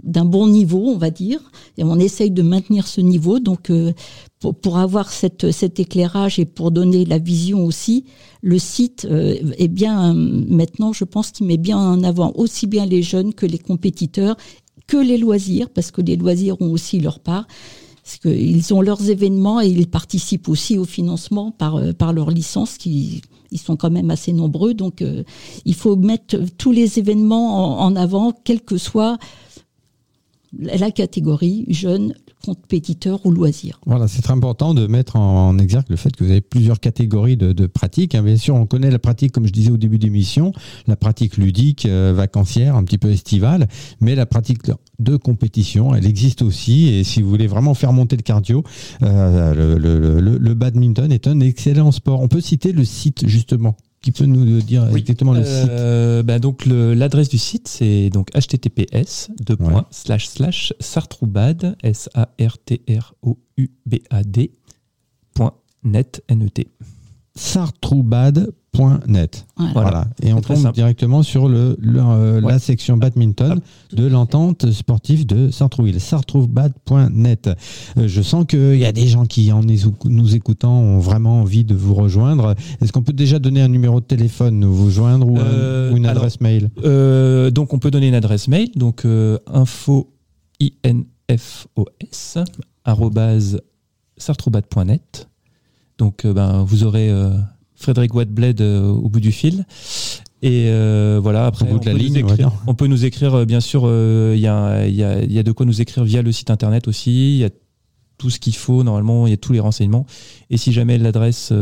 d'un 0.02 0.26
bon 0.26 0.46
niveau, 0.46 0.84
on 0.86 0.98
va 0.98 1.10
dire. 1.10 1.40
Et 1.78 1.84
on 1.84 1.98
essaye 1.98 2.30
de 2.30 2.42
maintenir 2.42 2.86
ce 2.86 3.00
niveau. 3.00 3.38
Donc, 3.38 3.70
euh, 3.70 3.92
pour, 4.40 4.54
pour, 4.54 4.76
avoir 4.76 5.10
cette, 5.10 5.50
cet 5.52 5.80
éclairage 5.80 6.38
et 6.38 6.44
pour 6.44 6.70
donner 6.70 7.06
la 7.06 7.18
vision 7.18 7.64
aussi, 7.64 8.04
le 8.42 8.58
site 8.58 9.08
est 9.10 9.68
bien 9.68 10.12
maintenant, 10.14 10.92
je 10.92 11.04
pense 11.04 11.30
qu'il 11.30 11.46
met 11.46 11.56
bien 11.56 11.78
en 11.78 12.04
avant 12.04 12.32
aussi 12.36 12.66
bien 12.66 12.84
les 12.84 13.02
jeunes 13.02 13.32
que 13.32 13.46
les 13.46 13.58
compétiteurs, 13.58 14.36
que 14.86 14.98
les 14.98 15.16
loisirs, 15.16 15.70
parce 15.70 15.90
que 15.90 16.02
les 16.02 16.16
loisirs 16.16 16.60
ont 16.60 16.70
aussi 16.70 17.00
leur 17.00 17.18
part. 17.18 17.46
Parce 18.04 18.18
qu'ils 18.18 18.72
ont 18.72 18.82
leurs 18.82 19.10
événements 19.10 19.60
et 19.60 19.66
ils 19.66 19.88
participent 19.88 20.48
aussi 20.48 20.78
au 20.78 20.84
financement 20.84 21.50
par, 21.50 21.80
par 21.94 22.12
leur 22.12 22.30
licence 22.30 22.76
qui, 22.76 23.22
ils 23.50 23.58
sont 23.58 23.76
quand 23.76 23.90
même 23.90 24.10
assez 24.10 24.32
nombreux, 24.32 24.74
donc 24.74 25.02
euh, 25.02 25.22
il 25.64 25.74
faut 25.74 25.96
mettre 25.96 26.38
tous 26.58 26.72
les 26.72 26.98
événements 26.98 27.80
en, 27.80 27.96
avant, 27.96 28.32
quelle 28.32 28.60
que 28.60 28.78
soit 28.78 29.18
la 30.58 30.90
catégorie, 30.90 31.64
jeune, 31.68 32.14
compétiteur 32.46 33.26
ou 33.26 33.32
loisir. 33.32 33.80
Voilà, 33.86 34.06
c'est 34.06 34.22
très 34.22 34.32
important 34.32 34.72
de 34.72 34.86
mettre 34.86 35.16
en, 35.16 35.58
exergue 35.58 35.86
le 35.88 35.96
fait 35.96 36.14
que 36.14 36.22
vous 36.22 36.30
avez 36.30 36.40
plusieurs 36.40 36.78
catégories 36.78 37.36
de, 37.36 37.66
pratiques. 37.66 38.14
Hein. 38.14 38.22
Bien 38.22 38.36
sûr, 38.36 38.54
on 38.54 38.66
connaît 38.66 38.90
la 38.90 39.00
pratique, 39.00 39.32
comme 39.32 39.46
je 39.46 39.52
disais 39.52 39.70
au 39.70 39.76
début 39.76 39.98
d'émission, 39.98 40.52
la 40.86 40.96
pratique 40.96 41.36
ludique, 41.36 41.86
euh, 41.86 42.12
vacancière, 42.14 42.76
un 42.76 42.84
petit 42.84 42.98
peu 42.98 43.10
estivale, 43.10 43.68
mais 44.00 44.14
la 44.14 44.26
pratique 44.26 44.62
de 44.98 45.16
compétition, 45.16 45.94
elle 45.94 46.06
existe 46.06 46.42
aussi. 46.42 46.88
Et 46.88 47.04
si 47.04 47.20
vous 47.20 47.28
voulez 47.28 47.48
vraiment 47.48 47.74
faire 47.74 47.92
monter 47.92 48.16
le 48.16 48.22
cardio, 48.22 48.62
euh, 49.02 49.76
le 49.78 50.54
badminton 50.54 51.10
est 51.10 51.26
un 51.26 51.40
excellent 51.40 51.90
sport. 51.90 52.20
On 52.20 52.28
peut 52.28 52.40
citer 52.40 52.72
le 52.72 52.84
site 52.84 53.26
justement 53.26 53.76
qui 54.06 54.12
peut 54.12 54.24
nous 54.24 54.62
dire 54.62 54.86
exactement 54.96 55.32
le 55.32 55.42
site 55.42 55.68
euh, 55.68 56.22
bah 56.22 56.38
donc 56.38 56.64
l'adresse 56.64 57.28
du 57.28 57.38
site 57.38 57.66
c'est 57.66 58.08
donc 58.08 58.30
https 58.36 59.30
slash 59.90 60.28
slash 60.28 60.72
sartroubad 60.78 61.76
s 61.82 62.08
a 62.14 62.28
r 62.38 62.56
t 62.64 62.82
r 62.88 63.14
o 63.22 63.36
u 63.56 63.68
b 63.84 63.96
a 64.10 64.22
d 64.22 64.52
net 65.82 66.22
n 66.28 66.44
e 66.44 66.50
t 66.50 66.68
sartroubad.net. 67.36 69.46
Voilà. 69.72 70.06
Et 70.22 70.32
on 70.32 70.40
tombe 70.40 70.72
directement 70.72 71.22
sur 71.22 71.48
le, 71.48 71.78
euh, 71.84 72.40
la 72.40 72.58
section 72.58 72.96
badminton 72.96 73.60
de 73.92 74.06
l'entente 74.06 74.72
sportive 74.72 75.26
de 75.26 75.50
Sartrouville. 75.50 76.00
Sartroubad.net. 76.00 77.50
Euh, 77.98 78.08
je 78.08 78.22
sens 78.22 78.46
qu'il 78.46 78.76
y 78.76 78.86
a 78.86 78.92
des 78.92 79.06
gens 79.06 79.26
qui, 79.26 79.52
en 79.52 79.60
nous 79.62 80.34
écoutant, 80.34 80.80
ont 80.80 80.98
vraiment 80.98 81.42
envie 81.42 81.64
de 81.64 81.74
vous 81.74 81.94
rejoindre. 81.94 82.54
Est-ce 82.80 82.92
qu'on 82.92 83.02
peut 83.02 83.12
déjà 83.12 83.38
donner 83.38 83.60
un 83.60 83.68
numéro 83.68 84.00
de 84.00 84.06
téléphone, 84.06 84.64
vous 84.64 84.90
joindre 84.90 85.28
ou, 85.28 85.38
euh, 85.38 85.94
une 85.94 86.06
adresse 86.06 86.40
mail? 86.40 86.70
Donc, 87.52 87.74
on 87.74 87.78
peut 87.78 87.90
donner 87.90 88.08
une 88.08 88.14
adresse 88.14 88.48
mail. 88.48 88.70
Donc, 88.74 89.06
info 89.52 90.10
infos 91.28 91.68
sartroubad.net 94.18 95.28
donc, 95.98 96.24
euh, 96.24 96.32
ben, 96.32 96.62
vous 96.62 96.84
aurez 96.84 97.10
euh, 97.10 97.30
Frédéric 97.74 98.14
Whiteblade 98.14 98.60
euh, 98.60 98.88
au 98.88 99.08
bout 99.08 99.20
du 99.20 99.32
fil. 99.32 99.64
Et 100.42 100.70
voilà, 101.20 101.46
après, 101.46 101.66
on, 101.68 101.78
peut 101.78 101.90
ligne, 101.90 102.16
écrire, 102.16 102.52
on, 102.68 102.74
peut 102.74 102.86
nous 102.86 103.04
écrire, 103.04 103.46
bien 103.46 103.58
sûr, 103.58 103.82
il 103.82 104.38
y, 104.38 104.46
a, 104.46 104.86
y, 104.86 105.02
a, 105.02 105.24
y, 105.24 105.38
a, 105.40 105.42
de 105.42 105.50
quoi 105.50 105.66
nous 105.66 105.80
écrire 105.80 106.04
via 106.04 106.22
le 106.22 106.30
site 106.30 106.50
internet 106.50 106.86
aussi. 106.86 107.34
Il 107.34 107.38
y 107.38 107.44
a 107.44 107.50
tout 108.16 108.30
ce 108.30 108.38
qu'il 108.38 108.54
faut. 108.54 108.84
Normalement, 108.84 109.26
il 109.26 109.30
y 109.30 109.32
a 109.32 109.38
tous 109.38 109.52
les 109.52 109.58
renseignements. 109.58 110.06
Et 110.48 110.56
si 110.56 110.72
jamais 110.72 110.98
l'adresse, 110.98 111.52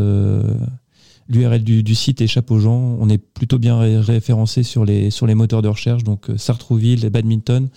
l'URL 1.28 1.64
du, 1.64 1.94
site 1.94 2.20
échappe 2.20 2.50
aux 2.50 2.58
gens, 2.58 2.96
on 3.00 3.08
est 3.08 3.16
plutôt 3.16 3.58
bien 3.58 3.78
référencé 4.02 4.64
sur 4.64 4.84
les, 4.84 5.10
sur 5.10 5.26
les 5.26 5.34
moteurs 5.34 5.62
de 5.62 5.68
recherche. 5.68 6.04
Donc, 6.04 6.26
Sartrouville, 6.36 7.08
badminton, 7.08 7.70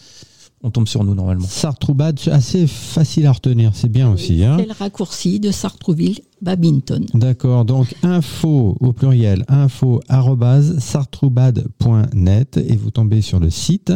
on 0.67 0.71
tombe 0.71 0.87
sur 0.87 1.03
nous 1.03 1.15
normalement. 1.15 1.45
Sartroubad, 1.47 2.19
assez 2.27 2.67
facile 2.67 3.25
à 3.25 3.31
retenir, 3.31 3.71
c'est 3.73 3.89
bien 3.89 4.11
aussi. 4.11 4.43
Hein 4.43 4.57
c'est 4.59 4.65
le 4.65 4.73
raccourci 4.77 5.39
de 5.39 5.49
Sartrouville, 5.51 6.19
Babington. 6.41 7.05
D'accord, 7.13 7.63
donc 7.63 7.95
info 8.03 8.75
au 8.79 8.91
pluriel, 8.91 9.45
info 9.47 10.01
sartroubad.net 10.79 12.57
et 12.57 12.75
vous 12.75 12.91
tombez 12.91 13.21
sur 13.21 13.39
le 13.39 13.49
site. 13.49 13.93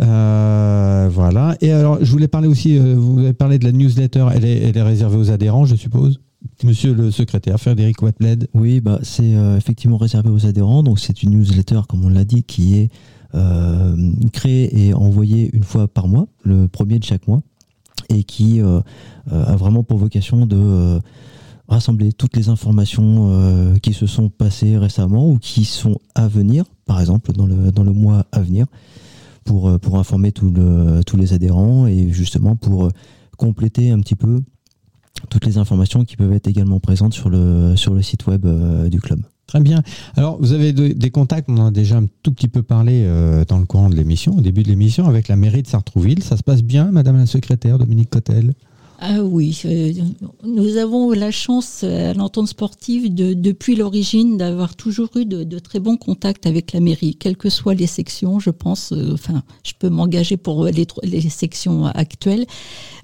Euh, 0.00 1.10
voilà. 1.12 1.54
Et 1.60 1.70
alors, 1.70 1.98
je 2.00 2.10
voulais 2.10 2.28
parler 2.28 2.48
aussi, 2.48 2.78
euh, 2.78 2.94
vous 2.96 3.18
avez 3.20 3.34
parlé 3.34 3.58
de 3.58 3.64
la 3.64 3.72
newsletter, 3.72 4.28
elle 4.34 4.46
est, 4.46 4.62
elle 4.62 4.76
est 4.76 4.82
réservée 4.82 5.18
aux 5.18 5.30
adhérents, 5.30 5.66
je 5.66 5.76
suppose 5.76 6.18
Monsieur 6.62 6.94
le 6.94 7.10
secrétaire, 7.10 7.58
Frédéric 7.60 8.00
Watbled. 8.00 8.48
Oui, 8.54 8.80
bah, 8.80 8.98
c'est 9.02 9.34
euh, 9.34 9.56
effectivement 9.56 9.96
réservé 9.98 10.30
aux 10.30 10.46
adhérents. 10.46 10.82
Donc, 10.82 10.98
c'est 11.00 11.22
une 11.22 11.30
newsletter, 11.30 11.80
comme 11.88 12.04
on 12.04 12.08
l'a 12.08 12.24
dit, 12.24 12.44
qui 12.44 12.78
est 12.78 12.90
créé 14.32 14.86
et 14.86 14.94
envoyé 14.94 15.50
une 15.52 15.64
fois 15.64 15.88
par 15.88 16.08
mois, 16.08 16.26
le 16.42 16.68
premier 16.68 16.98
de 16.98 17.04
chaque 17.04 17.26
mois, 17.28 17.42
et 18.08 18.24
qui 18.24 18.60
euh, 18.60 18.80
euh, 19.32 19.44
a 19.44 19.56
vraiment 19.56 19.82
pour 19.82 19.98
vocation 19.98 20.46
de 20.46 21.00
rassembler 21.68 22.12
toutes 22.12 22.36
les 22.36 22.48
informations 22.48 23.76
qui 23.82 23.92
se 23.92 24.06
sont 24.06 24.28
passées 24.28 24.78
récemment 24.78 25.28
ou 25.28 25.38
qui 25.38 25.64
sont 25.64 25.98
à 26.14 26.28
venir, 26.28 26.64
par 26.84 27.00
exemple 27.00 27.32
dans 27.32 27.46
le, 27.46 27.72
dans 27.72 27.82
le 27.82 27.92
mois 27.92 28.24
à 28.30 28.40
venir, 28.40 28.66
pour, 29.44 29.76
pour 29.80 29.98
informer 29.98 30.30
tous 30.30 30.52
les 31.16 31.32
adhérents 31.32 31.88
et 31.88 32.08
justement 32.12 32.54
pour 32.54 32.88
compléter 33.36 33.90
un 33.90 33.98
petit 33.98 34.14
peu 34.14 34.42
toutes 35.28 35.44
les 35.44 35.58
informations 35.58 36.04
qui 36.04 36.16
peuvent 36.16 36.32
être 36.32 36.46
également 36.46 36.78
présentes 36.78 37.14
sur 37.14 37.30
le, 37.30 37.74
sur 37.74 37.94
le 37.94 38.02
site 38.02 38.28
web 38.28 38.46
du 38.88 39.00
club. 39.00 39.20
Très 39.46 39.60
bien. 39.60 39.82
Alors, 40.16 40.38
vous 40.40 40.52
avez 40.52 40.72
des 40.72 41.10
contacts, 41.10 41.48
on 41.48 41.56
en 41.58 41.66
a 41.66 41.70
déjà 41.70 41.98
un 41.98 42.06
tout 42.22 42.32
petit 42.32 42.48
peu 42.48 42.62
parlé 42.62 43.02
euh, 43.04 43.44
dans 43.44 43.58
le 43.58 43.64
courant 43.64 43.88
de 43.88 43.94
l'émission, 43.94 44.36
au 44.36 44.40
début 44.40 44.64
de 44.64 44.68
l'émission, 44.68 45.06
avec 45.06 45.28
la 45.28 45.36
mairie 45.36 45.62
de 45.62 45.68
Sartrouville. 45.68 46.22
Ça 46.24 46.36
se 46.36 46.42
passe 46.42 46.62
bien, 46.62 46.90
Madame 46.90 47.16
la 47.16 47.26
secrétaire, 47.26 47.78
Dominique 47.78 48.10
Cotel? 48.10 48.54
Ah 48.98 49.22
oui, 49.22 49.60
euh, 49.66 49.92
nous 50.42 50.78
avons 50.78 51.10
la 51.10 51.30
chance 51.30 51.84
à 51.84 52.14
l'entente 52.14 52.48
sportive 52.48 53.12
de, 53.14 53.34
depuis 53.34 53.76
l'origine 53.76 54.38
d'avoir 54.38 54.74
toujours 54.74 55.10
eu 55.16 55.26
de, 55.26 55.58
très 55.58 55.80
bons 55.80 55.98
contacts 55.98 56.46
avec 56.46 56.72
la 56.72 56.80
mairie, 56.80 57.14
quelles 57.14 57.36
que 57.36 57.50
soient 57.50 57.74
les 57.74 57.86
sections. 57.86 58.40
Je 58.40 58.48
pense, 58.48 58.92
euh, 58.92 59.12
enfin, 59.12 59.42
je 59.64 59.72
peux 59.78 59.90
m'engager 59.90 60.38
pour 60.38 60.64
les, 60.64 60.86
les, 61.02 61.20
sections 61.28 61.84
actuelles. 61.86 62.46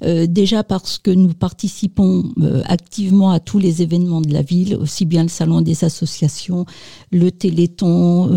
Euh, 0.02 0.26
déjà 0.26 0.64
parce 0.64 0.98
que 0.98 1.10
nous 1.10 1.34
participons 1.34 2.24
activement 2.64 3.30
à 3.30 3.40
tous 3.40 3.58
les 3.58 3.82
événements 3.82 4.22
de 4.22 4.32
la 4.32 4.42
ville, 4.42 4.76
aussi 4.76 5.04
bien 5.04 5.22
le 5.22 5.28
salon 5.28 5.60
des 5.60 5.84
associations, 5.84 6.64
le 7.10 7.30
Téléthon, 7.30 8.30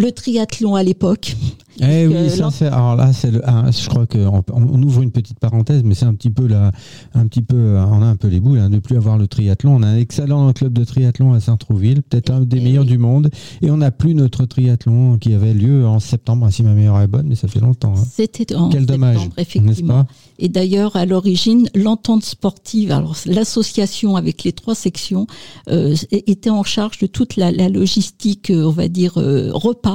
le 0.00 0.12
triathlon 0.12 0.74
à 0.74 0.82
l'époque. 0.82 1.36
Eh 1.82 2.06
oui, 2.06 2.28
ça 2.28 2.50
c'est. 2.50 2.66
Alors 2.66 2.96
là, 2.96 3.12
c'est 3.12 3.30
le. 3.30 3.40
je 3.40 3.88
crois 3.88 4.06
qu'on 4.06 4.42
on 4.52 4.82
ouvre 4.82 5.02
une 5.02 5.12
petite 5.12 5.38
parenthèse, 5.38 5.82
mais 5.82 5.94
c'est 5.94 6.04
un 6.04 6.14
petit 6.14 6.28
peu 6.30 6.46
là, 6.46 6.72
un 7.14 7.26
petit 7.26 7.40
peu. 7.40 7.78
On 7.78 8.02
a 8.02 8.06
un 8.06 8.16
peu 8.16 8.28
les 8.28 8.40
boules 8.40 8.58
hein, 8.58 8.68
de 8.68 8.78
plus 8.78 8.96
avoir 8.96 9.16
le 9.16 9.26
triathlon. 9.26 9.76
On 9.76 9.82
a 9.82 9.86
un 9.86 9.96
excellent 9.96 10.52
club 10.52 10.74
de 10.74 10.84
triathlon 10.84 11.32
à 11.32 11.40
Saint-Trouville, 11.40 12.02
peut-être 12.02 12.30
un 12.30 12.40
des 12.40 12.58
eh 12.58 12.60
meilleurs 12.60 12.84
du 12.84 12.98
monde, 12.98 13.30
et 13.62 13.70
on 13.70 13.78
n'a 13.78 13.90
plus 13.90 14.14
notre 14.14 14.44
triathlon 14.44 15.16
qui 15.18 15.32
avait 15.32 15.54
lieu 15.54 15.86
en 15.86 16.00
septembre, 16.00 16.50
si 16.50 16.62
ma 16.62 16.74
mémoire 16.74 17.02
est 17.02 17.06
bonne, 17.06 17.26
mais 17.28 17.34
ça 17.34 17.48
fait 17.48 17.60
longtemps. 17.60 17.94
Hein. 17.96 18.04
C'était 18.10 18.54
en 18.54 18.68
Quel 18.68 18.84
dommage, 18.84 19.30
effectivement. 19.38 20.04
Pas? 20.04 20.06
Et 20.38 20.48
d'ailleurs, 20.48 20.96
à 20.96 21.06
l'origine, 21.06 21.68
l'entente 21.74 22.24
sportive, 22.24 22.92
alors 22.92 23.16
l'association 23.26 24.16
avec 24.16 24.44
les 24.44 24.52
trois 24.52 24.74
sections, 24.74 25.26
euh, 25.70 25.94
était 26.10 26.50
en 26.50 26.62
charge 26.62 26.98
de 26.98 27.06
toute 27.06 27.36
la, 27.36 27.52
la 27.52 27.68
logistique, 27.68 28.50
euh, 28.50 28.64
on 28.64 28.70
va 28.70 28.88
dire 28.88 29.16
euh, 29.16 29.50
repas 29.52 29.89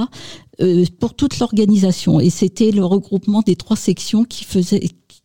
euh, 0.62 0.86
pour 0.99 1.13
toute 1.13 1.39
l'organisation. 1.39 2.19
Et 2.19 2.29
c'était 2.29 2.71
le 2.71 2.86
regroupement 2.86 3.41
des 3.41 3.55
trois 3.55 3.77
sections 3.77 4.23
qui 4.23 4.43
faisait 4.43 4.81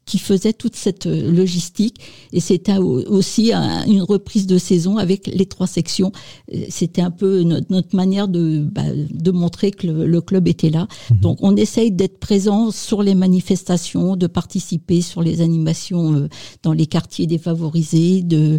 qui 0.07 0.19
faisait 0.19 0.53
toute 0.53 0.75
cette 0.75 1.07
euh, 1.07 1.31
logistique. 1.31 2.01
Et 2.33 2.41
c'était 2.41 2.79
aussi 2.79 3.53
une 3.53 4.03
reprise 4.03 4.49
de 4.49 4.59
saison 4.59 4.97
avec 4.97 5.29
les 5.29 5.47
trois 5.47 5.69
sections. 5.69 6.11
Euh, 6.53 6.65
c'était 6.69 7.03
un 7.03 7.13
peu 7.13 7.43
notre, 7.43 7.95
manière 7.95 8.27
de, 8.27 8.59
bah, 8.59 8.83
de 8.93 9.31
montrer 9.31 9.71
que 9.71 9.87
le, 9.87 10.21
club 10.21 10.49
était 10.49 10.71
là. 10.71 10.89
Mhm. 11.11 11.21
Donc 11.21 11.39
on 11.43 11.55
essaye 11.55 11.93
d'être 11.93 12.19
présent 12.19 12.73
sur 12.73 13.05
les 13.05 13.15
manifestations, 13.15 14.17
de 14.17 14.27
participer 14.27 15.01
sur 15.01 15.23
les 15.23 15.43
animations 15.43 16.29
dans 16.65 16.73
les 16.73 16.87
quartiers 16.87 17.29
défavorisés, 17.29 18.23
de 18.23 18.59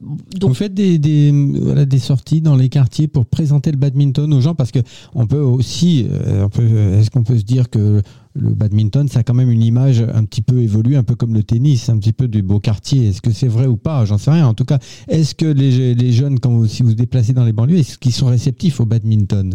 donc, 0.00 0.50
Vous 0.50 0.54
faites 0.54 0.74
des, 0.74 0.98
des, 0.98 1.32
voilà, 1.60 1.84
des 1.84 1.98
sorties 1.98 2.40
dans 2.40 2.54
les 2.54 2.68
quartiers 2.68 3.08
pour 3.08 3.26
présenter 3.26 3.72
le 3.72 3.76
badminton 3.76 4.32
aux 4.32 4.40
gens 4.40 4.54
parce 4.54 4.70
que 4.70 4.78
on 5.14 5.26
peut 5.26 5.40
aussi, 5.40 6.06
euh, 6.08 7.00
est-ce 7.00 7.10
qu'on 7.10 7.24
peut 7.24 7.36
se 7.36 7.42
dire 7.42 7.68
que 7.68 8.00
le 8.34 8.54
badminton, 8.54 9.08
ça 9.08 9.20
a 9.20 9.22
quand 9.24 9.34
même 9.34 9.50
une 9.50 9.62
image 9.62 10.00
un 10.00 10.24
petit 10.24 10.42
peu 10.42 10.60
évoluée, 10.60 10.96
un 10.96 11.02
peu 11.02 11.16
comme 11.16 11.34
le 11.34 11.42
tennis, 11.42 11.88
un 11.88 11.98
petit 11.98 12.12
peu 12.12 12.28
du 12.28 12.42
beau 12.42 12.60
quartier. 12.60 13.08
Est-ce 13.08 13.20
que 13.20 13.32
c'est 13.32 13.48
vrai 13.48 13.66
ou 13.66 13.76
pas? 13.76 14.04
J'en 14.04 14.18
sais 14.18 14.30
rien. 14.30 14.46
En 14.46 14.54
tout 14.54 14.64
cas, 14.64 14.78
est-ce 15.08 15.34
que 15.34 15.46
les, 15.46 15.94
les 15.94 16.12
jeunes, 16.12 16.38
quand 16.38 16.50
vous, 16.50 16.68
si 16.68 16.82
vous 16.82 16.90
vous 16.90 16.94
déplacez 16.94 17.32
dans 17.32 17.44
les 17.44 17.52
banlieues, 17.52 17.78
est-ce 17.78 17.98
qu'ils 17.98 18.12
sont 18.12 18.26
réceptifs 18.26 18.80
au 18.80 18.86
badminton? 18.86 19.54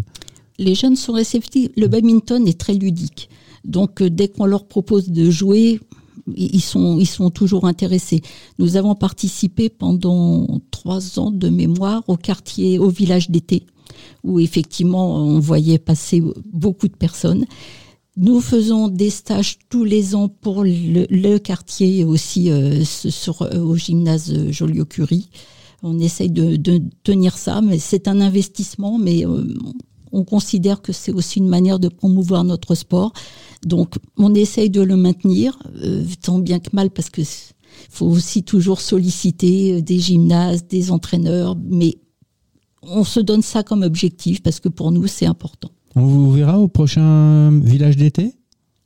Les 0.60 0.76
jeunes 0.76 0.98
sont 0.98 1.14
réceptifs. 1.14 1.70
Le 1.78 1.88
badminton 1.88 2.46
est 2.48 2.60
très 2.60 2.74
ludique. 2.74 3.30
Donc, 3.64 4.02
euh, 4.02 4.10
dès 4.10 4.28
qu'on 4.28 4.46
leur 4.46 4.68
propose 4.68 5.10
de 5.10 5.32
jouer, 5.32 5.80
ils 6.36 6.62
sont, 6.62 7.00
ils 7.00 7.08
sont 7.08 7.30
toujours 7.30 7.66
intéressés. 7.66 8.22
Nous 8.60 8.78
avons 8.78 8.96
participé 8.96 9.70
pendant 9.70 10.48
trois 10.72 11.20
ans 11.20 11.32
de 11.32 11.50
mémoire 11.50 12.04
au 12.08 12.18
quartier, 12.18 12.80
au 12.80 12.90
village 12.90 13.30
d'été, 13.30 13.66
où 14.24 14.40
effectivement 14.40 15.16
on 15.18 15.40
voyait 15.40 15.80
passer 15.80 16.22
beaucoup 16.52 16.88
de 16.88 16.96
personnes. 16.96 17.46
Nous 18.16 18.42
faisons 18.42 18.90
des 18.90 19.10
stages 19.10 19.58
tous 19.70 19.84
les 19.84 20.14
ans 20.14 20.30
pour 20.30 20.64
le, 20.64 21.38
quartier 21.40 22.04
aussi 22.04 22.52
euh, 22.52 22.84
euh, 23.42 23.60
au 23.60 23.76
gymnase 23.76 24.52
Joliot-Curie. 24.52 25.30
On 25.82 26.00
essaye 26.00 26.30
de, 26.30 26.56
de, 26.56 26.82
tenir 27.04 27.38
ça, 27.38 27.62
mais 27.62 27.80
c'est 27.80 28.08
un 28.08 28.22
investissement, 28.22 29.00
mais 29.00 29.26
euh, 29.26 29.44
on 30.14 30.24
considère 30.24 30.82
que 30.82 30.94
c'est 30.94 31.12
aussi 31.12 31.40
une 31.40 31.50
manière 31.50 31.80
de 31.80 31.90
promouvoir 31.90 32.44
notre 32.44 32.76
sport. 32.76 33.12
Donc, 33.66 33.96
on 34.18 34.34
essaye 34.36 34.70
de 34.70 34.82
le 34.82 34.96
maintenir, 34.96 35.58
euh, 35.84 36.06
tant 36.22 36.40
bien 36.40 36.60
que 36.60 36.70
mal, 36.74 36.90
parce 36.92 37.10
que 37.10 37.24
faut 37.90 38.06
aussi 38.06 38.44
toujours 38.44 38.80
solliciter 38.80 39.74
euh, 39.74 39.82
des 39.82 40.00
gymnastes, 40.00 40.70
des 40.70 40.92
entraîneurs, 40.92 41.58
mais 41.70 41.98
on 42.84 43.04
se 43.04 43.20
donne 43.20 43.42
ça 43.42 43.64
comme 43.64 43.82
objectif 43.82 44.42
parce 44.42 44.60
que 44.60 44.70
pour 44.70 44.92
nous, 44.92 45.08
c'est 45.08 45.26
important. 45.26 45.70
On 45.96 46.06
vous 46.06 46.32
verra 46.32 46.60
au 46.60 46.68
prochain 46.68 47.52
village 47.60 47.98
d'été? 47.98 48.34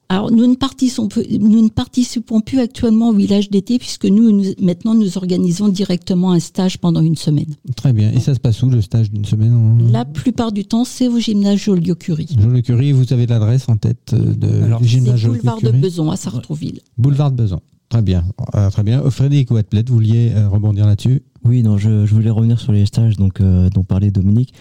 Alors, 0.10 0.32
nous 0.32 0.48
ne, 0.48 0.56
participons, 0.56 1.10
nous 1.40 1.62
ne 1.62 1.70
participons 1.70 2.40
plus 2.40 2.60
actuellement 2.60 3.10
au 3.10 3.14
village 3.14 3.50
d'été 3.50 3.78
puisque 3.78 4.06
nous, 4.06 4.42
maintenant, 4.62 4.96
nous 4.96 5.18
organisons 5.18 5.68
directement 5.68 6.32
un 6.32 6.40
stage 6.40 6.78
pendant 6.78 7.02
une 7.02 7.18
semaine. 7.18 7.56
Très 7.76 7.92
bien. 7.92 8.12
Et 8.14 8.20
ça 8.22 8.34
se 8.34 8.40
passe 8.40 8.64
où, 8.64 8.70
le 8.70 8.82
stage 8.82 9.12
d'une 9.12 9.26
semaine 9.26 9.92
La 9.92 10.06
plupart 10.06 10.54
du 10.54 10.64
temps, 10.64 10.86
c'est 10.86 11.10
au 11.10 11.20
gymnase 11.20 11.58
Joliot-Curie. 11.58 12.38
Joliot-Curie, 12.40 12.94
vous 12.94 13.12
avez 13.12 13.26
l'adresse 13.26 13.68
en 13.68 13.76
tête 13.76 14.14
euh, 14.14 14.34
de 14.34 14.64
Alors, 14.64 14.80
du 14.80 14.88
gymnase 14.88 15.18
Joliot-Curie 15.18 15.56
Boulevard 15.56 15.74
de 15.74 15.78
Beson 15.78 16.10
à 16.10 16.16
Sartrouville. 16.16 16.80
Boulevard 16.98 17.32
de 17.32 17.44
Beson. 17.44 17.60
Très 17.90 18.02
bien. 18.02 18.24
Euh, 18.56 18.70
très 18.70 18.84
bien. 18.84 19.02
Frédéric 19.10 19.52
Ouattelet, 19.52 19.84
vous 19.88 19.96
vouliez 19.96 20.32
euh, 20.34 20.48
rebondir 20.48 20.86
là-dessus? 20.86 21.24
Oui, 21.44 21.64
non, 21.64 21.78
je, 21.78 22.06
voulais 22.06 22.30
revenir 22.30 22.62
sur 22.62 22.72
les 22.72 22.86
stages 22.86 23.18
donc, 23.18 23.42
dont 23.42 23.84
parlait 23.84 24.12
Dominique, 24.12 24.54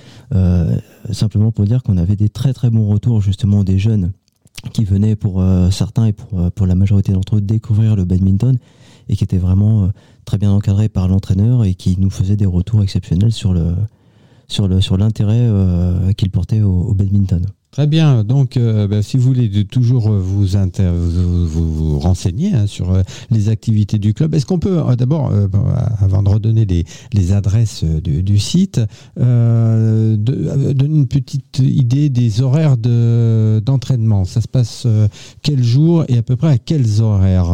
simplement 1.11 1.50
pour 1.50 1.64
dire 1.64 1.82
qu'on 1.82 1.96
avait 1.96 2.14
des 2.14 2.28
très 2.28 2.52
très 2.52 2.70
bons 2.70 2.87
retours 2.87 3.20
justement 3.20 3.64
des 3.64 3.76
jeunes 3.76 4.12
qui 4.70 4.85
venaient 4.85 5.16
pour 5.16 5.40
euh, 5.40 5.70
certains 5.70 6.07
et 6.07 6.12
pour, 6.12 6.38
euh, 6.38 6.50
pour 6.50 6.66
la 6.66 6.74
majorité 6.74 7.12
d'entre 7.12 7.37
eux 7.37 7.40
découvrir 7.40 7.96
le 7.96 8.05
badminton 8.05 8.59
et 9.09 9.16
qui 9.16 9.24
étaient 9.24 9.38
vraiment 9.38 9.85
euh, 9.85 9.88
très 10.24 10.38
bien 10.38 10.52
encadrés 10.52 10.88
par 10.88 11.09
l'entraîneur 11.09 11.64
et 11.64 11.74
qui 11.74 11.96
nous 11.98 12.11
faisaient 12.11 12.37
des 12.37 12.46
retours 12.46 12.83
exceptionnels 12.83 13.33
sur 13.33 13.55
l'intérêt 14.98 15.48
qu'il 16.16 16.31
portait 16.31 16.62
au 16.62 16.94
badminton. 16.94 17.44
Très 17.76 17.86
bien. 17.86 18.24
Donc, 18.24 18.56
euh, 18.56 18.88
bah, 18.88 19.02
si 19.02 19.18
vous 19.18 19.24
voulez 19.24 19.66
toujours 19.66 20.08
euh, 20.08 20.18
vous, 20.18 21.98
renseigner 21.98 22.54
hein, 22.54 22.66
sur 22.66 22.90
euh, 22.90 23.02
les 23.30 23.50
activités 23.50 23.98
du 23.98 24.14
club, 24.14 24.34
est-ce 24.34 24.46
qu'on 24.46 24.58
peut 24.58 24.82
d'abord, 24.96 25.30
avant 26.00 26.22
de 26.22 26.28
redonner 26.30 26.64
les, 26.64 27.32
adresses 27.32 27.84
du, 27.84 28.38
site, 28.38 28.81
donner 29.18 30.16
une 30.85 31.06
petite 31.06 31.58
idée 31.58 32.08
des 32.08 32.40
horaires 32.40 32.79
d'entraînement 32.79 34.24
Ça 34.24 34.40
se 34.40 34.48
passe 34.48 34.87
quel 35.42 35.62
jour 35.62 36.06
et 36.08 36.16
à 36.16 36.22
peu 36.22 36.37
près 36.37 36.52
à 36.52 36.58
quels 36.58 37.02
horaires, 37.02 37.52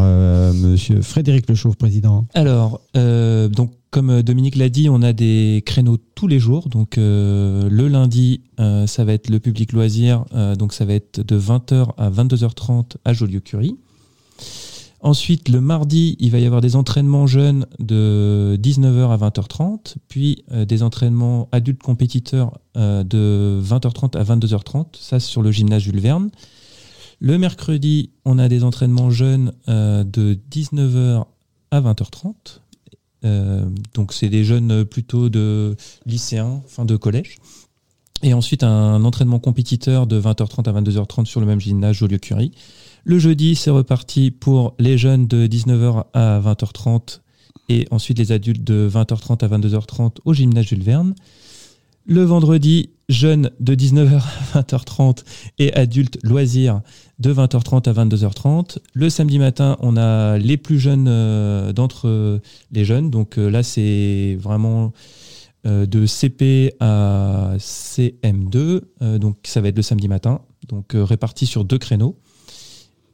Monsieur 0.55 1.03
Frédéric 1.03 1.49
Le 1.49 1.57
Chauve, 1.57 1.77
président? 1.77 2.27
Alors, 2.35 2.81
donc 2.95 3.73
comme 3.93 4.11
euh, 4.11 4.23
Dominique 4.23 4.57
l'a 4.57 4.71
dit, 4.71 4.89
on 4.89 5.03
a 5.03 5.13
des 5.13 5.63
créneaux 5.65 5.99
tous 6.17 6.27
les 6.27 6.41
jours. 6.41 6.69
Donc 6.69 6.99
euh, 6.99 7.69
le 7.71 7.87
lundi, 7.87 8.41
euh, 8.59 8.89
ça 8.89 9.05
va 9.05 9.13
être 9.13 9.31
le 9.31 9.39
public 9.39 9.73
loisir. 9.73 10.25
donc 10.59 10.73
ça 10.73 10.85
va 10.85 10.95
être 10.95 11.21
de 11.21 11.39
20h 11.39 11.91
à 11.97 12.11
22h30 12.11 12.97
à 13.05 13.13
Joliot-Curie. 13.13 13.77
Ensuite, 15.05 15.49
le 15.49 15.61
mardi, 15.61 16.17
il 16.21 16.31
va 16.31 16.39
y 16.39 16.47
avoir 16.47 16.61
des 16.61 16.77
entraînements 16.77 17.27
jeunes 17.27 17.67
de 17.81 18.57
19h 18.63 19.11
à 19.11 19.17
20h30, 19.17 19.97
puis 20.09 20.45
des 20.53 20.85
entraînements 20.85 21.49
adultes 21.51 21.83
compétiteurs 21.83 22.61
de 22.77 23.61
20h30 23.61 24.17
à 24.17 24.23
22h30, 24.23 24.87
ça 25.01 25.19
sur 25.19 25.43
le 25.43 25.51
gymnase 25.51 25.83
Jules 25.83 25.99
Verne. 25.99 26.31
Le 27.19 27.37
mercredi, 27.37 28.11
on 28.25 28.39
a 28.39 28.49
des 28.49 28.63
entraînements 28.63 29.11
jeunes 29.11 29.53
de 29.67 30.39
19h 30.53 31.25
à 31.73 31.81
20h30. 31.81 32.62
Euh, 33.25 33.65
donc 33.95 34.13
c'est 34.13 34.29
des 34.29 34.45
jeunes 34.45 34.85
plutôt 34.85 35.29
de 35.29 35.77
lycéens, 36.07 36.63
fin 36.67 36.85
de 36.85 36.97
collège. 36.97 37.37
Et 38.23 38.35
ensuite 38.35 38.63
un 38.63 39.05
entraînement 39.05 39.41
compétiteur 39.41 40.07
de 40.07 40.21
20h30 40.21 40.69
à 40.69 40.81
22h30 40.81 41.25
sur 41.25 41.41
le 41.41 41.47
même 41.47 41.61
gymnase 41.61 41.97
Joliot-Curie. 41.97 42.53
Le 43.05 43.19
jeudi, 43.19 43.57
c'est 43.57 43.71
reparti 43.71 44.31
pour 44.31 44.75
les 44.79 44.97
jeunes 44.97 45.27
de 45.27 45.49
19h 45.49 46.05
à 46.15 46.41
20h30 46.41 47.21
et 47.69 47.89
ensuite 47.91 48.19
les 48.19 48.31
adultes 48.31 48.63
de 48.63 48.89
20h30 48.89 49.45
à 49.45 49.49
22h30 49.49 50.19
au 50.25 50.35
gymnase 50.35 50.67
Jules 50.67 50.83
Verne. 50.83 51.15
Le 52.05 52.25
vendredi, 52.25 52.91
jeunes 53.09 53.51
de 53.61 53.77
19h 53.77 54.21
à 54.55 54.61
20h30 54.63 55.23
et 55.59 55.73
adultes 55.75 56.19
loisirs 56.25 56.81
de 57.21 57.33
20h30 57.33 57.89
à 57.89 57.93
22h30. 57.93 58.79
Le 58.93 59.09
samedi 59.09 59.39
matin, 59.39 59.77
on 59.79 59.97
a 59.97 60.37
les 60.37 60.57
plus 60.57 60.81
jeunes 60.81 61.07
euh, 61.09 61.73
d'entre 61.73 62.41
les 62.73 62.85
jeunes. 62.85 63.09
Donc 63.11 63.39
euh, 63.39 63.49
là, 63.49 63.63
c'est 63.63 64.37
vraiment 64.41 64.93
euh, 65.65 65.87
de 65.87 66.05
CP 66.07 66.75
à 66.81 67.53
CM2. 67.59 68.81
donc 69.19 69.37
ça 69.45 69.61
va 69.61 69.69
être 69.69 69.77
le 69.77 69.83
samedi 69.83 70.09
matin, 70.09 70.41
donc 70.69 70.95
réparti 70.95 71.47
sur 71.47 71.65
deux 71.65 71.79
créneaux. 71.79 72.19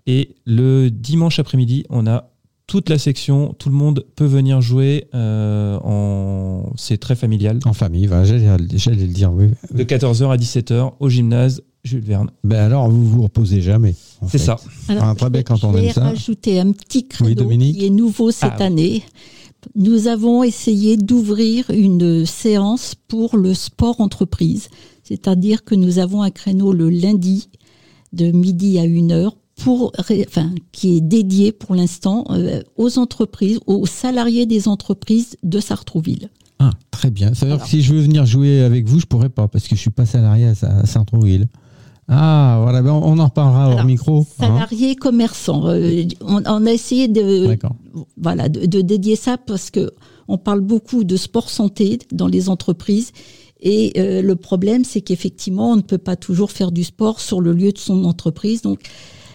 Et 0.06 0.34
le 0.46 0.88
dimanche 0.88 1.38
après-midi, 1.38 1.84
on 1.90 2.06
a 2.06 2.30
toute 2.68 2.88
la 2.88 2.98
section, 2.98 3.54
tout 3.58 3.68
le 3.70 3.74
monde 3.74 4.04
peut 4.14 4.26
venir 4.26 4.60
jouer. 4.60 5.06
en... 5.12 6.70
C'est 6.76 6.98
très 6.98 7.16
familial. 7.16 7.58
En 7.64 7.72
famille, 7.72 8.08
j'allais 8.24 8.56
le 8.56 9.06
dire. 9.12 9.32
Oui. 9.32 9.48
De 9.74 9.82
14h 9.84 10.30
à 10.30 10.36
17h 10.36 10.92
au 11.00 11.08
gymnase 11.08 11.62
Jules 11.84 12.04
Verne. 12.04 12.30
Ben 12.44 12.58
alors, 12.66 12.88
vous 12.90 13.04
vous 13.04 13.22
reposez 13.22 13.60
jamais. 13.62 13.94
C'est 14.28 14.38
ça. 14.38 14.58
Alors, 14.88 15.16
très 15.16 15.30
bien 15.30 15.42
quand 15.42 15.62
on 15.64 15.72
je 15.72 15.78
aime 15.78 15.84
vais 15.84 15.92
ça. 15.92 16.02
rajouter 16.04 16.60
un 16.60 16.72
petit 16.72 17.06
créneau 17.08 17.30
Oui, 17.30 17.34
Dominique 17.36 17.78
qui 17.78 17.86
est 17.86 17.90
nouveau 17.90 18.30
cette 18.30 18.52
Ah. 18.58 18.64
année. 18.64 19.02
Nous 19.74 20.06
avons 20.06 20.42
essayé 20.44 20.96
d'ouvrir 20.96 21.70
une 21.70 22.26
séance 22.26 22.94
pour 23.08 23.36
le 23.36 23.54
sport 23.54 24.00
entreprise. 24.00 24.68
C'est-à-dire 25.04 25.64
que 25.64 25.74
nous 25.74 25.98
avons 25.98 26.22
un 26.22 26.30
créneau 26.30 26.72
le 26.72 26.90
lundi 26.90 27.48
de 28.12 28.30
midi 28.30 28.78
à 28.78 28.82
1 28.82 29.10
heure 29.10 29.36
pour, 29.58 29.92
enfin, 29.98 30.50
qui 30.72 30.96
est 30.96 31.00
dédié 31.00 31.52
pour 31.52 31.74
l'instant 31.74 32.24
euh, 32.30 32.62
aux 32.76 32.98
entreprises, 32.98 33.58
aux 33.66 33.86
salariés 33.86 34.46
des 34.46 34.68
entreprises 34.68 35.36
de 35.42 35.60
Sartrouville. 35.60 36.30
Ah, 36.60 36.70
très 36.90 37.10
bien. 37.10 37.34
Ça 37.34 37.46
veut 37.46 37.52
dire 37.52 37.62
que 37.62 37.68
si 37.68 37.82
je 37.82 37.92
veux 37.94 38.00
venir 38.00 38.26
jouer 38.26 38.60
avec 38.62 38.88
vous, 38.88 38.98
je 39.00 39.06
pourrais 39.06 39.28
pas 39.28 39.46
parce 39.48 39.68
que 39.68 39.76
je 39.76 39.80
suis 39.80 39.90
pas 39.90 40.06
salarié 40.06 40.46
à 40.46 40.54
Sa- 40.54 40.78
à 40.78 40.86
Saint-Trouville. 40.86 41.48
Ah, 42.08 42.60
voilà, 42.62 42.80
ben 42.80 42.92
on 42.92 43.18
en 43.18 43.24
reparlera 43.26 43.68
hors 43.70 43.84
micro. 43.84 44.20
hein. 44.22 44.46
Salariés 44.46 44.96
commerçants. 44.96 45.66
Euh, 45.68 46.04
on, 46.22 46.42
on 46.46 46.66
a 46.66 46.72
essayé 46.72 47.06
de, 47.06 47.46
voilà, 48.16 48.48
de, 48.48 48.64
de 48.66 48.80
dédier 48.80 49.14
ça 49.14 49.36
parce 49.36 49.70
que 49.70 49.90
on 50.26 50.38
parle 50.38 50.60
beaucoup 50.60 51.04
de 51.04 51.16
sport 51.16 51.50
santé 51.50 51.98
dans 52.12 52.26
les 52.26 52.48
entreprises. 52.48 53.12
Et 53.60 53.92
euh, 53.98 54.22
le 54.22 54.36
problème, 54.36 54.84
c'est 54.84 55.00
qu'effectivement, 55.00 55.72
on 55.72 55.76
ne 55.76 55.82
peut 55.82 55.98
pas 55.98 56.16
toujours 56.16 56.50
faire 56.52 56.70
du 56.72 56.84
sport 56.84 57.20
sur 57.20 57.40
le 57.40 57.52
lieu 57.52 57.72
de 57.72 57.78
son 57.78 58.04
entreprise. 58.04 58.62
Donc, 58.62 58.80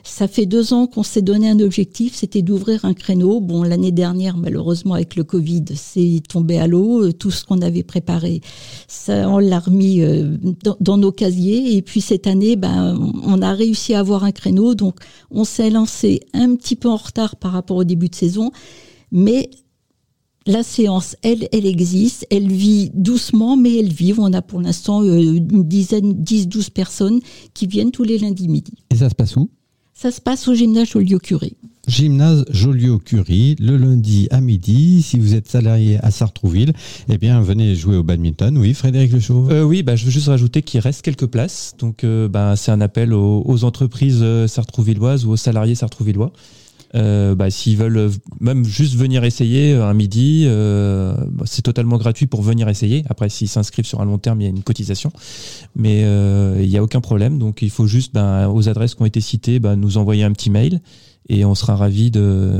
ça 0.03 0.27
fait 0.27 0.45
deux 0.45 0.73
ans 0.73 0.85
qu'on 0.85 1.01
s'est 1.01 1.21
donné 1.21 1.49
un 1.49 1.59
objectif, 1.59 2.13
c'était 2.13 2.41
d'ouvrir 2.41 2.83
un 2.83 2.93
créneau. 2.93 3.39
Bon, 3.39 3.63
l'année 3.63 3.93
dernière, 3.93 4.35
malheureusement, 4.35 4.95
avec 4.95 5.15
le 5.15 5.23
Covid, 5.23 5.63
c'est 5.75 6.21
tombé 6.27 6.59
à 6.59 6.67
l'eau. 6.67 7.05
Euh, 7.05 7.13
Tout 7.13 7.31
ce 7.31 7.45
qu'on 7.45 7.61
avait 7.61 7.83
préparé, 7.83 8.41
on 9.07 9.39
l'a 9.39 9.59
remis 9.59 10.01
euh, 10.01 10.37
dans, 10.63 10.75
dans 10.81 10.97
nos 10.97 11.13
casiers. 11.13 11.77
Et 11.77 11.81
puis 11.81 12.01
cette 12.01 12.27
année, 12.27 12.57
ben, 12.57 12.99
on 13.23 13.41
a 13.41 13.53
réussi 13.53 13.93
à 13.93 13.99
avoir 13.99 14.25
un 14.25 14.31
créneau. 14.31 14.75
Donc, 14.75 14.99
on 15.31 15.45
s'est 15.45 15.69
lancé 15.69 16.19
un 16.33 16.55
petit 16.55 16.75
peu 16.75 16.89
en 16.89 16.97
retard 16.97 17.37
par 17.37 17.53
rapport 17.53 17.77
au 17.77 17.83
début 17.85 18.09
de 18.09 18.15
saison, 18.15 18.51
mais 19.11 19.49
la 20.45 20.63
séance, 20.63 21.15
elle, 21.21 21.47
elle 21.53 21.65
existe, 21.65 22.27
elle 22.29 22.51
vit 22.51 22.91
doucement, 22.93 23.55
mais 23.55 23.77
elle 23.77 23.91
vit. 23.91 24.13
On 24.17 24.33
a 24.33 24.41
pour 24.41 24.59
l'instant 24.59 25.01
euh, 25.01 25.17
une 25.17 25.63
dizaine, 25.63 26.13
10-12 26.13 26.71
personnes 26.71 27.19
qui 27.53 27.67
viennent 27.67 27.91
tous 27.91 28.03
les 28.03 28.17
lundis 28.17 28.49
midi. 28.49 28.73
Et 28.91 28.95
ça 28.95 29.09
se 29.09 29.15
passe 29.15 29.37
où? 29.37 29.49
Ça 29.93 30.11
se 30.11 30.19
passe 30.19 30.47
au 30.47 30.53
gymnase 30.55 30.89
Joliot-Curie. 30.89 31.55
Gymnase 31.87 32.45
Joliot-Curie, 32.49 33.55
le 33.59 33.77
lundi 33.77 34.27
à 34.31 34.41
midi. 34.41 35.01
Si 35.01 35.19
vous 35.19 35.35
êtes 35.35 35.47
salarié 35.47 35.99
à 36.01 36.11
Sartrouville, 36.11 36.73
eh 37.09 37.17
bien, 37.17 37.41
venez 37.41 37.75
jouer 37.75 37.97
au 37.97 38.03
badminton. 38.03 38.57
Oui, 38.57 38.73
Frédéric 38.73 39.11
Le 39.11 39.19
Chauve 39.19 39.51
Euh, 39.51 39.63
oui, 39.63 39.83
bah, 39.83 39.95
je 39.95 40.05
veux 40.05 40.11
juste 40.11 40.27
rajouter 40.27 40.61
qu'il 40.61 40.79
reste 40.79 41.03
quelques 41.03 41.27
places. 41.27 41.75
Donc, 41.77 42.03
euh, 42.03 42.27
bah, 42.27 42.55
c'est 42.55 42.71
un 42.71 42.81
appel 42.81 43.13
aux, 43.13 43.43
aux 43.45 43.63
entreprises 43.65 44.19
euh, 44.21 44.47
sartrouvilloises 44.47 45.25
ou 45.25 45.31
aux 45.31 45.37
salariés 45.37 45.75
sartrouvillois. 45.75 46.31
Euh, 46.95 47.33
bah, 47.35 47.49
S'ils 47.49 47.77
veulent 47.77 48.11
même 48.39 48.65
juste 48.65 48.95
venir 48.95 49.23
essayer 49.23 49.73
euh, 49.73 49.85
un 49.85 49.93
midi, 49.93 50.43
euh, 50.45 51.15
bah, 51.31 51.45
c'est 51.47 51.61
totalement 51.61 51.97
gratuit 51.97 52.27
pour 52.27 52.41
venir 52.41 52.69
essayer. 52.69 53.03
Après, 53.09 53.29
s'ils 53.29 53.47
s'inscrivent 53.47 53.85
sur 53.85 54.01
un 54.01 54.05
long 54.05 54.17
terme, 54.17 54.41
il 54.41 54.43
y 54.43 54.47
a 54.47 54.49
une 54.49 54.63
cotisation. 54.63 55.11
Mais 55.75 56.03
euh, 56.03 56.59
il 56.61 56.69
n'y 56.69 56.77
a 56.77 56.83
aucun 56.83 57.01
problème. 57.01 57.39
Donc, 57.39 57.61
il 57.61 57.69
faut 57.69 57.87
juste, 57.87 58.13
bah, 58.13 58.49
aux 58.49 58.69
adresses 58.69 58.95
qui 58.95 59.01
ont 59.01 59.07
été 59.07 59.21
citées, 59.21 59.59
bah, 59.59 59.75
nous 59.75 59.97
envoyer 59.97 60.23
un 60.23 60.31
petit 60.31 60.49
mail 60.49 60.81
et 61.29 61.45
on 61.45 61.55
sera 61.55 61.75
ravis 61.75 62.11
de, 62.11 62.59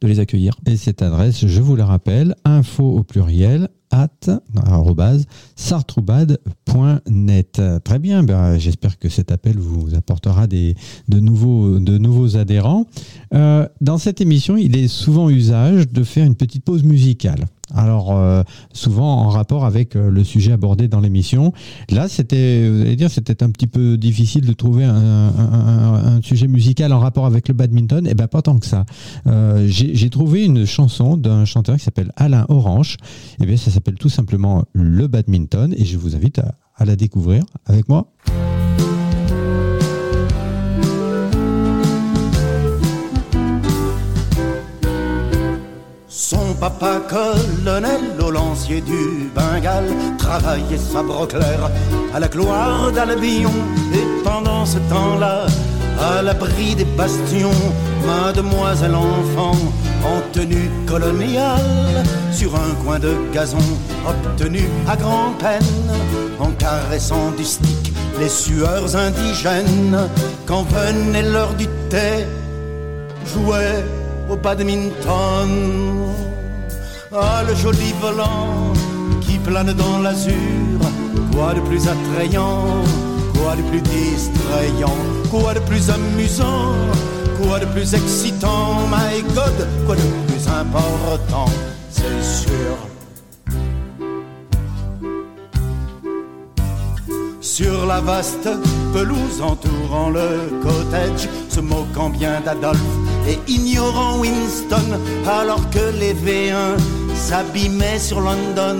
de 0.00 0.08
les 0.08 0.20
accueillir. 0.20 0.54
Et 0.66 0.76
cette 0.76 1.02
adresse, 1.02 1.46
je 1.46 1.60
vous 1.60 1.76
la 1.76 1.86
rappelle, 1.86 2.34
info 2.44 2.84
au 2.84 3.02
pluriel, 3.02 3.68
at, 3.90 4.40
sartroubad.net. 5.56 7.62
Très 7.84 7.98
bien, 7.98 8.22
ben, 8.22 8.58
j'espère 8.58 8.98
que 8.98 9.08
cet 9.08 9.32
appel 9.32 9.58
vous 9.58 9.94
apportera 9.94 10.46
des, 10.46 10.74
de, 11.08 11.20
nouveaux, 11.20 11.78
de 11.78 11.96
nouveaux 11.98 12.36
adhérents. 12.36 12.86
Euh, 13.34 13.66
dans 13.80 13.98
cette 13.98 14.20
émission, 14.20 14.56
il 14.56 14.76
est 14.76 14.88
souvent 14.88 15.30
usage 15.30 15.88
de 15.88 16.02
faire 16.02 16.26
une 16.26 16.34
petite 16.34 16.64
pause 16.64 16.84
musicale. 16.84 17.46
Alors, 17.74 18.16
euh, 18.16 18.42
souvent 18.72 19.20
en 19.20 19.28
rapport 19.28 19.66
avec 19.66 19.94
euh, 19.94 20.10
le 20.10 20.24
sujet 20.24 20.52
abordé 20.52 20.88
dans 20.88 21.00
l'émission. 21.00 21.52
Là, 21.90 22.08
c'était, 22.08 22.66
vous 22.66 22.80
allez 22.80 22.96
dire, 22.96 23.10
c'était 23.10 23.42
un 23.42 23.50
petit 23.50 23.66
peu 23.66 23.98
difficile 23.98 24.46
de 24.46 24.52
trouver 24.54 24.84
un, 24.84 26.20
sujet 26.22 26.48
musical 26.48 26.92
en 26.92 26.98
rapport 26.98 27.26
avec 27.26 27.48
le 27.48 27.54
badminton. 27.54 28.06
Eh 28.08 28.14
ben, 28.14 28.26
pas 28.26 28.42
tant 28.42 28.58
que 28.58 28.66
ça. 28.66 28.84
J'ai 29.66 29.94
j'ai 29.94 30.10
trouvé 30.10 30.44
une 30.44 30.66
chanson 30.66 31.16
d'un 31.16 31.44
chanteur 31.44 31.76
qui 31.76 31.84
s'appelle 31.84 32.12
Alain 32.16 32.44
Orange. 32.48 32.96
Eh 33.40 33.46
bien, 33.46 33.56
ça 33.56 33.70
s'appelle 33.78 33.94
tout 33.94 34.08
simplement 34.08 34.64
le 34.72 35.06
badminton 35.06 35.72
et 35.76 35.84
je 35.84 35.96
vous 35.98 36.16
invite 36.16 36.40
à, 36.40 36.84
la 36.84 36.96
découvrir 36.96 37.44
avec 37.64 37.88
moi. 37.88 38.08
Son 46.08 46.54
papa 46.58 47.00
colonel 47.08 48.00
au 48.20 48.32
lancier 48.32 48.80
du 48.80 49.30
Bengale 49.32 49.86
travaillait 50.18 50.76
sabre 50.76 51.28
clair 51.28 51.70
à 52.12 52.18
la 52.18 52.26
gloire 52.26 52.90
d'Albion 52.90 53.52
et 53.94 54.24
pendant 54.24 54.66
ce 54.66 54.78
temps-là 54.90 55.46
à 56.00 56.22
l'abri 56.22 56.74
des 56.74 56.84
bastions 56.84 57.60
mademoiselle 58.04 58.96
enfant 58.96 59.56
en 60.04 60.20
tenue 60.32 60.70
coloniale 60.86 62.04
sur 62.32 62.54
un 62.54 62.74
coin 62.84 62.98
de 62.98 63.14
gazon 63.32 63.58
obtenu 64.06 64.62
à 64.86 64.96
grand-peine 64.96 65.90
en 66.38 66.50
caressant 66.52 67.30
du 67.36 67.44
stick 67.44 67.92
les 68.18 68.28
sueurs 68.28 68.96
indigènes 68.96 69.98
quand 70.46 70.64
venait 70.64 71.22
l'heure 71.22 71.54
du 71.54 71.66
thé 71.88 72.26
jouait 73.26 73.84
au 74.28 74.36
badminton. 74.36 75.50
Ah, 77.12 77.42
le 77.46 77.54
joli 77.54 77.94
volant 78.00 78.72
qui 79.20 79.38
plane 79.38 79.72
dans 79.72 79.98
l'azur. 79.98 80.34
Quoi 81.32 81.54
de 81.54 81.60
plus 81.60 81.82
attrayant, 81.88 82.64
quoi 83.34 83.54
de 83.56 83.62
plus 83.62 83.80
distrayant, 83.80 84.96
quoi 85.30 85.54
de 85.54 85.60
plus 85.60 85.88
amusant, 85.90 86.74
quoi 87.38 87.58
de 87.58 87.66
plus 87.66 87.94
excitant, 87.94 88.86
my 88.90 89.22
God, 89.34 89.66
quoi 89.86 89.96
de 89.96 90.02
plus 90.26 90.46
important, 90.48 91.46
c'est 91.90 92.22
sûr. 92.22 92.76
Sur 97.40 97.86
la 97.86 98.00
vaste 98.00 98.48
pelouse 98.92 99.40
entourant 99.42 100.10
le 100.10 100.60
cottage, 100.62 101.28
se 101.48 101.60
moquant 101.60 102.10
bien 102.10 102.40
d'Adolphe 102.44 102.78
et 103.26 103.38
ignorant 103.50 104.18
Winston, 104.18 104.98
alors 105.26 105.68
que 105.70 105.92
les 105.98 106.14
V1 106.14 106.78
s'abîmaient 107.14 107.98
sur 107.98 108.20
London, 108.20 108.78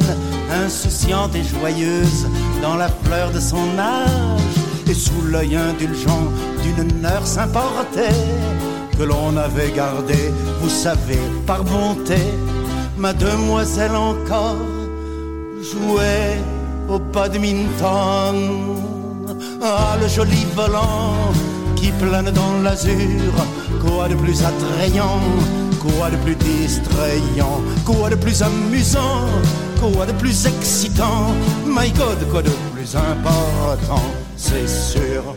insouciante 0.64 1.34
et 1.34 1.42
joyeuse 1.42 2.26
dans 2.62 2.76
la 2.76 2.88
fleur 2.88 3.30
de 3.32 3.40
son 3.40 3.78
âge, 3.78 4.67
et 4.88 4.94
sous 4.94 5.22
l'œil 5.30 5.56
indulgent 5.56 6.32
d'une 6.62 7.02
nurse 7.02 7.36
importée, 7.36 8.14
que 8.96 9.02
l'on 9.02 9.36
avait 9.36 9.70
gardé, 9.70 10.32
vous 10.60 10.68
savez, 10.68 11.20
par 11.46 11.62
bonté, 11.62 12.16
ma 12.96 13.12
demoiselle 13.12 13.94
encore 13.94 14.56
jouait 15.60 16.38
au 16.88 16.98
badminton. 16.98 18.36
Ah, 19.62 19.96
le 20.00 20.08
joli 20.08 20.46
volant 20.54 21.32
qui 21.76 21.90
plane 21.92 22.30
dans 22.30 22.62
l'azur, 22.62 23.32
quoi 23.84 24.08
de 24.08 24.14
plus 24.14 24.42
attrayant, 24.42 25.20
quoi 25.80 26.10
de 26.10 26.16
plus 26.16 26.36
distrayant, 26.36 27.60
quoi 27.84 28.10
de 28.10 28.14
plus 28.14 28.42
amusant, 28.42 29.26
quoi 29.80 30.06
de 30.06 30.12
plus 30.12 30.46
excitant, 30.46 31.32
my 31.66 31.90
God, 31.90 32.18
quoi 32.30 32.42
de 32.42 32.50
plus 32.74 32.96
important, 32.96 34.02
c'est 34.38 34.68
sûr. 34.68 35.36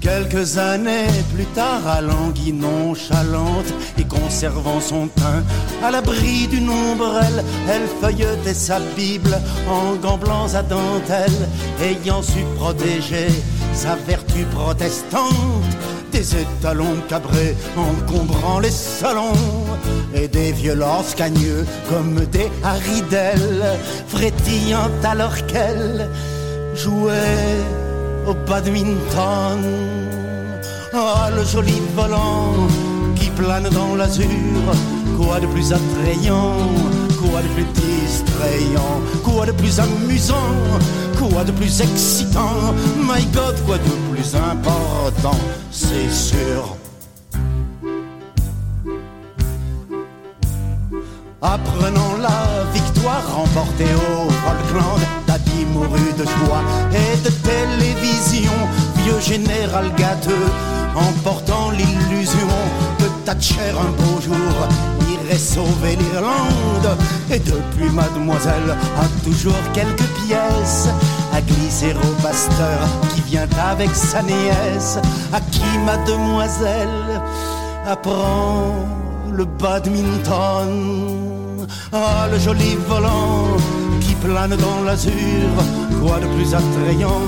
Quelques 0.00 0.58
années 0.58 1.06
plus 1.34 1.44
tard, 1.54 1.86
à 1.86 2.00
languille 2.00 2.52
nonchalante 2.52 3.72
et 3.98 4.04
conservant 4.04 4.80
son 4.80 5.06
teint 5.08 5.44
à 5.84 5.90
l'abri 5.90 6.48
d'une 6.48 6.68
ombrelle, 6.68 7.44
elle 7.68 7.86
feuilletait 8.00 8.54
sa 8.54 8.80
Bible 8.96 9.38
en 9.68 9.94
gants 9.96 10.18
blancs 10.18 10.54
à 10.54 10.62
dentelle, 10.62 11.48
ayant 11.80 12.22
su 12.22 12.40
protéger 12.56 13.28
sa 13.80 13.96
vertu 14.06 14.44
protestante 14.44 15.72
des 16.12 16.36
étalons 16.36 16.96
cabrés 17.08 17.56
encombrant 17.78 18.60
les 18.60 18.70
salons 18.70 19.32
et 20.12 20.28
des 20.28 20.52
violences 20.52 21.14
cagneux 21.14 21.64
comme 21.88 22.16
des 22.26 22.50
haridelles 22.62 23.78
frétillant 24.06 24.90
alors 25.02 25.34
qu'elle 25.46 26.10
jouait 26.74 27.56
au 28.26 28.34
badminton. 28.46 29.62
Ah, 30.92 31.30
le 31.34 31.42
joli 31.42 31.80
volant 31.96 32.52
qui 33.16 33.30
plane 33.30 33.70
dans 33.70 33.94
l'azur, 33.94 34.66
quoi 35.16 35.40
de 35.40 35.46
plus 35.46 35.72
attrayant, 35.72 36.68
quoi 37.30 37.42
de 37.42 37.48
plus 37.48 37.64
distrayant, 37.64 39.00
quoi 39.24 39.46
de 39.46 39.52
plus 39.52 39.78
amusant, 39.78 40.52
quoi 41.18 41.44
de 41.44 41.52
plus 41.52 41.80
excitant, 41.80 42.74
my 42.98 43.24
God, 43.32 43.56
quoi 43.66 43.78
de 43.78 44.12
plus 44.12 44.34
important, 44.34 45.38
c'est 45.70 46.10
sûr. 46.10 46.76
Apprenant 51.42 52.16
la 52.20 52.64
victoire 52.74 53.22
remportée 53.34 53.94
au 53.94 54.30
Falkland, 54.30 55.00
Daddy 55.26 55.64
mourut 55.72 56.12
de 56.18 56.24
joie 56.24 56.62
et 56.92 57.16
de 57.24 57.30
télévision. 57.30 58.52
Vieux 59.02 59.20
général 59.20 59.90
gâteux, 59.96 60.46
emportant 60.94 61.70
l'illusion 61.70 62.48
que 62.98 63.04
Thatcher 63.24 63.70
un 63.70 63.90
beau 64.02 64.20
jour 64.20 64.68
irait 65.14 65.38
sauver 65.38 65.96
l'Irlande. 65.96 66.96
Et 67.30 67.38
depuis, 67.38 67.90
mademoiselle 67.90 68.70
a 68.70 69.24
toujours 69.24 69.62
quelques 69.72 70.08
pièces 70.26 70.88
à 71.32 71.40
glisser 71.40 71.94
au 71.94 72.22
pasteur 72.22 72.80
qui 73.14 73.20
vient 73.22 73.48
avec 73.70 73.94
sa 73.94 74.22
nièce, 74.22 74.98
à 75.32 75.40
qui 75.40 75.78
mademoiselle 75.84 77.20
apprend 77.86 78.86
le 79.32 79.44
badminton. 79.44 80.70
Ah, 81.92 82.28
le 82.30 82.38
joli 82.38 82.76
volant 82.88 83.56
qui 84.00 84.14
plane 84.14 84.56
dans 84.56 84.82
l'azur, 84.84 85.12
quoi 86.00 86.18
de 86.18 86.26
plus 86.34 86.54
attrayant, 86.54 87.22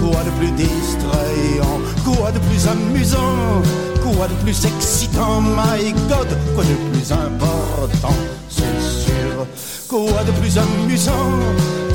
quoi 0.00 0.22
de 0.22 0.30
plus 0.38 0.50
distrayant, 0.52 1.80
quoi 2.04 2.30
de 2.32 2.38
plus 2.38 2.66
amusant, 2.68 3.62
quoi 4.04 4.28
de 4.28 4.34
plus 4.42 4.64
excitant, 4.66 5.40
my 5.40 5.92
God, 6.08 6.28
quoi 6.54 6.64
de 6.64 6.74
plus 6.92 7.10
important, 7.12 8.14
c'est 8.48 8.80
sûr. 8.80 9.46
Quoi 9.88 10.22
de 10.24 10.32
plus 10.40 10.58
amusant, 10.58 11.30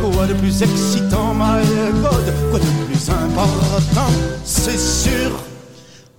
quoi 0.02 0.26
de 0.26 0.34
plus 0.34 0.62
excitant, 0.62 1.34
my 1.36 1.64
God, 2.02 2.34
quoi 2.50 2.60
de 2.60 2.86
plus 2.86 3.10
important, 3.10 4.12
c'est 4.44 4.80
sûr. 4.80 5.32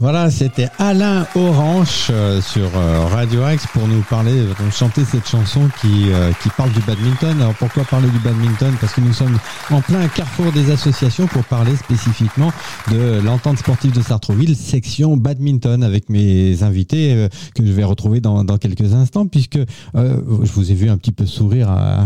Voilà, 0.01 0.31
c'était 0.31 0.69
Alain 0.79 1.27
Orange 1.35 2.07
euh, 2.09 2.41
sur 2.41 2.71
euh, 2.75 3.05
Radio 3.05 3.47
X 3.51 3.67
pour 3.67 3.87
nous 3.87 4.01
parler, 4.09 4.33
euh, 4.33 4.55
donc 4.59 4.73
chanter 4.73 5.05
cette 5.05 5.29
chanson 5.29 5.69
qui 5.79 6.07
qui 6.43 6.49
parle 6.57 6.73
du 6.73 6.81
badminton. 6.81 7.39
Alors 7.39 7.55
pourquoi 7.55 7.85
parler 7.85 8.09
du 8.09 8.19
badminton? 8.21 8.73
Parce 8.81 8.95
que 8.95 9.03
nous 9.03 9.13
sommes 9.13 9.39
en 9.71 9.83
plein 9.83 10.09
carrefour 10.09 10.53
des 10.53 10.71
associations 10.71 11.27
pour 11.27 11.45
parler 11.45 11.77
spécifiquement 11.77 12.51
de 12.91 13.21
l'entente 13.23 13.59
sportive 13.59 13.93
de 13.93 14.01
Sartreville, 14.01 14.57
section 14.57 15.19
badminton, 15.19 15.83
avec 15.83 16.09
mes 16.09 16.63
invités 16.63 17.29
que 17.55 17.67
je 17.67 17.73
vais 17.73 17.85
retrouver 17.85 18.21
dans, 18.21 18.43
dans 18.43 18.57
quelques 18.57 18.95
instants, 18.95 19.27
puisque 19.27 19.59
je 19.95 20.53
vous 20.53 20.71
ai 20.71 20.75
vu 20.75 20.89
un 20.89 20.97
petit 20.97 21.13
peu 21.13 21.27
sourire 21.27 21.69
à, 21.71 22.05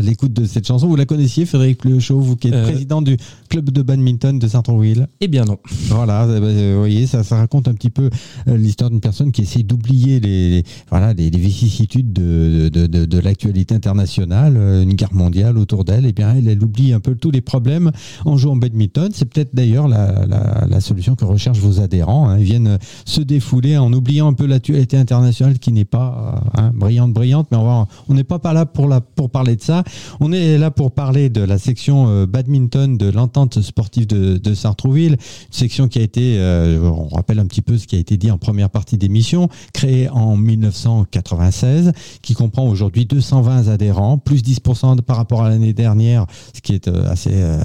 l'écoute 0.00 0.32
de 0.32 0.46
cette 0.46 0.66
chanson. 0.66 0.88
Vous 0.88 0.96
la 0.96 1.04
connaissiez, 1.06 1.44
Frédéric 1.44 1.78
Pleuchot, 1.78 2.18
vous 2.18 2.36
qui 2.36 2.48
êtes 2.48 2.62
président 2.62 3.02
du 3.02 3.18
club 3.50 3.70
de 3.70 3.82
badminton 3.82 4.38
de 4.38 4.48
Sartreville 4.48 5.06
Eh 5.20 5.28
bien 5.28 5.44
non. 5.44 5.58
Voilà, 5.88 6.26
vous 6.26 6.78
voyez, 6.78 7.06
ça 7.06 7.22
ça 7.26 7.36
raconte 7.36 7.68
un 7.68 7.74
petit 7.74 7.90
peu 7.90 8.08
euh, 8.48 8.56
l'histoire 8.56 8.90
d'une 8.90 9.00
personne 9.00 9.32
qui 9.32 9.42
essaie 9.42 9.62
d'oublier 9.62 10.20
les, 10.20 10.64
voilà 10.88 11.12
les, 11.12 11.30
vicissitudes 11.30 12.12
de, 12.12 12.70
de, 12.72 12.86
de, 12.86 13.18
l'actualité 13.18 13.74
internationale, 13.74 14.54
euh, 14.56 14.82
une 14.82 14.94
guerre 14.94 15.12
mondiale 15.12 15.58
autour 15.58 15.84
d'elle. 15.84 16.06
Et 16.06 16.10
eh 16.10 16.12
bien, 16.12 16.34
elle, 16.34 16.48
elle 16.48 16.62
oublie 16.62 16.92
un 16.92 17.00
peu 17.00 17.14
tous 17.14 17.30
les 17.30 17.40
problèmes 17.40 17.90
en 18.24 18.36
jouant 18.36 18.56
badminton. 18.56 19.10
C'est 19.12 19.26
peut-être 19.26 19.54
d'ailleurs 19.54 19.88
la, 19.88 20.24
la, 20.68 20.80
solution 20.80 21.16
que 21.16 21.24
recherchent 21.24 21.58
vos 21.58 21.80
adhérents. 21.80 22.28
Hein. 22.28 22.38
Ils 22.38 22.44
viennent 22.44 22.78
se 23.04 23.20
défouler 23.20 23.76
en 23.76 23.92
oubliant 23.92 24.28
un 24.28 24.32
peu 24.34 24.46
l'actualité 24.46 24.96
internationale 24.96 25.58
qui 25.58 25.72
n'est 25.72 25.84
pas 25.84 26.36
euh, 26.56 26.60
hein, 26.60 26.70
brillante, 26.74 27.12
brillante, 27.12 27.48
mais 27.50 27.58
on 27.58 28.14
n'est 28.14 28.24
pas, 28.24 28.40
là 28.52 28.66
pour, 28.66 28.86
la, 28.86 29.00
pour 29.00 29.30
parler 29.30 29.56
de 29.56 29.62
ça. 29.62 29.82
On 30.20 30.32
est 30.32 30.58
là 30.58 30.70
pour 30.70 30.92
parler 30.92 31.28
de 31.28 31.40
la 31.40 31.58
section 31.58 32.24
badminton 32.26 32.96
de 32.96 33.10
l'entente 33.10 33.60
sportive 33.60 34.06
de, 34.06 34.36
de 34.36 34.54
Sartrouville, 34.54 35.16
section 35.50 35.88
qui 35.88 35.98
a 35.98 36.02
été, 36.02 36.38
rappelle 37.16 37.38
un 37.38 37.46
petit 37.46 37.62
peu 37.62 37.78
ce 37.78 37.86
qui 37.86 37.96
a 37.96 37.98
été 37.98 38.16
dit 38.16 38.30
en 38.30 38.38
première 38.38 38.70
partie 38.70 38.98
d'émission, 38.98 39.48
créée 39.72 40.08
en 40.08 40.36
1996, 40.36 41.92
qui 42.22 42.34
comprend 42.34 42.66
aujourd'hui 42.68 43.06
220 43.06 43.68
adhérents, 43.68 44.18
plus 44.18 44.42
10% 44.42 45.00
par 45.02 45.16
rapport 45.16 45.42
à 45.42 45.48
l'année 45.48 45.72
dernière, 45.72 46.26
ce 46.54 46.60
qui 46.60 46.74
est 46.74 46.88
euh, 46.88 47.10
assez 47.10 47.30
euh, 47.32 47.58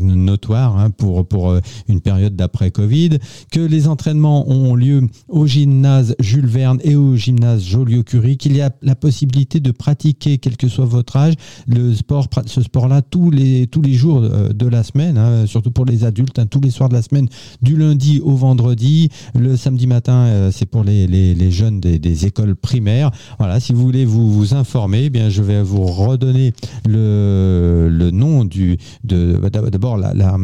notoire 0.00 0.78
hein, 0.78 0.90
pour, 0.90 1.26
pour 1.26 1.50
euh, 1.50 1.60
une 1.88 2.00
période 2.00 2.36
d'après-Covid, 2.36 3.18
que 3.50 3.60
les 3.60 3.88
entraînements 3.88 4.48
ont 4.48 4.74
lieu 4.74 5.02
au 5.28 5.46
gymnase 5.46 6.14
Jules 6.20 6.46
Verne 6.46 6.78
et 6.84 6.96
au 6.96 7.16
gymnase 7.16 7.64
Joliot-Curie, 7.64 8.36
qu'il 8.36 8.56
y 8.56 8.60
a 8.60 8.70
la 8.82 8.94
possibilité 8.94 9.60
de 9.60 9.70
pratiquer, 9.70 10.38
quel 10.38 10.56
que 10.56 10.68
soit 10.68 10.84
votre 10.84 11.16
âge, 11.16 11.34
le 11.66 11.94
sport, 11.94 12.26
ce 12.46 12.62
sport-là 12.62 13.02
tous 13.02 13.30
les, 13.30 13.66
tous 13.66 13.82
les 13.82 13.94
jours 13.94 14.20
de 14.20 14.66
la 14.66 14.82
semaine, 14.82 15.18
hein, 15.18 15.46
surtout 15.46 15.70
pour 15.70 15.84
les 15.84 16.04
adultes, 16.04 16.38
hein, 16.38 16.46
tous 16.46 16.60
les 16.60 16.70
soirs 16.70 16.88
de 16.88 16.94
la 16.94 17.02
semaine, 17.02 17.28
du 17.62 17.76
lundi 17.76 18.20
au 18.22 18.34
vendredi 18.34 19.08
le 19.34 19.56
samedi 19.56 19.86
matin, 19.86 20.26
euh, 20.26 20.50
c'est 20.52 20.66
pour 20.66 20.84
les, 20.84 21.06
les, 21.06 21.50
jeunes 21.50 21.80
des, 21.80 21.98
des, 21.98 22.26
écoles 22.26 22.56
primaires. 22.56 23.10
Voilà, 23.38 23.60
si 23.60 23.72
vous 23.72 23.82
voulez 23.82 24.04
vous, 24.04 24.30
vous 24.32 24.54
informer, 24.54 25.04
eh 25.04 25.10
bien, 25.10 25.28
je 25.28 25.42
vais 25.42 25.62
vous 25.62 25.84
redonner 25.84 26.52
le, 26.86 27.88
le 27.90 28.10
nom 28.10 28.44
du, 28.44 28.78
de, 29.04 29.38
d'abord 29.70 29.96
la, 29.96 30.14
la, 30.14 30.36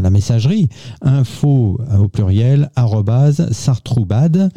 la, 0.00 0.10
messagerie 0.10 0.68
info 1.00 1.80
au 1.98 2.08
pluriel 2.08 2.70
arrobase 2.76 3.52
sartroubad 3.52 4.50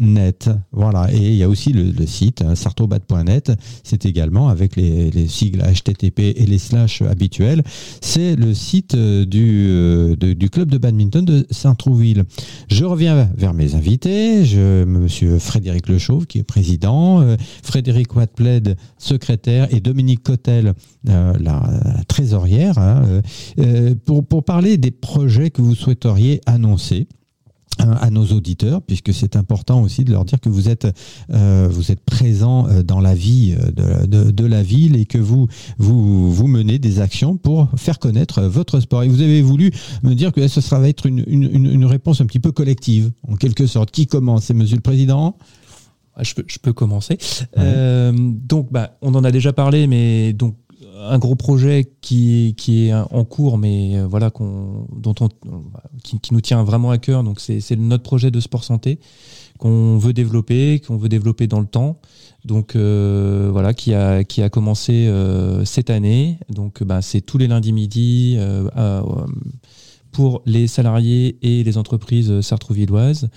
net. 0.00 0.50
Voilà. 0.72 1.12
Et 1.12 1.18
il 1.18 1.36
y 1.36 1.42
a 1.42 1.48
aussi 1.48 1.72
le, 1.72 2.06
site 2.06 2.42
hein, 2.42 2.54
sartobat.net. 2.54 3.52
C'est 3.82 4.06
également 4.06 4.48
avec 4.48 4.76
les, 4.76 5.28
sigles 5.28 5.62
HTTP 5.62 6.20
et 6.20 6.46
les 6.46 6.58
slash 6.58 7.02
habituels. 7.02 7.62
C'est 8.00 8.36
le 8.36 8.54
site 8.54 8.94
euh, 8.94 9.24
du, 9.24 9.66
euh, 9.68 10.16
du 10.16 10.50
club 10.50 10.70
de 10.70 10.78
badminton 10.78 11.24
de 11.24 11.46
Saint-Trouville. 11.50 12.24
Je 12.68 12.84
reviens 12.84 13.28
vers 13.36 13.54
mes 13.54 13.74
invités. 13.74 14.44
Je, 14.44 14.84
monsieur 14.84 15.38
Frédéric 15.38 15.88
Lechauve, 15.88 16.26
qui 16.26 16.38
est 16.38 16.44
président, 16.44 17.20
euh, 17.20 17.36
Frédéric 17.62 18.14
Watpled, 18.14 18.76
secrétaire, 18.98 19.72
et 19.74 19.80
Dominique 19.80 20.22
Cotel, 20.22 20.74
la, 21.04 21.62
trésorière, 22.08 22.78
hein, 22.78 23.04
pour 24.04 24.44
parler 24.44 24.76
des 24.76 24.90
projets 24.90 25.50
que 25.50 25.62
vous 25.62 25.74
souhaiteriez 25.74 26.40
annoncer 26.46 27.06
à 27.78 28.10
nos 28.10 28.24
auditeurs, 28.26 28.82
puisque 28.82 29.12
c'est 29.12 29.36
important 29.36 29.82
aussi 29.82 30.04
de 30.04 30.12
leur 30.12 30.24
dire 30.24 30.40
que 30.40 30.48
vous 30.48 30.68
êtes 30.68 30.86
euh, 31.30 31.68
vous 31.70 31.92
êtes 31.92 32.00
présent 32.00 32.68
euh, 32.68 32.82
dans 32.82 33.00
la 33.00 33.14
vie 33.14 33.54
euh, 33.58 33.70
de, 33.70 34.06
de, 34.06 34.30
de, 34.30 34.44
la 34.46 34.62
ville 34.62 34.96
et 34.96 35.04
que 35.04 35.18
vous, 35.18 35.48
vous 35.78 36.32
vous 36.32 36.46
menez 36.46 36.78
des 36.78 37.00
actions 37.00 37.36
pour 37.36 37.68
faire 37.76 37.98
connaître 37.98 38.42
votre 38.42 38.80
sport. 38.80 39.02
Et 39.02 39.08
vous 39.08 39.22
avez 39.22 39.42
voulu 39.42 39.72
me 40.02 40.14
dire 40.14 40.32
que 40.32 40.46
ce 40.48 40.60
sera 40.60 40.80
va 40.80 40.88
être 40.88 41.06
une, 41.06 41.24
une, 41.26 41.66
une 41.66 41.84
réponse 41.84 42.20
un 42.20 42.26
petit 42.26 42.40
peu 42.40 42.52
collective, 42.52 43.10
en 43.28 43.36
quelque 43.36 43.66
sorte. 43.66 43.90
Qui 43.90 44.06
commence 44.06 44.44
C'est 44.44 44.54
Monsieur 44.54 44.76
le 44.76 44.82
Président? 44.82 45.36
Ah, 46.18 46.22
je 46.22 46.34
peux, 46.34 46.44
je 46.46 46.58
peux 46.58 46.72
commencer. 46.72 47.18
Euh, 47.58 48.12
donc, 48.16 48.72
bah, 48.72 48.96
on 49.02 49.14
en 49.14 49.22
a 49.22 49.30
déjà 49.30 49.52
parlé, 49.52 49.86
mais 49.86 50.32
donc 50.32 50.56
un 50.98 51.18
gros 51.18 51.34
projet 51.34 51.92
qui, 52.00 52.54
qui 52.56 52.88
est 52.88 52.92
en 52.92 53.24
cours, 53.24 53.58
mais 53.58 53.96
euh, 53.96 54.06
voilà, 54.06 54.30
dont 54.30 55.14
on, 55.20 55.28
qui, 56.02 56.20
qui 56.20 56.34
nous 56.34 56.40
tient 56.40 56.62
vraiment 56.62 56.90
à 56.90 56.98
cœur. 56.98 57.22
Donc, 57.22 57.40
c'est, 57.40 57.76
notre 57.76 58.02
projet 58.02 58.30
de 58.30 58.40
sport 58.40 58.64
santé 58.64 58.98
qu'on 59.58 59.98
veut 59.98 60.12
développer, 60.12 60.80
qu'on 60.80 60.96
veut 60.96 61.08
développer 61.08 61.46
dans 61.46 61.60
le 61.60 61.66
temps. 61.66 61.98
Donc 62.44 62.76
euh, 62.76 63.48
voilà, 63.50 63.74
qui 63.74 63.92
a 63.92 64.22
qui 64.22 64.40
a 64.40 64.50
commencé 64.50 65.08
euh, 65.08 65.64
cette 65.64 65.90
année. 65.90 66.38
Donc 66.48 66.84
bah, 66.84 67.02
c'est 67.02 67.20
tous 67.20 67.38
les 67.38 67.48
lundis 67.48 67.72
midi 67.72 68.38
pour 70.12 70.42
les 70.46 70.66
salariés 70.66 71.38
et 71.42 71.64
les 71.64 71.78
entreprises 71.78 72.40
sartrouvilloises. 72.42 73.28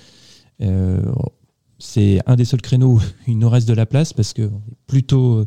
C'est 1.80 2.19
un 2.25 2.36
des 2.36 2.45
seuls 2.45 2.61
créneaux 2.61 2.95
où 2.97 3.01
il 3.27 3.38
nous 3.39 3.49
reste 3.49 3.67
de 3.67 3.73
la 3.73 3.86
place 3.86 4.13
parce 4.13 4.34
que 4.34 4.49
est 4.88 5.45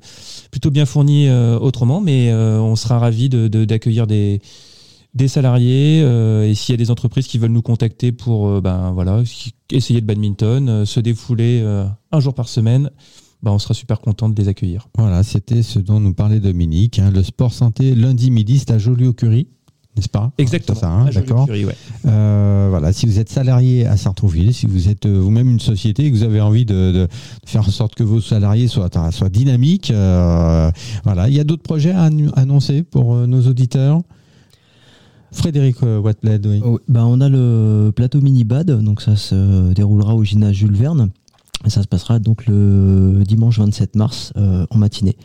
plutôt 0.50 0.70
bien 0.70 0.86
fourni 0.86 1.28
euh, 1.28 1.58
autrement, 1.58 2.00
mais 2.00 2.30
euh, 2.30 2.58
on 2.60 2.74
sera 2.76 2.98
ravi 2.98 3.28
de, 3.28 3.48
de- 3.48 3.64
d'accueillir 3.64 4.06
des 4.06 5.28
salariés 5.28 6.00
euh, 6.02 6.48
et 6.48 6.54
s'il 6.54 6.72
y 6.72 6.74
a 6.74 6.78
des 6.78 6.90
entreprises 6.90 7.26
qui 7.26 7.36
veulent 7.38 7.50
nous 7.52 7.60
contacter 7.62 8.12
pour 8.12 8.60
ben 8.62 8.92
voilà 8.92 9.22
essayer 9.70 10.00
le 10.00 10.06
badminton, 10.06 10.86
se 10.86 11.00
défouler 11.00 11.62
un 12.12 12.20
jour 12.20 12.32
par 12.34 12.48
semaine, 12.48 12.90
ben, 13.42 13.50
on 13.50 13.58
sera 13.58 13.74
super 13.74 14.00
content 14.00 14.28
de 14.28 14.40
les 14.40 14.48
accueillir. 14.48 14.88
Voilà, 14.96 15.22
c'était 15.22 15.62
ce 15.62 15.78
dont 15.80 16.00
nous 16.00 16.14
parlait 16.14 16.40
Dominique. 16.40 16.98
hein, 16.98 17.10
le 17.10 17.22
sport 17.22 17.52
santé 17.52 17.94
lundi 17.94 18.30
midi, 18.30 18.58
c'est 18.58 18.70
à 18.70 18.78
Joliot-Curie, 18.78 19.48
n'est-ce 19.96 20.08
pas 20.08 20.30
Exactement. 20.38 20.74
C'est 20.74 20.80
ça, 20.80 20.90
hein, 20.90 21.10
d'accord. 21.12 21.46
Curie, 21.46 21.64
ouais. 21.64 21.76
Euh, 22.06 22.68
voilà, 22.70 22.92
si 22.92 23.06
vous 23.06 23.18
êtes 23.18 23.28
salarié 23.28 23.86
à 23.86 23.96
Sartrouville, 23.96 24.54
si 24.54 24.66
vous 24.66 24.88
êtes 24.88 25.06
euh, 25.06 25.18
vous-même 25.18 25.50
une 25.50 25.60
société 25.60 26.06
et 26.06 26.10
que 26.10 26.16
vous 26.16 26.22
avez 26.22 26.40
envie 26.40 26.64
de, 26.64 26.92
de 26.92 27.08
faire 27.44 27.66
en 27.66 27.70
sorte 27.70 27.94
que 27.94 28.02
vos 28.02 28.20
salariés 28.20 28.68
soient, 28.68 28.90
soient 29.10 29.28
dynamiques, 29.28 29.90
euh, 29.90 30.70
voilà. 31.04 31.28
Il 31.28 31.34
y 31.34 31.40
a 31.40 31.44
d'autres 31.44 31.62
projets 31.62 31.92
à 31.92 32.08
annoncer 32.36 32.82
pour 32.82 33.14
nos 33.26 33.46
auditeurs? 33.46 34.00
Frédéric 35.30 35.80
Watbled, 35.82 36.46
oui. 36.46 36.60
Oh, 36.64 36.78
bah, 36.88 37.04
on 37.06 37.20
a 37.22 37.28
le 37.28 37.90
plateau 37.94 38.20
mini 38.20 38.44
bad, 38.44 38.70
donc 38.82 39.00
ça 39.00 39.16
se 39.16 39.72
déroulera 39.72 40.14
au 40.14 40.24
gymnase 40.24 40.52
Jules 40.52 40.76
Verne. 40.76 41.10
Et 41.64 41.70
ça 41.70 41.82
se 41.82 41.88
passera 41.88 42.18
donc 42.18 42.46
le 42.46 43.22
dimanche 43.26 43.58
27 43.58 43.96
mars 43.96 44.32
euh, 44.36 44.66
en 44.70 44.78
matinée. 44.78 45.16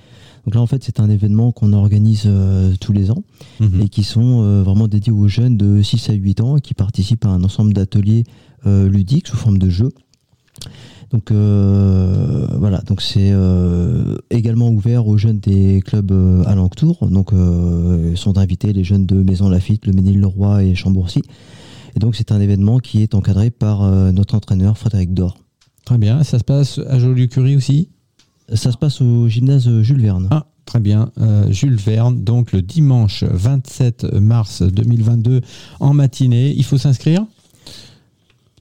Donc 0.48 0.56
là 0.56 0.62
en 0.62 0.66
fait 0.66 0.82
c'est 0.82 1.02
un 1.02 1.10
événement 1.10 1.52
qu'on 1.52 1.74
organise 1.74 2.24
euh, 2.26 2.74
tous 2.80 2.94
les 2.94 3.12
ans 3.12 3.22
Mhm. 3.60 3.82
et 3.82 3.90
qui 3.90 4.04
sont 4.04 4.44
euh, 4.44 4.64
vraiment 4.64 4.88
dédiés 4.88 5.12
aux 5.12 5.28
jeunes 5.28 5.58
de 5.58 5.82
6 5.82 6.10
à 6.10 6.14
8 6.14 6.40
ans 6.40 6.56
et 6.56 6.62
qui 6.62 6.74
participent 6.74 7.26
à 7.26 7.30
un 7.30 7.44
ensemble 7.44 7.74
d'ateliers 7.74 8.24
euh, 8.66 8.88
ludiques 8.88 9.28
sous 9.28 9.36
forme 9.36 9.58
de 9.58 9.70
jeux. 9.70 9.92
Donc 11.12 11.32
euh, 11.32 12.48
voilà, 12.58 12.80
donc 12.88 13.02
c'est 13.02 13.32
euh, 13.32 14.16
également 14.30 14.70
ouvert 14.70 15.06
aux 15.08 15.18
jeunes 15.18 15.40
des 15.40 15.82
clubs 15.86 16.12
euh, 16.14 16.44
alentours. 16.46 17.08
Donc 17.10 17.32
sont 18.16 18.38
invités 18.38 18.72
les 18.72 18.86
jeunes 18.86 19.06
de 19.06 19.16
Maison 19.16 19.50
Lafitte, 19.50 19.86
le 19.86 19.92
Ménil-le-Roi 19.92 20.64
et 20.64 20.76
Chambourcy. 20.76 21.22
Et 21.96 22.00
donc 22.00 22.16
c'est 22.16 22.32
un 22.32 22.40
événement 22.40 22.80
qui 22.80 23.02
est 23.02 23.16
encadré 23.16 23.50
par 23.52 23.82
notre 24.14 24.36
entraîneur 24.36 24.78
Frédéric 24.78 25.14
Dor. 25.14 25.38
Très 25.84 25.98
bien. 25.98 26.24
Ça 26.24 26.40
se 26.40 26.44
passe 26.46 26.80
à 26.88 27.00
Joliot-Curie 27.00 27.56
aussi? 27.58 27.90
Ça 28.54 28.72
se 28.72 28.78
passe 28.78 29.02
au 29.02 29.28
gymnase 29.28 29.70
Jules 29.82 30.02
Verne. 30.02 30.28
Ah, 30.32 30.46
très 30.66 30.80
bien. 30.80 31.12
Euh, 31.20 31.52
Jules 31.52 31.76
Verne, 31.76 32.24
donc 32.24 32.54
le 32.54 32.62
dimanche 32.62 33.24
27 33.24 34.14
mars 34.22 34.62
2022 34.62 35.42
en 35.80 35.94
matinée. 35.94 36.54
Il 36.56 36.64
faut 36.64 36.78
s'inscrire? 36.78 37.26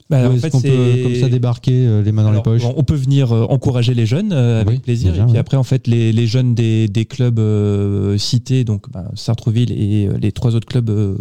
Bah, 0.08 0.28
en 0.28 0.32
est-ce 0.32 0.42
fait, 0.42 0.50
qu'on 0.50 0.60
peut 0.60 1.00
comme 1.02 1.14
ça 1.16 1.28
débarquer 1.28 1.72
euh, 1.84 2.00
les 2.00 2.12
mains 2.12 2.22
dans 2.22 2.28
Alors, 2.28 2.44
les 2.44 2.50
poches? 2.52 2.62
bon, 2.62 2.74
on 2.76 2.84
peut 2.84 2.94
venir 2.94 3.32
euh, 3.32 3.42
encourager 3.48 3.92
les 3.92 4.06
jeunes 4.06 4.32
euh, 4.32 4.60
avec 4.60 4.74
Oui, 4.74 4.78
plaisir. 4.78 5.10
déjà, 5.10 5.22
et 5.22 5.26
puis 5.26 5.32
ouais. 5.32 5.38
après, 5.40 5.56
en 5.56 5.64
fait, 5.64 5.88
les, 5.88 6.12
les 6.12 6.26
jeunes 6.28 6.54
des, 6.54 6.86
des 6.86 7.06
clubs 7.06 7.40
euh, 7.40 8.16
cités, 8.16 8.62
donc 8.62 8.88
bah, 8.92 9.10
Sartreville 9.16 9.72
et 9.72 10.06
euh, 10.06 10.16
les 10.20 10.30
trois 10.30 10.54
autres 10.54 10.68
clubs 10.68 10.88
euh, 10.90 11.16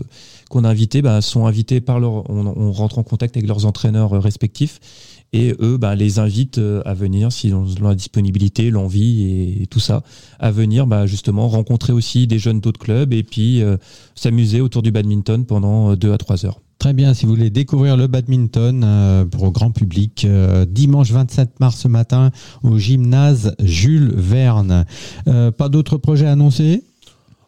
qu'on 0.49 0.63
a 0.63 0.69
invités, 0.69 1.01
bah, 1.01 1.21
sont 1.21 1.45
invités 1.45 1.81
par 1.81 1.99
leur. 1.99 2.29
On, 2.29 2.71
rentre 2.71 2.99
en 2.99 3.03
contact 3.03 3.37
avec 3.37 3.47
leurs 3.47 3.65
entraîneurs 3.65 4.13
euh, 4.13 4.19
respectifs. 4.19 4.79
Et 5.33 5.53
eux, 5.59 5.77
bah, 5.77 5.95
les 5.95 6.19
invitent 6.19 6.59
euh, 6.59 6.81
à 6.85 6.93
venir, 6.93 7.31
s'ils 7.31 7.55
ont 7.55 7.65
la 7.81 7.95
disponibilité, 7.95 8.69
l'envie 8.69 9.59
et, 9.61 9.67
tout 9.67 9.79
ça, 9.79 10.03
à 10.39 10.51
venir 10.51 10.87
bah, 10.87 11.07
justement 11.07 11.47
rencontrer 11.47 11.93
aussi 11.93 12.27
des 12.27 12.39
jeunes 12.39 12.59
d'autres 12.59 12.79
clubs 12.79 13.11
et 13.11 13.23
puis 13.23 13.61
euh, 13.61 13.77
s'amuser 14.13 14.61
autour 14.61 14.81
du 14.81 14.91
badminton 14.91 15.45
pendant 15.45 15.95
deux 15.95 16.13
à 16.13 16.17
trois 16.17 16.45
heures. 16.45 16.61
Très 16.77 16.93
bien, 16.93 17.13
si 17.13 17.25
vous 17.25 17.33
voulez 17.33 17.49
découvrir 17.49 17.97
le 17.97 18.05
badminton 18.05 19.27
pour 19.31 19.51
grand 19.51 19.71
public, 19.71 20.27
dimanche 20.67 21.09
27 21.09 21.59
mars 21.59 21.79
ce 21.79 21.87
matin 21.87 22.31
au 22.63 22.77
gymnase 22.77 23.55
Jules 23.63 24.13
Verne. 24.15 24.85
Pas 25.25 25.69
d'autres 25.69 25.97
projets 25.97 26.27
annoncés 26.27 26.83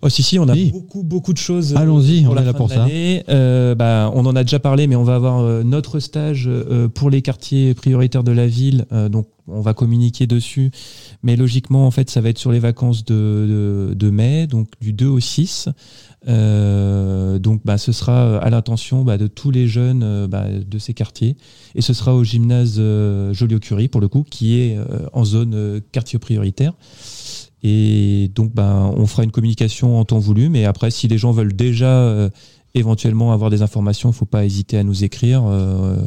Oh 0.04 0.10
si 0.10 0.22
si, 0.22 0.38
on 0.38 0.48
a 0.48 0.54
Oui. 0.54 0.70
beaucoup 0.72 1.02
beaucoup 1.04 1.34
de 1.34 1.38
choses. 1.40 1.74
euh, 1.74 1.78
Allons-y, 1.78 2.28
on 2.28 2.34
la 2.36 2.42
est 2.44 2.46
là 2.46 2.54
pour 2.54 2.70
ça. 2.70 2.86
Euh, 3.30 3.74
bah, 3.74 4.12
on 4.14 4.26
en 4.28 4.36
a 4.36 4.44
déjà 4.44 4.60
parlé, 4.60 4.86
mais 4.86 4.96
on 4.96 5.04
va 5.04 5.16
avoir 5.16 5.40
euh, 5.40 5.64
notre 5.64 6.00
stage 6.00 6.46
euh, 6.48 6.88
pour 6.88 7.10
les 7.10 7.22
quartiers 7.24 7.74
prioritaires 7.74 8.24
de 8.24 8.32
la 8.32 8.46
ville. 8.48 8.86
Donc 9.12 9.28
on 9.48 9.62
va 9.62 9.74
communiquer 9.74 10.28
dessus, 10.28 10.72
mais 11.24 11.36
logiquement 11.38 11.88
en 11.88 11.92
fait 11.92 12.10
ça 12.10 12.20
va 12.22 12.30
être 12.30 12.38
sur 12.38 12.52
les 12.52 12.60
vacances 12.60 13.06
de, 13.06 13.88
de, 13.90 13.94
de 13.96 14.10
mai, 14.10 14.46
donc 14.46 14.68
du 14.82 14.92
2 14.94 15.08
au 15.08 15.20
6. 15.20 15.70
Euh, 16.28 17.40
donc 17.40 17.62
bah, 17.64 17.78
ce 17.78 17.92
sera 17.92 18.38
à 18.40 18.50
l'intention 18.50 19.04
bah, 19.04 19.18
de 19.18 19.28
tous 19.28 19.50
les 19.52 19.68
jeunes 19.68 20.28
bah, 20.28 20.46
de 20.50 20.78
ces 20.80 20.94
quartiers, 20.94 21.38
et 21.76 21.82
ce 21.82 21.94
sera 21.94 22.14
au 22.14 22.24
gymnase 22.24 22.76
Joliot-Curie 23.32 23.88
pour 23.88 24.02
le 24.02 24.08
coup, 24.10 24.26
qui 24.30 24.60
est 24.60 24.78
en 25.14 25.24
zone 25.26 25.82
quartier 25.92 26.20
prioritaire. 26.20 26.74
Et 27.64 28.32
donc, 28.36 28.54
ben, 28.54 28.92
on 28.96 29.06
fera 29.08 29.24
une 29.24 29.32
communication 29.32 30.00
en 30.00 30.06
temps 30.06 30.20
voulu. 30.20 30.50
Mais 30.50 30.66
après, 30.66 30.92
si 30.92 31.08
les 31.08 31.18
gens 31.18 31.32
veulent 31.32 31.56
déjà 31.56 31.88
euh, 31.88 32.30
éventuellement 32.76 33.34
avoir 33.34 33.50
des 33.50 33.62
informations, 33.62 34.10
il 34.10 34.14
ne 34.14 34.18
faut 34.18 34.26
pas 34.26 34.46
hésiter 34.46 34.78
à 34.78 34.84
nous 34.84 35.04
écrire 35.04 35.44
euh, 35.46 35.98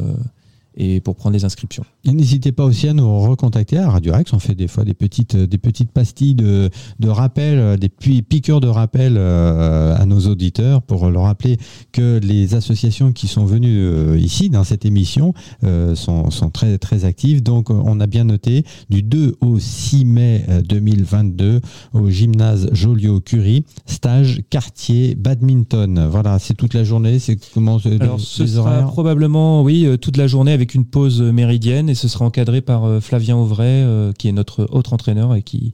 et 0.75 0.99
pour 1.01 1.15
prendre 1.15 1.33
les 1.35 1.43
inscriptions. 1.45 1.83
Et 2.05 2.11
N'hésitez 2.11 2.51
pas 2.51 2.63
aussi 2.65 2.87
à 2.87 2.93
nous 2.93 3.19
recontacter 3.19 3.77
à 3.77 3.89
Radio 3.89 4.13
Axe. 4.13 4.31
On 4.33 4.39
fait 4.39 4.55
des 4.55 4.67
fois 4.67 4.83
des 4.85 4.93
petites, 4.93 5.35
des 5.35 5.57
petites 5.57 5.91
pastilles 5.91 6.35
de, 6.35 6.69
de 6.99 7.09
rappel, 7.09 7.59
euh, 7.59 7.77
des 7.77 7.89
pi- 7.89 8.21
piqûres 8.21 8.61
de 8.61 8.67
rappel 8.67 9.15
euh, 9.17 9.95
à 9.95 10.05
nos 10.05 10.19
auditeurs 10.27 10.81
pour 10.81 11.09
leur 11.09 11.23
rappeler 11.23 11.57
que 11.91 12.19
les 12.23 12.55
associations 12.55 13.11
qui 13.11 13.27
sont 13.27 13.45
venues 13.45 13.79
euh, 13.81 14.17
ici 14.17 14.49
dans 14.49 14.63
cette 14.63 14.85
émission 14.85 15.33
euh, 15.63 15.95
sont, 15.95 16.31
sont 16.31 16.49
très, 16.49 16.77
très 16.77 17.05
actives. 17.05 17.43
Donc, 17.43 17.69
euh, 17.69 17.73
on 17.85 17.99
a 17.99 18.07
bien 18.07 18.23
noté 18.23 18.63
du 18.89 19.03
2 19.03 19.35
au 19.41 19.59
6 19.59 20.05
mai 20.05 20.45
euh, 20.49 20.61
2022 20.61 21.59
au 21.93 22.09
gymnase 22.09 22.69
Joliot-Curie, 22.71 23.65
stage 23.85 24.41
quartier 24.49 25.15
badminton. 25.15 26.07
Voilà, 26.09 26.39
c'est 26.39 26.53
toute 26.53 26.73
la 26.73 26.83
journée. 26.83 27.19
C'est 27.19 27.37
comment 27.53 27.77
euh, 27.85 27.97
Alors, 27.99 28.17
les- 28.17 28.23
ce 28.23 28.43
les 28.43 28.49
sera 28.49 28.71
horaires? 28.71 28.87
probablement, 28.87 29.63
oui, 29.63 29.85
euh, 29.85 29.97
toute 29.97 30.17
la 30.17 30.27
journée 30.27 30.51
avec 30.53 30.60
une 30.65 30.85
pause 30.85 31.21
euh, 31.21 31.31
méridienne 31.31 31.89
et 31.89 31.95
ce 31.95 32.07
sera 32.07 32.25
encadré 32.25 32.61
par 32.61 32.85
euh, 32.85 32.99
Flavien 32.99 33.35
Auvray, 33.35 33.83
euh, 33.83 34.11
qui 34.13 34.27
est 34.27 34.31
notre 34.31 34.67
autre 34.71 34.93
entraîneur 34.93 35.35
et 35.35 35.43
qui, 35.43 35.73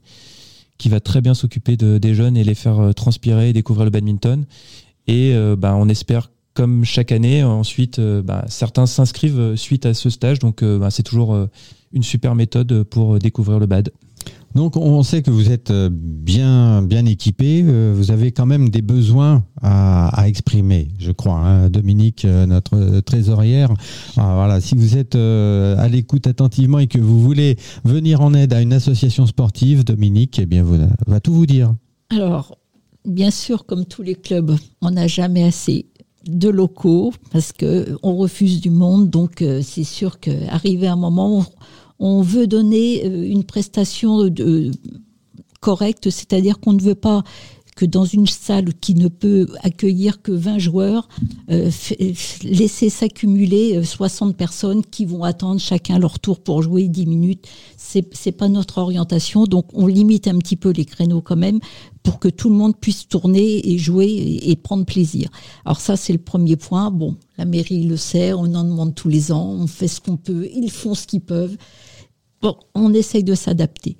va 0.86 1.00
très 1.00 1.20
bien 1.20 1.34
s'occuper 1.34 1.76
de, 1.76 1.98
des 1.98 2.14
jeunes 2.14 2.36
et 2.36 2.44
les 2.44 2.54
faire 2.54 2.94
transpirer 2.94 3.50
et 3.50 3.52
découvrir 3.52 3.84
le 3.84 3.90
badminton. 3.90 4.46
Et 5.06 5.34
bah, 5.58 5.74
on 5.76 5.88
espère, 5.88 6.30
comme 6.54 6.84
chaque 6.84 7.12
année, 7.12 7.42
ensuite, 7.42 8.00
bah, 8.00 8.44
certains 8.48 8.86
s'inscrivent 8.86 9.56
suite 9.56 9.86
à 9.86 9.92
ce 9.92 10.08
stage. 10.08 10.38
Donc, 10.38 10.62
bah, 10.62 10.90
c'est 10.90 11.02
toujours 11.02 11.48
une 11.92 12.02
super 12.02 12.34
méthode 12.34 12.84
pour 12.84 13.18
découvrir 13.18 13.58
le 13.58 13.66
bad. 13.66 13.90
Donc 14.58 14.76
on 14.76 15.04
sait 15.04 15.22
que 15.22 15.30
vous 15.30 15.52
êtes 15.52 15.70
euh, 15.70 15.88
bien 15.92 16.82
bien 16.82 17.06
équipé, 17.06 17.62
euh, 17.64 17.94
vous 17.96 18.10
avez 18.10 18.32
quand 18.32 18.44
même 18.44 18.70
des 18.70 18.82
besoins 18.82 19.44
à, 19.62 20.08
à 20.20 20.26
exprimer, 20.26 20.88
je 20.98 21.12
crois. 21.12 21.36
hein. 21.36 21.70
Dominique, 21.70 22.24
euh, 22.24 22.44
notre 22.44 22.98
trésorière, 22.98 23.70
Ah, 24.16 24.32
voilà, 24.34 24.60
si 24.60 24.74
vous 24.74 24.96
êtes 24.96 25.14
à 25.14 25.86
l'écoute 25.86 26.26
attentivement 26.26 26.80
et 26.80 26.88
que 26.88 26.98
vous 26.98 27.20
voulez 27.20 27.56
venir 27.84 28.20
en 28.20 28.34
aide 28.34 28.52
à 28.52 28.60
une 28.60 28.72
association 28.72 29.26
sportive, 29.26 29.84
Dominique, 29.84 30.40
eh 30.40 30.46
bien 30.46 30.64
vous 30.64 30.78
va 31.06 31.20
tout 31.20 31.32
vous 31.32 31.46
dire. 31.46 31.72
Alors, 32.10 32.58
bien 33.04 33.30
sûr, 33.30 33.64
comme 33.64 33.84
tous 33.84 34.02
les 34.02 34.16
clubs, 34.16 34.56
on 34.82 34.90
n'a 34.90 35.06
jamais 35.06 35.44
assez 35.44 35.86
de 36.26 36.48
locaux 36.48 37.12
parce 37.30 37.52
que 37.52 37.96
on 38.02 38.16
refuse 38.16 38.60
du 38.60 38.70
monde. 38.70 39.08
Donc, 39.08 39.44
c'est 39.62 39.84
sûr 39.84 40.18
qu'arrivé 40.18 40.88
à 40.88 40.94
un 40.94 40.96
moment, 40.96 41.46
on 41.98 42.22
veut 42.22 42.46
donner 42.46 43.04
euh, 43.04 43.22
une 43.24 43.44
prestation 43.44 44.28
de, 44.28 44.70
correcte, 45.60 46.10
c'est-à-dire 46.10 46.60
qu'on 46.60 46.72
ne 46.72 46.80
veut 46.80 46.94
pas 46.94 47.24
que 47.78 47.84
dans 47.84 48.04
une 48.04 48.26
salle 48.26 48.74
qui 48.74 48.96
ne 48.96 49.06
peut 49.06 49.46
accueillir 49.62 50.20
que 50.20 50.32
20 50.32 50.58
joueurs, 50.58 51.08
euh, 51.48 51.70
laisser 52.42 52.90
s'accumuler 52.90 53.76
euh, 53.76 53.84
60 53.84 54.36
personnes 54.36 54.82
qui 54.84 55.04
vont 55.04 55.22
attendre 55.22 55.60
chacun 55.60 56.00
leur 56.00 56.18
tour 56.18 56.40
pour 56.40 56.60
jouer 56.60 56.88
10 56.88 57.06
minutes. 57.06 57.46
C'est 57.76 58.12
c'est 58.16 58.32
pas 58.32 58.48
notre 58.48 58.78
orientation, 58.78 59.44
donc 59.44 59.66
on 59.74 59.86
limite 59.86 60.26
un 60.26 60.38
petit 60.38 60.56
peu 60.56 60.70
les 60.70 60.84
créneaux 60.84 61.20
quand 61.20 61.36
même 61.36 61.60
pour 62.02 62.18
que 62.18 62.26
tout 62.26 62.48
le 62.48 62.56
monde 62.56 62.76
puisse 62.76 63.06
tourner 63.06 63.70
et 63.70 63.78
jouer 63.78 64.06
et, 64.06 64.50
et 64.50 64.56
prendre 64.56 64.84
plaisir. 64.84 65.28
Alors 65.64 65.80
ça, 65.80 65.96
c'est 65.96 66.12
le 66.12 66.18
premier 66.18 66.56
point. 66.56 66.90
Bon, 66.90 67.14
la 67.36 67.44
mairie 67.44 67.84
le 67.84 67.96
sait, 67.96 68.32
on 68.32 68.54
en 68.54 68.64
demande 68.64 68.96
tous 68.96 69.08
les 69.08 69.30
ans, 69.30 69.50
on 69.50 69.68
fait 69.68 69.88
ce 69.88 70.00
qu'on 70.00 70.16
peut, 70.16 70.48
ils 70.52 70.72
font 70.72 70.94
ce 70.94 71.06
qu'ils 71.06 71.20
peuvent. 71.20 71.56
Bon, 72.42 72.56
on 72.74 72.92
essaye 72.94 73.24
de 73.24 73.34
s'adapter. 73.34 73.96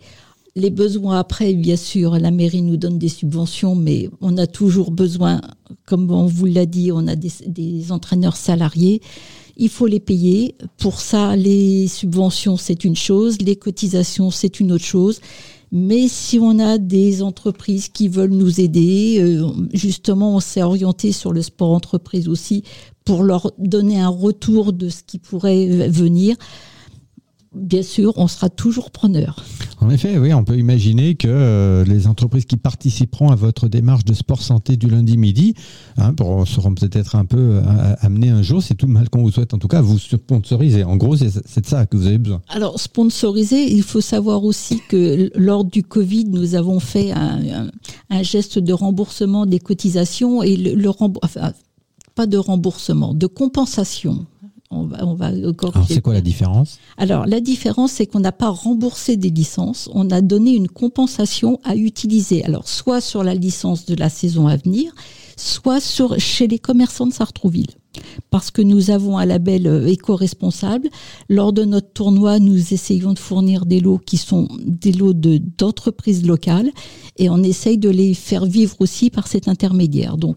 Les 0.55 0.71
besoins 0.71 1.19
après, 1.19 1.55
bien 1.55 1.77
sûr, 1.77 2.19
la 2.19 2.31
mairie 2.31 2.63
nous 2.63 2.77
donne 2.77 2.99
des 2.99 3.09
subventions, 3.09 3.75
mais 3.75 4.11
on 4.21 4.37
a 4.39 4.47
toujours 4.47 4.91
besoin, 4.91 5.41
comme 5.87 6.11
on 6.11 6.27
vous 6.27 6.47
l'a 6.47 6.67
dit, 6.67 6.91
on 6.93 7.07
a 7.07 7.15
des, 7.15 7.31
des 7.47 7.93
entraîneurs 7.93 8.37
salariés 8.37 9.01
il 9.59 9.69
faut 9.69 9.87
les 9.87 10.01
payer. 10.01 10.55
Pour 10.79 11.01
ça, 11.01 11.37
les 11.37 11.89
subventions, 11.89 12.57
c'est 12.57 12.85
une 12.85 12.97
chose, 12.97 13.39
les 13.43 13.57
cotisations, 13.57 14.31
c'est 14.31 14.61
une 14.61 14.73
autre 14.73 14.85
chose. 14.85 15.21
Mais 15.71 16.09
si 16.09 16.39
on 16.39 16.59
a 16.61 16.79
des 16.79 17.23
entreprises 17.23 17.89
qui 17.89 18.09
veulent 18.09 18.31
nous 18.31 18.61
aider, 18.61 19.19
euh, 19.21 19.47
justement, 19.75 20.37
on 20.37 20.41
s'est 20.41 20.63
orienté 20.63 21.13
sur 21.13 21.33
le 21.33 21.43
sport 21.43 21.73
entreprise 21.73 22.29
aussi 22.29 22.63
pour 23.05 23.23
leur 23.23 23.53
donner 23.59 24.01
un 24.01 24.09
retour 24.09 24.73
de 24.73 24.89
ce 24.89 25.03
qui 25.03 25.19
pourrait 25.19 25.89
venir 25.89 26.37
bien 27.59 27.83
sûr, 27.83 28.13
on 28.17 28.29
sera 28.29 28.49
toujours 28.49 28.91
preneur. 28.91 29.45
En 29.81 29.91
effet, 29.91 30.19
oui, 30.19 30.35
on 30.35 30.43
peut 30.45 30.57
imaginer 30.57 31.15
que 31.15 31.29
euh, 31.29 31.85
les 31.85 32.07
entreprises 32.07 32.47
qui 32.47 32.57
participeront 32.57 33.31
à 33.31 33.37
votre 33.37 33.69
démarche 33.69 34.05
de 34.05 34.13
sport 34.13 34.43
santé 34.43 34.77
du 34.77 34.89
lundi 34.89 35.17
midi 35.17 35.55
hein, 35.97 36.15
pour, 36.15 36.49
seront 36.49 36.75
peut-être 36.75 37.15
un 37.15 37.25
peu 37.25 37.39
euh, 37.39 37.95
amenées 38.01 38.31
un 38.31 38.43
jour, 38.43 38.63
c'est 38.63 38.75
tout 38.75 38.87
le 38.87 38.93
mal 38.93 39.09
qu'on 39.09 39.23
vous 39.23 39.31
souhaite 39.31 39.55
en 39.55 39.59
tout 39.59 39.69
cas, 39.69 39.81
vous 39.81 39.99
sponsoriser. 39.99 40.85
En 40.85 40.97
gros, 40.97 41.17
c'est 41.17 41.61
de 41.61 41.67
ça 41.67 41.87
que 41.87 41.97
vous 41.97 42.07
avez 42.07 42.19
besoin. 42.19 42.43
Alors, 42.49 42.81
sponsoriser, 42.81 43.73
il 43.73 43.83
faut 43.83 44.01
savoir 44.01 44.45
aussi 44.45 44.81
que 44.89 45.31
lors 45.37 45.65
du 45.65 45.83
Covid, 45.83 46.25
nous 46.27 46.55
avons 46.55 46.81
fait 46.81 47.13
un, 47.13 47.71
geste 48.23 48.59
de 48.59 48.73
remboursement 48.73 49.47
des 49.47 49.61
cotisations 49.61 50.43
et 50.43 50.57
le, 50.57 50.75
le 50.75 50.91
enfin, 51.23 51.53
pas 52.15 52.27
de 52.27 52.37
remboursement, 52.37 53.15
de 53.15 53.27
compensation 53.29 54.27
on 54.71 54.87
va, 54.87 55.07
on 55.07 55.15
va 55.15 55.27
Alors 55.27 55.55
c'est 55.89 56.01
quoi 56.01 56.13
la 56.13 56.21
différence? 56.21 56.79
Alors 56.99 57.27
la 57.27 57.41
différence 57.41 57.93
c'est 57.93 58.07
qu'on 58.07 58.21
n'a 58.21 58.33
pas 58.33 58.51
remboursé 58.51 59.17
des 59.17 59.31
licences, 59.31 59.89
on 59.95 60.11
a 60.11 60.21
donné 60.21 60.55
une 60.55 60.69
compensation 60.69 61.59
à 61.65 61.75
utiliser. 61.75 62.45
Alors 62.45 62.69
soit 62.69 63.01
sur 63.01 63.25
la 63.25 63.35
licence 63.35 63.87
de 63.87 63.95
la 63.95 64.11
saison 64.11 64.47
à 64.47 64.57
venir, 64.57 64.93
soit 65.37 65.81
sur 65.81 66.19
chez 66.19 66.47
les 66.49 66.59
commerçants 66.59 67.07
de 67.07 67.13
Sartrouville. 67.13 67.71
Parce 68.31 68.51
que 68.51 68.63
nous 68.63 68.91
avons 68.91 69.19
un 69.19 69.25
label 69.25 69.67
euh, 69.67 69.87
éco-responsable. 69.87 70.89
Lors 71.29 71.53
de 71.53 71.65
notre 71.65 71.91
tournoi, 71.93 72.39
nous 72.39 72.75
essayons 72.75 73.13
de 73.13 73.19
fournir 73.19 73.67
des 73.67 73.81
lots 73.81 73.99
qui 73.99 74.19
sont 74.19 74.47
des 74.65 74.93
lots 74.93 75.15
d'entreprises 75.15 76.25
locales 76.27 76.71
et 77.17 77.31
on 77.31 77.43
essaye 77.43 77.79
de 77.79 77.89
les 77.89 78.15
faire 78.15 78.45
vivre 78.45 78.77
aussi 78.81 79.11
par 79.11 79.27
cet 79.27 79.49
intermédiaire. 79.49 80.17
Donc, 80.17 80.37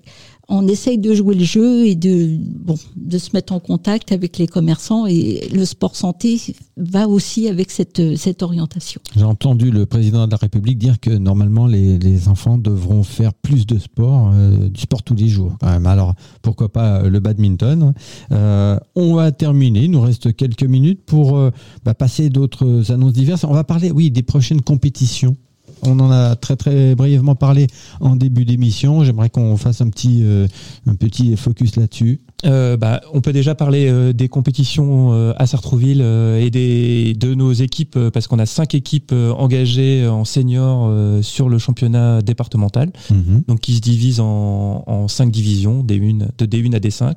on 0.51 0.67
essaye 0.67 0.97
de 0.97 1.13
jouer 1.13 1.33
le 1.33 1.45
jeu 1.45 1.87
et 1.87 1.95
de, 1.95 2.37
bon, 2.59 2.75
de 2.97 3.17
se 3.17 3.29
mettre 3.33 3.53
en 3.53 3.59
contact 3.59 4.11
avec 4.11 4.37
les 4.37 4.47
commerçants 4.47 5.07
et 5.07 5.47
le 5.53 5.63
sport 5.63 5.95
santé 5.95 6.39
va 6.75 7.07
aussi 7.07 7.47
avec 7.47 7.71
cette, 7.71 8.17
cette 8.17 8.43
orientation. 8.43 8.99
J'ai 9.15 9.23
entendu 9.23 9.71
le 9.71 9.85
président 9.85 10.25
de 10.27 10.31
la 10.31 10.37
République 10.37 10.77
dire 10.77 10.99
que 10.99 11.09
normalement 11.09 11.67
les, 11.67 11.97
les 11.97 12.27
enfants 12.27 12.57
devront 12.57 13.03
faire 13.03 13.33
plus 13.33 13.65
de 13.65 13.79
sport, 13.79 14.31
euh, 14.33 14.67
du 14.67 14.81
sport 14.81 15.03
tous 15.03 15.15
les 15.15 15.29
jours. 15.29 15.55
Alors 15.61 16.15
pourquoi 16.41 16.69
pas 16.69 17.03
le 17.03 17.19
badminton 17.21 17.93
euh, 18.33 18.77
On 18.95 19.15
va 19.15 19.31
terminer, 19.31 19.85
il 19.85 19.91
nous 19.91 20.01
reste 20.01 20.35
quelques 20.35 20.63
minutes 20.63 21.05
pour 21.05 21.37
euh, 21.37 21.51
bah, 21.85 21.93
passer 21.93 22.29
d'autres 22.29 22.91
annonces 22.91 23.13
diverses. 23.13 23.45
On 23.45 23.53
va 23.53 23.63
parler, 23.63 23.89
oui, 23.89 24.11
des 24.11 24.23
prochaines 24.23 24.61
compétitions. 24.61 25.37
On 25.83 25.99
en 25.99 26.11
a 26.11 26.35
très 26.35 26.55
très 26.55 26.95
brièvement 26.95 27.35
parlé 27.35 27.67
en 27.99 28.15
début 28.15 28.45
d'émission. 28.45 29.03
J'aimerais 29.03 29.29
qu'on 29.29 29.57
fasse 29.57 29.81
un 29.81 29.89
petit, 29.89 30.19
euh, 30.21 30.47
un 30.85 30.95
petit 30.95 31.35
focus 31.35 31.75
là-dessus. 31.75 32.21
Euh, 32.45 32.77
bah, 32.77 33.01
on 33.13 33.21
peut 33.21 33.33
déjà 33.33 33.55
parler 33.55 33.87
euh, 33.87 34.13
des 34.13 34.27
compétitions 34.27 35.11
à 35.37 35.45
Sartrouville 35.47 36.01
et 36.01 36.49
des, 36.49 37.13
de 37.13 37.33
nos 37.33 37.51
équipes, 37.51 37.97
parce 38.13 38.27
qu'on 38.27 38.39
a 38.39 38.45
cinq 38.45 38.75
équipes 38.75 39.13
engagées 39.13 40.07
en 40.07 40.25
senior 40.25 40.91
sur 41.23 41.49
le 41.49 41.57
championnat 41.57 42.21
départemental, 42.21 42.91
mhm. 43.09 43.43
donc 43.47 43.59
qui 43.61 43.75
se 43.75 43.81
divisent 43.81 44.19
en, 44.19 44.83
en 44.85 45.07
cinq 45.07 45.31
divisions, 45.31 45.83
D1, 45.83 46.27
de 46.37 46.45
D1 46.45 46.75
à 46.75 46.79
D5. 46.79 47.13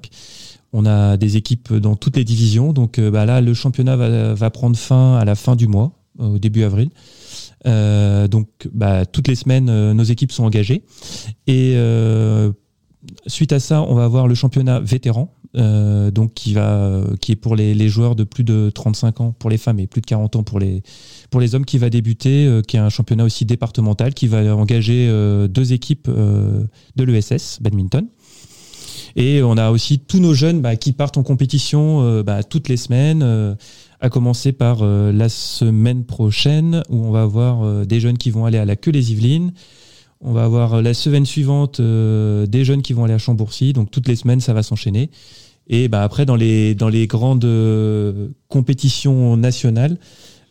On 0.72 0.86
a 0.86 1.16
des 1.16 1.36
équipes 1.36 1.72
dans 1.74 1.94
toutes 1.96 2.16
les 2.16 2.24
divisions, 2.24 2.72
donc 2.72 3.00
bah, 3.00 3.26
là 3.26 3.40
le 3.40 3.54
championnat 3.54 3.96
va, 3.96 4.34
va 4.34 4.50
prendre 4.50 4.76
fin 4.76 5.16
à 5.16 5.24
la 5.24 5.34
fin 5.34 5.56
du 5.56 5.66
mois, 5.68 5.92
au 6.18 6.38
début 6.38 6.62
avril. 6.64 6.90
Euh, 7.66 8.28
donc, 8.28 8.48
bah, 8.72 9.06
toutes 9.06 9.28
les 9.28 9.34
semaines, 9.34 9.68
euh, 9.68 9.94
nos 9.94 10.04
équipes 10.04 10.32
sont 10.32 10.44
engagées. 10.44 10.82
Et 11.46 11.74
euh, 11.76 12.52
suite 13.26 13.52
à 13.52 13.60
ça, 13.60 13.82
on 13.82 13.94
va 13.94 14.04
avoir 14.04 14.28
le 14.28 14.34
championnat 14.34 14.80
vétéran, 14.80 15.34
donc 15.54 16.34
qui 16.34 16.52
va, 16.52 17.04
qui 17.20 17.30
est 17.30 17.36
pour 17.36 17.54
les, 17.54 17.88
joueurs 17.88 18.16
de 18.16 18.24
plus 18.24 18.42
de 18.42 18.72
35 18.74 19.20
ans 19.20 19.32
pour 19.38 19.50
les 19.50 19.58
femmes 19.58 19.78
et 19.78 19.86
plus 19.86 20.00
de 20.00 20.06
40 20.06 20.34
ans 20.34 20.42
pour 20.42 20.58
les 20.58 20.82
pour 21.30 21.40
les 21.40 21.54
hommes, 21.54 21.64
qui 21.64 21.78
va 21.78 21.90
débuter, 21.90 22.60
qui 22.66 22.76
est 22.76 22.80
un 22.80 22.88
championnat 22.88 23.24
aussi 23.24 23.44
départemental, 23.44 24.14
qui 24.14 24.26
va 24.26 24.56
engager 24.56 25.08
deux 25.48 25.72
équipes 25.72 26.10
de 26.10 27.04
l'ESS 27.04 27.58
badminton. 27.60 28.08
Et 29.14 29.44
on 29.44 29.56
a 29.56 29.70
aussi 29.70 30.00
tous 30.00 30.18
nos 30.18 30.34
jeunes 30.34 30.60
bah, 30.60 30.74
qui 30.74 30.92
partent 30.92 31.18
en 31.18 31.22
compétition 31.22 32.22
bah, 32.22 32.42
toutes 32.42 32.68
les 32.68 32.76
semaines 32.76 33.56
à 34.04 34.10
commencer 34.10 34.52
par 34.52 34.80
euh, 34.82 35.12
la 35.12 35.30
semaine 35.30 36.04
prochaine 36.04 36.82
où 36.90 37.06
on 37.06 37.10
va 37.10 37.22
avoir 37.22 37.62
euh, 37.62 37.86
des 37.86 38.00
jeunes 38.00 38.18
qui 38.18 38.30
vont 38.30 38.44
aller 38.44 38.58
à 38.58 38.66
la 38.66 38.76
queue 38.76 38.90
les 38.90 39.12
Yvelines. 39.12 39.54
On 40.20 40.34
va 40.34 40.44
avoir 40.44 40.74
euh, 40.74 40.82
la 40.82 40.92
semaine 40.92 41.24
suivante 41.24 41.80
des 41.80 42.64
jeunes 42.66 42.82
qui 42.82 42.92
vont 42.92 43.04
aller 43.04 43.14
à 43.14 43.18
Chambourcy. 43.18 43.72
Donc 43.72 43.90
toutes 43.90 44.06
les 44.06 44.16
semaines, 44.16 44.40
ça 44.40 44.52
va 44.52 44.62
s'enchaîner. 44.62 45.10
Et 45.68 45.88
bah, 45.88 46.02
après, 46.02 46.26
dans 46.26 46.36
les, 46.36 46.74
dans 46.74 46.90
les 46.90 47.06
grandes 47.06 47.48
compétitions 48.48 49.38
nationales, 49.38 49.96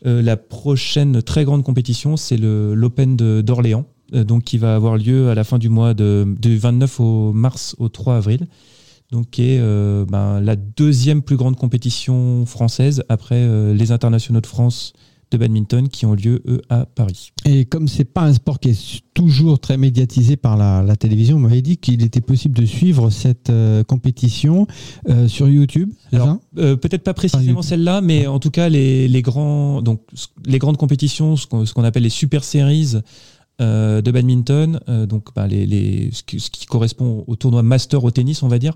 la 0.03 0.35
prochaine 0.35 1.21
très 1.21 1.45
grande 1.45 1.63
compétition, 1.63 2.17
c'est 2.17 2.37
l'Open 2.37 3.15
d'Orléans, 3.15 3.85
donc 4.11 4.43
qui 4.43 4.57
va 4.57 4.75
avoir 4.75 4.97
lieu 4.97 5.29
à 5.29 5.35
la 5.35 5.43
fin 5.43 5.59
du 5.59 5.69
mois 5.69 5.93
de, 5.93 6.25
du 6.39 6.57
29 6.57 6.99
au 6.99 7.31
mars 7.31 7.75
au 7.77 7.87
3 7.87 8.15
avril 8.15 8.47
donc 9.13 9.29
qui 9.29 9.43
est 9.43 9.59
euh, 9.61 10.05
ben, 10.05 10.41
la 10.41 10.55
deuxième 10.55 11.21
plus 11.21 11.37
grande 11.37 11.55
compétition 11.55 12.47
française 12.47 13.03
après 13.09 13.37
euh, 13.37 13.73
les 13.73 13.91
internationaux 13.91 14.41
de 14.41 14.47
France 14.47 14.93
de 15.29 15.37
badminton 15.37 15.87
qui 15.87 16.07
ont 16.07 16.13
lieu 16.13 16.41
eux 16.47 16.61
à 16.69 16.85
Paris. 16.85 17.31
Et 17.45 17.65
comme 17.65 17.87
c'est 17.87 18.05
pas 18.05 18.21
un 18.23 18.33
sport 18.33 18.59
qui 18.59 18.69
est 18.69 19.03
toujours 19.13 19.59
très 19.59 19.77
médiatisé 19.77 20.35
par 20.35 20.57
la, 20.57 20.95
télévision, 20.95 21.37
on 21.37 21.39
m'avait 21.39 21.61
dit 21.61 21.77
qu'il 21.77 22.03
était 22.03 22.21
possible 22.21 22.55
de 22.55 22.65
suivre 22.65 23.11
cette 23.11 23.49
euh, 23.49 23.83
compétition 23.83 24.67
sur 25.27 25.47
YouTube. 25.47 25.91
peut-être 26.11 27.03
pas 27.03 27.13
précisément 27.13 27.61
celle-là, 27.61 28.01
mais 28.01 28.25
en 28.25 28.39
tout 28.39 28.51
cas 28.51 28.69
les, 28.69 29.07
les, 29.07 29.21
grands 29.21 29.81
donc 29.81 30.01
les 30.45 30.59
grandes 30.59 30.77
compétitions, 30.77 31.35
ce 31.35 31.45
qu'on 31.47 31.83
appelle 31.83 32.03
les 32.03 32.09
super 32.09 32.43
séries 32.43 32.97
euh, 33.61 34.01
de 34.01 34.09
badminton, 34.09 34.79
euh, 34.89 35.05
donc 35.05 35.27
bah, 35.35 35.45
les, 35.45 36.09
ce, 36.11 36.23
qui, 36.23 36.65
correspond 36.65 37.23
au 37.27 37.35
tournoi 37.35 37.61
master 37.61 38.03
au 38.03 38.09
tennis, 38.09 38.41
on 38.41 38.47
va 38.47 38.57
dire. 38.57 38.73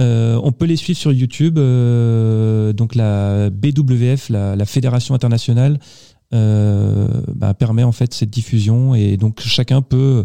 Euh, 0.00 0.40
on 0.42 0.50
peut 0.50 0.64
les 0.64 0.74
suivre 0.74 0.98
sur 0.98 1.12
YouTube. 1.12 1.54
donc 1.54 2.96
la 2.96 3.50
BWF, 3.50 4.28
la, 4.30 4.64
fédération 4.64 5.14
internationale, 5.14 5.78
bah, 6.32 7.54
permet 7.56 7.84
en 7.84 7.92
fait 7.92 8.12
cette 8.14 8.30
diffusion 8.30 8.96
et 8.96 9.16
donc 9.16 9.40
chacun 9.42 9.80
peut 9.80 10.24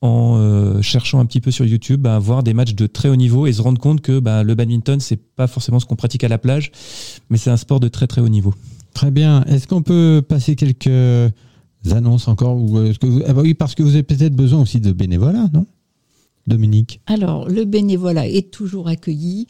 en 0.00 0.80
cherchant 0.80 1.20
un 1.20 1.26
petit 1.26 1.42
peu 1.42 1.50
sur 1.50 1.66
YouTube, 1.66 2.00
bah, 2.00 2.18
voir 2.18 2.42
des 2.42 2.54
matchs 2.54 2.74
de 2.74 2.86
très 2.86 3.10
haut 3.10 3.16
niveau 3.16 3.46
et 3.46 3.52
se 3.52 3.60
rendre 3.60 3.80
compte 3.80 4.00
que 4.00 4.12
le 4.12 4.54
badminton, 4.54 4.98
c'est 4.98 5.20
pas 5.36 5.46
forcément 5.46 5.78
ce 5.78 5.84
qu'on 5.84 5.96
pratique 5.96 6.24
à 6.24 6.28
la 6.28 6.38
plage, 6.38 6.72
mais 7.28 7.36
c'est 7.36 7.50
un 7.50 7.58
sport 7.58 7.80
de 7.80 7.88
très 7.88 8.06
très 8.06 8.22
haut 8.22 8.30
niveau. 8.30 8.54
Très 8.94 9.10
bien. 9.10 9.44
Est-ce 9.44 9.68
qu'on 9.68 9.82
peut 9.82 10.22
passer 10.26 10.56
quelques 10.56 11.32
annonces 11.90 12.28
encore 12.28 12.56
ou 12.56 12.68
vous... 12.68 13.22
ah 13.26 13.32
bah 13.32 13.42
oui, 13.42 13.54
parce 13.54 13.74
que 13.74 13.82
vous 13.82 13.94
avez 13.94 14.02
peut-être 14.02 14.34
besoin 14.34 14.60
aussi 14.60 14.80
de 14.80 14.92
bénévolat, 14.92 15.48
non? 15.52 15.66
Dominique 16.46 17.00
Alors, 17.06 17.48
le 17.48 17.64
bénévolat 17.64 18.26
est 18.26 18.50
toujours 18.50 18.88
accueilli. 18.88 19.46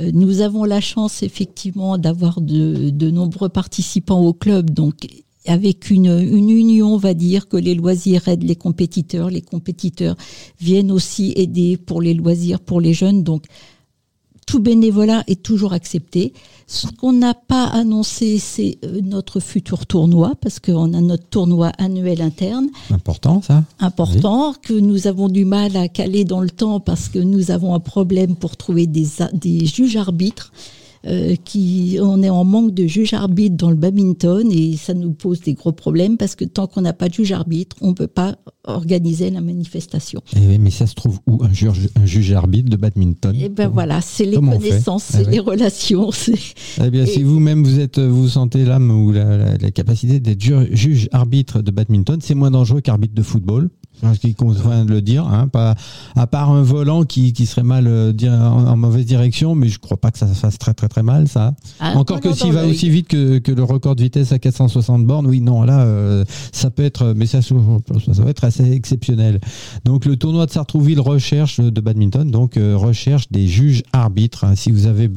Euh, 0.00 0.10
nous 0.12 0.40
avons 0.40 0.64
la 0.64 0.80
chance, 0.80 1.22
effectivement, 1.22 1.96
d'avoir 1.96 2.40
de, 2.40 2.90
de, 2.90 3.10
nombreux 3.10 3.48
participants 3.48 4.20
au 4.20 4.34
club. 4.34 4.70
Donc, 4.70 5.06
avec 5.46 5.90
une, 5.90 6.06
une, 6.06 6.50
union, 6.50 6.94
on 6.94 6.98
va 6.98 7.14
dire, 7.14 7.48
que 7.48 7.56
les 7.56 7.74
loisirs 7.74 8.28
aident 8.28 8.44
les 8.44 8.56
compétiteurs. 8.56 9.30
Les 9.30 9.40
compétiteurs 9.40 10.16
viennent 10.60 10.90
aussi 10.90 11.32
aider 11.36 11.76
pour 11.78 12.02
les 12.02 12.14
loisirs, 12.14 12.60
pour 12.60 12.80
les 12.80 12.92
jeunes. 12.92 13.22
Donc, 13.22 13.44
tout 14.46 14.60
bénévolat 14.60 15.24
est 15.26 15.42
toujours 15.42 15.72
accepté. 15.72 16.32
Ce 16.66 16.86
qu'on 16.86 17.12
n'a 17.12 17.34
pas 17.34 17.66
annoncé, 17.66 18.38
c'est 18.38 18.78
euh, 18.84 19.00
notre 19.02 19.40
futur 19.40 19.86
tournoi, 19.86 20.34
parce 20.40 20.60
qu'on 20.60 20.94
a 20.94 21.00
notre 21.00 21.26
tournoi 21.26 21.72
annuel 21.78 22.22
interne. 22.22 22.68
Important, 22.90 23.42
ça 23.42 23.64
Important, 23.80 24.54
que 24.62 24.72
nous 24.72 25.06
avons 25.06 25.28
du 25.28 25.44
mal 25.44 25.76
à 25.76 25.88
caler 25.88 26.24
dans 26.24 26.40
le 26.40 26.50
temps, 26.50 26.80
parce 26.80 27.08
que 27.08 27.18
nous 27.18 27.50
avons 27.50 27.74
un 27.74 27.80
problème 27.80 28.34
pour 28.36 28.56
trouver 28.56 28.86
des, 28.86 29.06
des 29.34 29.66
juges 29.66 29.96
arbitres. 29.96 30.52
Euh, 31.06 31.34
qui, 31.44 31.98
on 32.00 32.22
est 32.22 32.30
en 32.30 32.44
manque 32.44 32.72
de 32.72 32.86
juge 32.86 33.12
arbitre 33.12 33.56
dans 33.56 33.70
le 33.70 33.76
badminton 33.76 34.50
et 34.50 34.76
ça 34.76 34.94
nous 34.94 35.12
pose 35.12 35.40
des 35.40 35.52
gros 35.54 35.72
problèmes 35.72 36.16
parce 36.16 36.34
que 36.34 36.44
tant 36.44 36.66
qu'on 36.66 36.80
n'a 36.80 36.92
pas 36.94 37.08
de 37.08 37.14
juge 37.14 37.32
arbitre, 37.32 37.76
on 37.82 37.92
peut 37.94 38.06
pas 38.06 38.36
organiser 38.66 39.28
la 39.30 39.42
manifestation. 39.42 40.22
Eh 40.34 40.46
oui, 40.46 40.58
mais 40.58 40.70
ça 40.70 40.86
se 40.86 40.94
trouve 40.94 41.18
où 41.26 41.42
un 41.44 41.52
juge, 41.52 41.90
un 41.96 42.06
juge 42.06 42.32
arbitre 42.32 42.70
de 42.70 42.76
badminton? 42.76 43.36
Et 43.38 43.50
ben 43.50 43.68
voilà, 43.68 44.00
c'est 44.00 44.24
les 44.24 44.36
connaissances, 44.36 45.10
Ah 45.12 45.18
c'est 45.18 45.30
les 45.30 45.40
relations. 45.40 46.10
Eh 46.84 46.90
bien, 46.90 47.04
Et- 47.04 47.06
si 47.06 47.22
vous-même 47.22 47.62
vous 47.64 47.78
êtes, 47.80 47.98
vous 47.98 48.28
sentez 48.28 48.64
l'âme 48.64 48.90
ou 48.90 49.12
la, 49.12 49.36
la- 49.36 49.56
la 49.58 49.70
capacité 49.70 50.20
d'être 50.20 50.40
ju- 50.40 50.74
juge 50.74 51.08
arbitre 51.12 51.60
de 51.62 51.70
badminton, 51.70 52.18
c'est 52.22 52.34
moins 52.34 52.50
dangereux 52.50 52.80
qu'arbitre 52.80 53.14
de 53.14 53.22
football. 53.22 53.68
Ce 54.02 54.18
qui 54.18 54.34
convient 54.34 54.84
de 54.84 54.90
le 54.90 55.00
dire, 55.00 55.26
hein, 55.26 55.48
pas, 55.48 55.74
à 56.14 56.26
part 56.26 56.50
un 56.50 56.62
volant 56.62 57.04
qui, 57.04 57.32
qui 57.32 57.46
serait 57.46 57.62
mal 57.62 57.86
euh, 57.86 58.12
en, 58.28 58.66
en 58.66 58.76
mauvaise 58.76 59.06
direction, 59.06 59.54
mais 59.54 59.68
je 59.68 59.78
crois 59.78 59.96
pas 59.96 60.10
que 60.10 60.18
ça 60.18 60.26
se 60.28 60.34
fasse 60.34 60.58
très 60.58 60.74
très 60.74 60.88
très 60.88 61.02
mal, 61.02 61.26
ça. 61.28 61.54
Ah, 61.80 61.94
Encore 61.96 62.20
que 62.20 62.32
s'il 62.34 62.52
va 62.52 62.66
aussi 62.66 62.90
vite 62.90 63.08
que, 63.08 63.38
que 63.38 63.52
le 63.52 63.62
record 63.62 63.96
de 63.96 64.02
vitesse 64.02 64.32
à 64.32 64.38
460 64.38 65.06
bornes, 65.06 65.26
oui, 65.26 65.40
non, 65.40 65.62
là, 65.62 65.80
euh, 65.80 66.24
ça 66.52 66.70
peut 66.70 66.84
être, 66.84 67.14
mais 67.16 67.26
ça, 67.26 67.40
ça 67.40 67.54
va 68.22 68.30
être 68.30 68.44
assez 68.44 68.70
exceptionnel. 68.72 69.40
Donc, 69.84 70.04
le 70.04 70.16
tournoi 70.16 70.46
de 70.46 70.50
Sartrouville 70.50 71.00
recherche 71.00 71.60
de 71.60 71.80
badminton, 71.80 72.30
donc 72.30 72.56
euh, 72.56 72.76
recherche 72.76 73.30
des 73.30 73.46
juges 73.46 73.82
arbitres. 73.92 74.44
hein. 74.44 74.54
Si 74.54 74.70
vous 74.70 74.86
avez, 74.86 75.10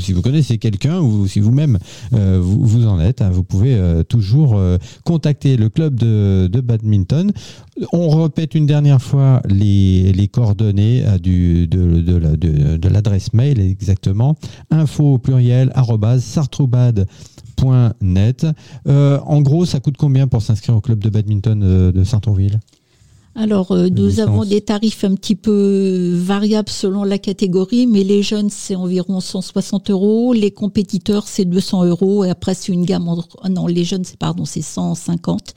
si 0.00 0.12
vous 0.12 0.22
connaissez 0.22 0.58
quelqu'un 0.58 1.00
ou 1.00 1.26
si 1.26 1.40
vous-même 1.40 1.78
euh, 2.12 2.38
vous, 2.40 2.64
vous 2.64 2.86
en 2.86 3.00
êtes, 3.00 3.22
hein, 3.22 3.30
vous 3.32 3.42
pouvez 3.44 3.74
euh, 3.74 4.02
toujours 4.02 4.56
euh, 4.56 4.76
contacter 5.04 5.56
le 5.56 5.68
club 5.68 5.94
de, 5.96 6.48
de 6.52 6.60
badminton. 6.60 7.32
On 7.92 8.08
répète 8.24 8.54
une 8.54 8.66
dernière 8.66 9.02
fois 9.02 9.42
les, 9.48 10.12
les 10.12 10.28
coordonnées 10.28 11.04
euh, 11.06 11.18
du, 11.18 11.66
de, 11.66 12.00
de, 12.00 12.16
la- 12.16 12.36
de- 12.36 12.76
de 12.76 12.88
l'adresse 12.88 13.32
mail 13.32 13.60
exactement 13.60 14.36
info 14.70 15.14
au 15.14 15.18
pluriel 15.18 15.72
sartroubad.net. 16.20 18.46
Euh, 18.86 19.18
en 19.26 19.40
gros, 19.42 19.64
ça 19.66 19.80
coûte 19.80 19.96
combien 19.98 20.26
pour 20.28 20.42
s'inscrire 20.42 20.76
au 20.76 20.80
club 20.80 21.00
de 21.02 21.10
badminton 21.10 21.62
euh, 21.62 21.92
de 21.92 22.04
Saint-Onville 22.04 22.60
Alors, 23.34 23.72
euh, 23.72 23.88
nous 23.88 24.06
licence. 24.06 24.26
avons 24.28 24.44
des 24.44 24.60
tarifs 24.60 25.04
un 25.04 25.14
petit 25.14 25.36
peu 25.36 26.12
variables 26.14 26.68
selon 26.70 27.04
la 27.04 27.18
catégorie, 27.18 27.86
mais 27.86 28.04
les 28.04 28.22
jeunes, 28.22 28.50
c'est 28.50 28.74
environ 28.76 29.20
160 29.20 29.90
euros. 29.90 30.32
Les 30.32 30.50
compétiteurs, 30.50 31.26
c'est 31.26 31.44
200 31.44 31.84
euros. 31.84 32.24
Et 32.24 32.30
après, 32.30 32.54
c'est 32.54 32.72
une 32.72 32.84
gamme 32.84 33.08
entre... 33.08 33.36
ah 33.42 33.48
non, 33.48 33.66
les 33.66 33.84
jeunes, 33.84 34.04
c'est 34.04 34.18
pardon, 34.18 34.44
c'est 34.44 34.62
150. 34.62 35.54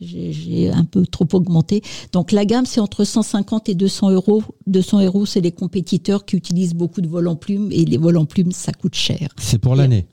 J'ai 0.00 0.70
un 0.70 0.84
peu 0.84 1.06
trop 1.06 1.26
augmenté. 1.32 1.82
Donc, 2.12 2.32
la 2.32 2.44
gamme, 2.44 2.66
c'est 2.66 2.80
entre 2.80 3.04
150 3.04 3.68
et 3.68 3.74
200 3.74 4.10
euros. 4.10 4.42
200 4.66 5.04
euros, 5.04 5.24
c'est 5.26 5.40
les 5.40 5.52
compétiteurs 5.52 6.24
qui 6.24 6.36
utilisent 6.36 6.74
beaucoup 6.74 7.00
de 7.00 7.08
vols 7.08 7.28
en 7.28 7.36
plumes. 7.36 7.68
Et 7.72 7.84
les 7.84 7.96
vols 7.96 8.16
en 8.18 8.24
plumes, 8.26 8.52
ça 8.52 8.72
coûte 8.72 8.94
cher. 8.94 9.28
C'est 9.38 9.58
pour 9.58 9.76
l'année. 9.76 10.06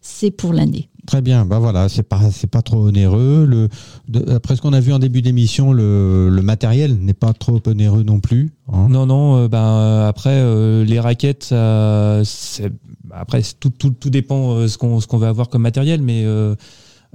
C'est 0.00 0.30
pour 0.30 0.52
l'année. 0.52 0.88
Très 1.06 1.20
bien, 1.22 1.44
bah 1.46 1.60
voilà, 1.60 1.88
c'est 1.88 2.02
pas 2.02 2.30
c'est 2.32 2.48
pas 2.48 2.62
trop 2.62 2.78
onéreux. 2.88 3.44
Le, 3.48 3.68
de- 4.08 4.32
après 4.32 4.56
ce 4.56 4.62
qu'on 4.62 4.72
a 4.72 4.80
vu 4.80 4.92
en 4.92 4.98
début 4.98 5.22
d'émission, 5.22 5.72
le, 5.72 6.28
le 6.28 6.42
matériel 6.42 6.96
n'est 6.98 7.12
pas 7.14 7.32
trop 7.32 7.60
onéreux 7.66 8.02
non 8.02 8.18
plus. 8.18 8.52
hein. 8.72 8.88
Non, 8.90 9.06
non, 9.06 9.36
euh, 9.36 9.48
ben, 9.48 10.04
après, 10.08 10.30
euh, 10.34 10.84
les 10.84 10.98
raquettes, 10.98 11.44
ça, 11.44 12.22
c'est- 12.24 12.72
après, 13.12 13.40
tout, 13.60 13.70
tout, 13.70 13.90
tout 13.90 14.10
dépend 14.10 14.52
euh, 14.56 14.68
ce 14.68 14.78
qu'on 14.78 14.98
ce 15.00 15.06
qu'on 15.06 15.18
va 15.18 15.28
avoir 15.28 15.48
comme 15.48 15.62
matériel, 15.62 16.02
mais 16.02 16.22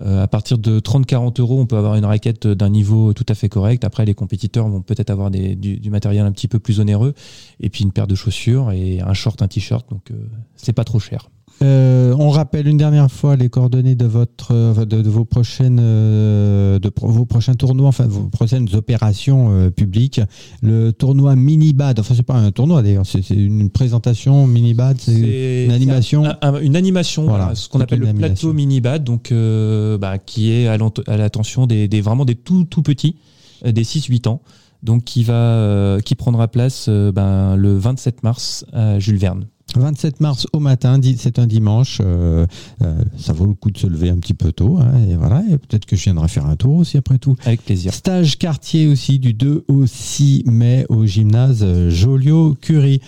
à 0.05 0.27
partir 0.27 0.57
de 0.57 0.79
30-40 0.79 1.39
euros, 1.41 1.59
on 1.59 1.65
peut 1.65 1.77
avoir 1.77 1.95
une 1.95 2.05
raquette 2.05 2.47
d'un 2.47 2.69
niveau 2.69 3.13
tout 3.13 3.25
à 3.29 3.35
fait 3.35 3.49
correct. 3.49 3.83
Après, 3.83 4.05
les 4.05 4.13
compétiteurs 4.13 4.67
vont 4.67 4.81
peut-être 4.81 5.09
avoir 5.09 5.31
du, 5.31 5.55
du 5.55 5.89
matériel 5.89 6.25
un 6.25 6.31
petit 6.31 6.47
peu 6.47 6.59
plus 6.59 6.79
onéreux, 6.79 7.13
et 7.59 7.69
puis 7.69 7.83
une 7.83 7.91
paire 7.91 8.07
de 8.07 8.15
chaussures 8.15 8.71
et 8.71 9.01
un 9.01 9.13
short, 9.13 9.41
un 9.41 9.47
t-shirt, 9.47 9.89
donc 9.89 10.11
euh, 10.11 10.15
c'est 10.55 10.73
pas 10.73 10.83
trop 10.83 10.99
cher. 10.99 11.29
Euh, 11.63 12.15
on 12.17 12.29
rappelle 12.29 12.67
une 12.67 12.77
dernière 12.77 13.11
fois 13.11 13.35
les 13.35 13.47
coordonnées 13.49 13.93
de 13.95 14.05
votre 14.05 14.51
euh, 14.51 14.85
de, 14.85 15.01
de 15.03 15.09
vos 15.09 15.25
prochaines 15.25 15.79
euh, 15.79 16.79
de 16.79 16.89
pro- 16.89 17.07
vos 17.09 17.25
prochains 17.25 17.53
tournois, 17.53 17.87
enfin 17.89 18.07
vos 18.07 18.23
prochaines 18.29 18.67
opérations 18.73 19.51
euh, 19.51 19.69
publiques. 19.69 20.19
Le 20.63 20.91
tournoi 20.91 21.35
mini 21.35 21.73
bad, 21.73 21.99
enfin 21.99 22.15
c'est 22.15 22.23
pas 22.23 22.33
un 22.33 22.51
tournoi 22.51 22.81
d'ailleurs, 22.81 23.05
c'est 23.05 23.29
une 23.29 23.69
présentation 23.69 24.47
mini 24.47 24.73
bad, 24.73 24.97
c'est 24.99 25.65
une 25.65 25.71
animation. 25.71 26.25
un- 26.25 26.37
un- 26.41 26.59
une 26.61 26.75
animation, 26.75 27.23
Voilà, 27.25 27.43
voilà, 27.43 27.55
ce 27.55 27.69
qu'on 27.69 27.79
appelle 27.79 27.99
le 27.99 28.07
animation. 28.07 28.33
plateau 28.33 28.53
mini 28.53 28.81
bad, 28.81 29.03
donc 29.03 29.31
euh, 29.31 29.97
bah, 29.99 30.17
qui 30.17 30.51
est 30.51 30.67
à 30.67 30.77
l'attention 31.17 31.67
des, 31.67 31.87
des 31.87 32.01
vraiment 32.01 32.25
des 32.25 32.35
tout 32.35 32.63
tout 32.63 32.81
petits, 32.81 33.17
des 33.63 33.83
6-8 33.83 34.27
ans, 34.27 34.41
donc 34.81 35.03
qui 35.03 35.23
va 35.23 35.97
qui 36.03 36.15
prendra 36.15 36.47
place 36.47 36.89
ben, 36.89 37.55
le 37.55 37.77
27 37.77 38.23
mars 38.23 38.65
à 38.73 38.97
Jules 38.97 39.17
Verne. 39.17 39.45
27 39.77 40.19
mars 40.19 40.47
au 40.53 40.59
matin, 40.59 40.99
c'est 41.17 41.39
un 41.39 41.47
dimanche. 41.47 41.99
euh, 42.01 42.45
euh, 42.81 43.01
ça 43.17 43.33
vaut 43.33 43.45
le 43.45 43.53
coup 43.53 43.71
de 43.71 43.77
se 43.77 43.87
lever 43.87 44.09
un 44.09 44.17
petit 44.17 44.33
peu 44.33 44.51
tôt. 44.51 44.77
hein, 44.79 44.91
et 45.09 45.15
voilà, 45.15 45.43
et 45.49 45.57
peut-être 45.57 45.85
que 45.85 45.95
je 45.95 46.03
viendrai 46.03 46.27
faire 46.27 46.45
un 46.45 46.55
tour 46.55 46.77
aussi 46.77 46.97
après 46.97 47.17
tout. 47.17 47.35
Avec 47.45 47.63
plaisir. 47.63 47.93
Stage 47.93 48.37
quartier 48.37 48.87
aussi 48.87 49.19
du 49.19 49.33
2 49.33 49.65
au 49.67 49.85
6 49.85 50.43
mai 50.47 50.85
au 50.89 51.05
gymnase 51.05 51.65
Joliot-Curie. 51.89 53.01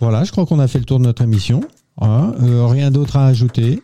Voilà, 0.00 0.24
je 0.24 0.32
crois 0.32 0.46
qu'on 0.46 0.58
a 0.60 0.68
fait 0.68 0.78
le 0.78 0.84
tour 0.84 0.98
de 0.98 1.04
notre 1.04 1.22
émission. 1.22 1.60
Hein, 2.00 2.34
euh, 2.40 2.66
rien 2.66 2.90
d'autre 2.90 3.16
à 3.16 3.26
ajouter. 3.26 3.82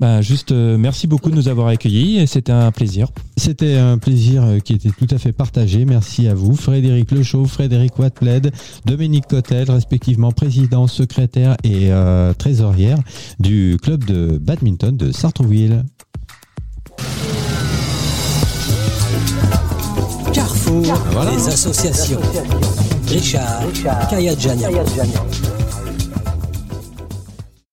Bah, 0.00 0.20
juste 0.22 0.50
euh, 0.50 0.76
merci 0.76 1.06
beaucoup 1.06 1.30
de 1.30 1.36
nous 1.36 1.46
avoir 1.46 1.68
accueillis 1.68 2.18
et 2.18 2.26
c'était 2.26 2.50
un 2.50 2.72
plaisir. 2.72 3.08
C'était 3.36 3.76
un 3.76 3.96
plaisir 3.96 4.42
euh, 4.42 4.58
qui 4.58 4.72
était 4.72 4.90
tout 4.90 5.06
à 5.10 5.18
fait 5.18 5.30
partagé. 5.32 5.84
Merci 5.84 6.26
à 6.26 6.34
vous, 6.34 6.56
Frédéric 6.56 7.12
Lechaux, 7.12 7.44
Frédéric 7.44 7.96
Watpled, 7.98 8.52
Dominique 8.86 9.28
Cotel, 9.28 9.70
respectivement 9.70 10.32
président, 10.32 10.88
secrétaire 10.88 11.56
et 11.62 11.92
euh, 11.92 12.32
trésorière 12.34 12.98
du 13.38 13.76
club 13.80 14.04
de 14.04 14.36
badminton 14.38 14.96
de 14.96 15.12
Sartrouville. 15.12 15.84
Carrefour 20.32 20.84
Voilà. 21.12 21.30
des 21.36 21.48
associations. 21.48 22.20
Richard, 23.06 23.62
Kayadjani. 24.10 24.64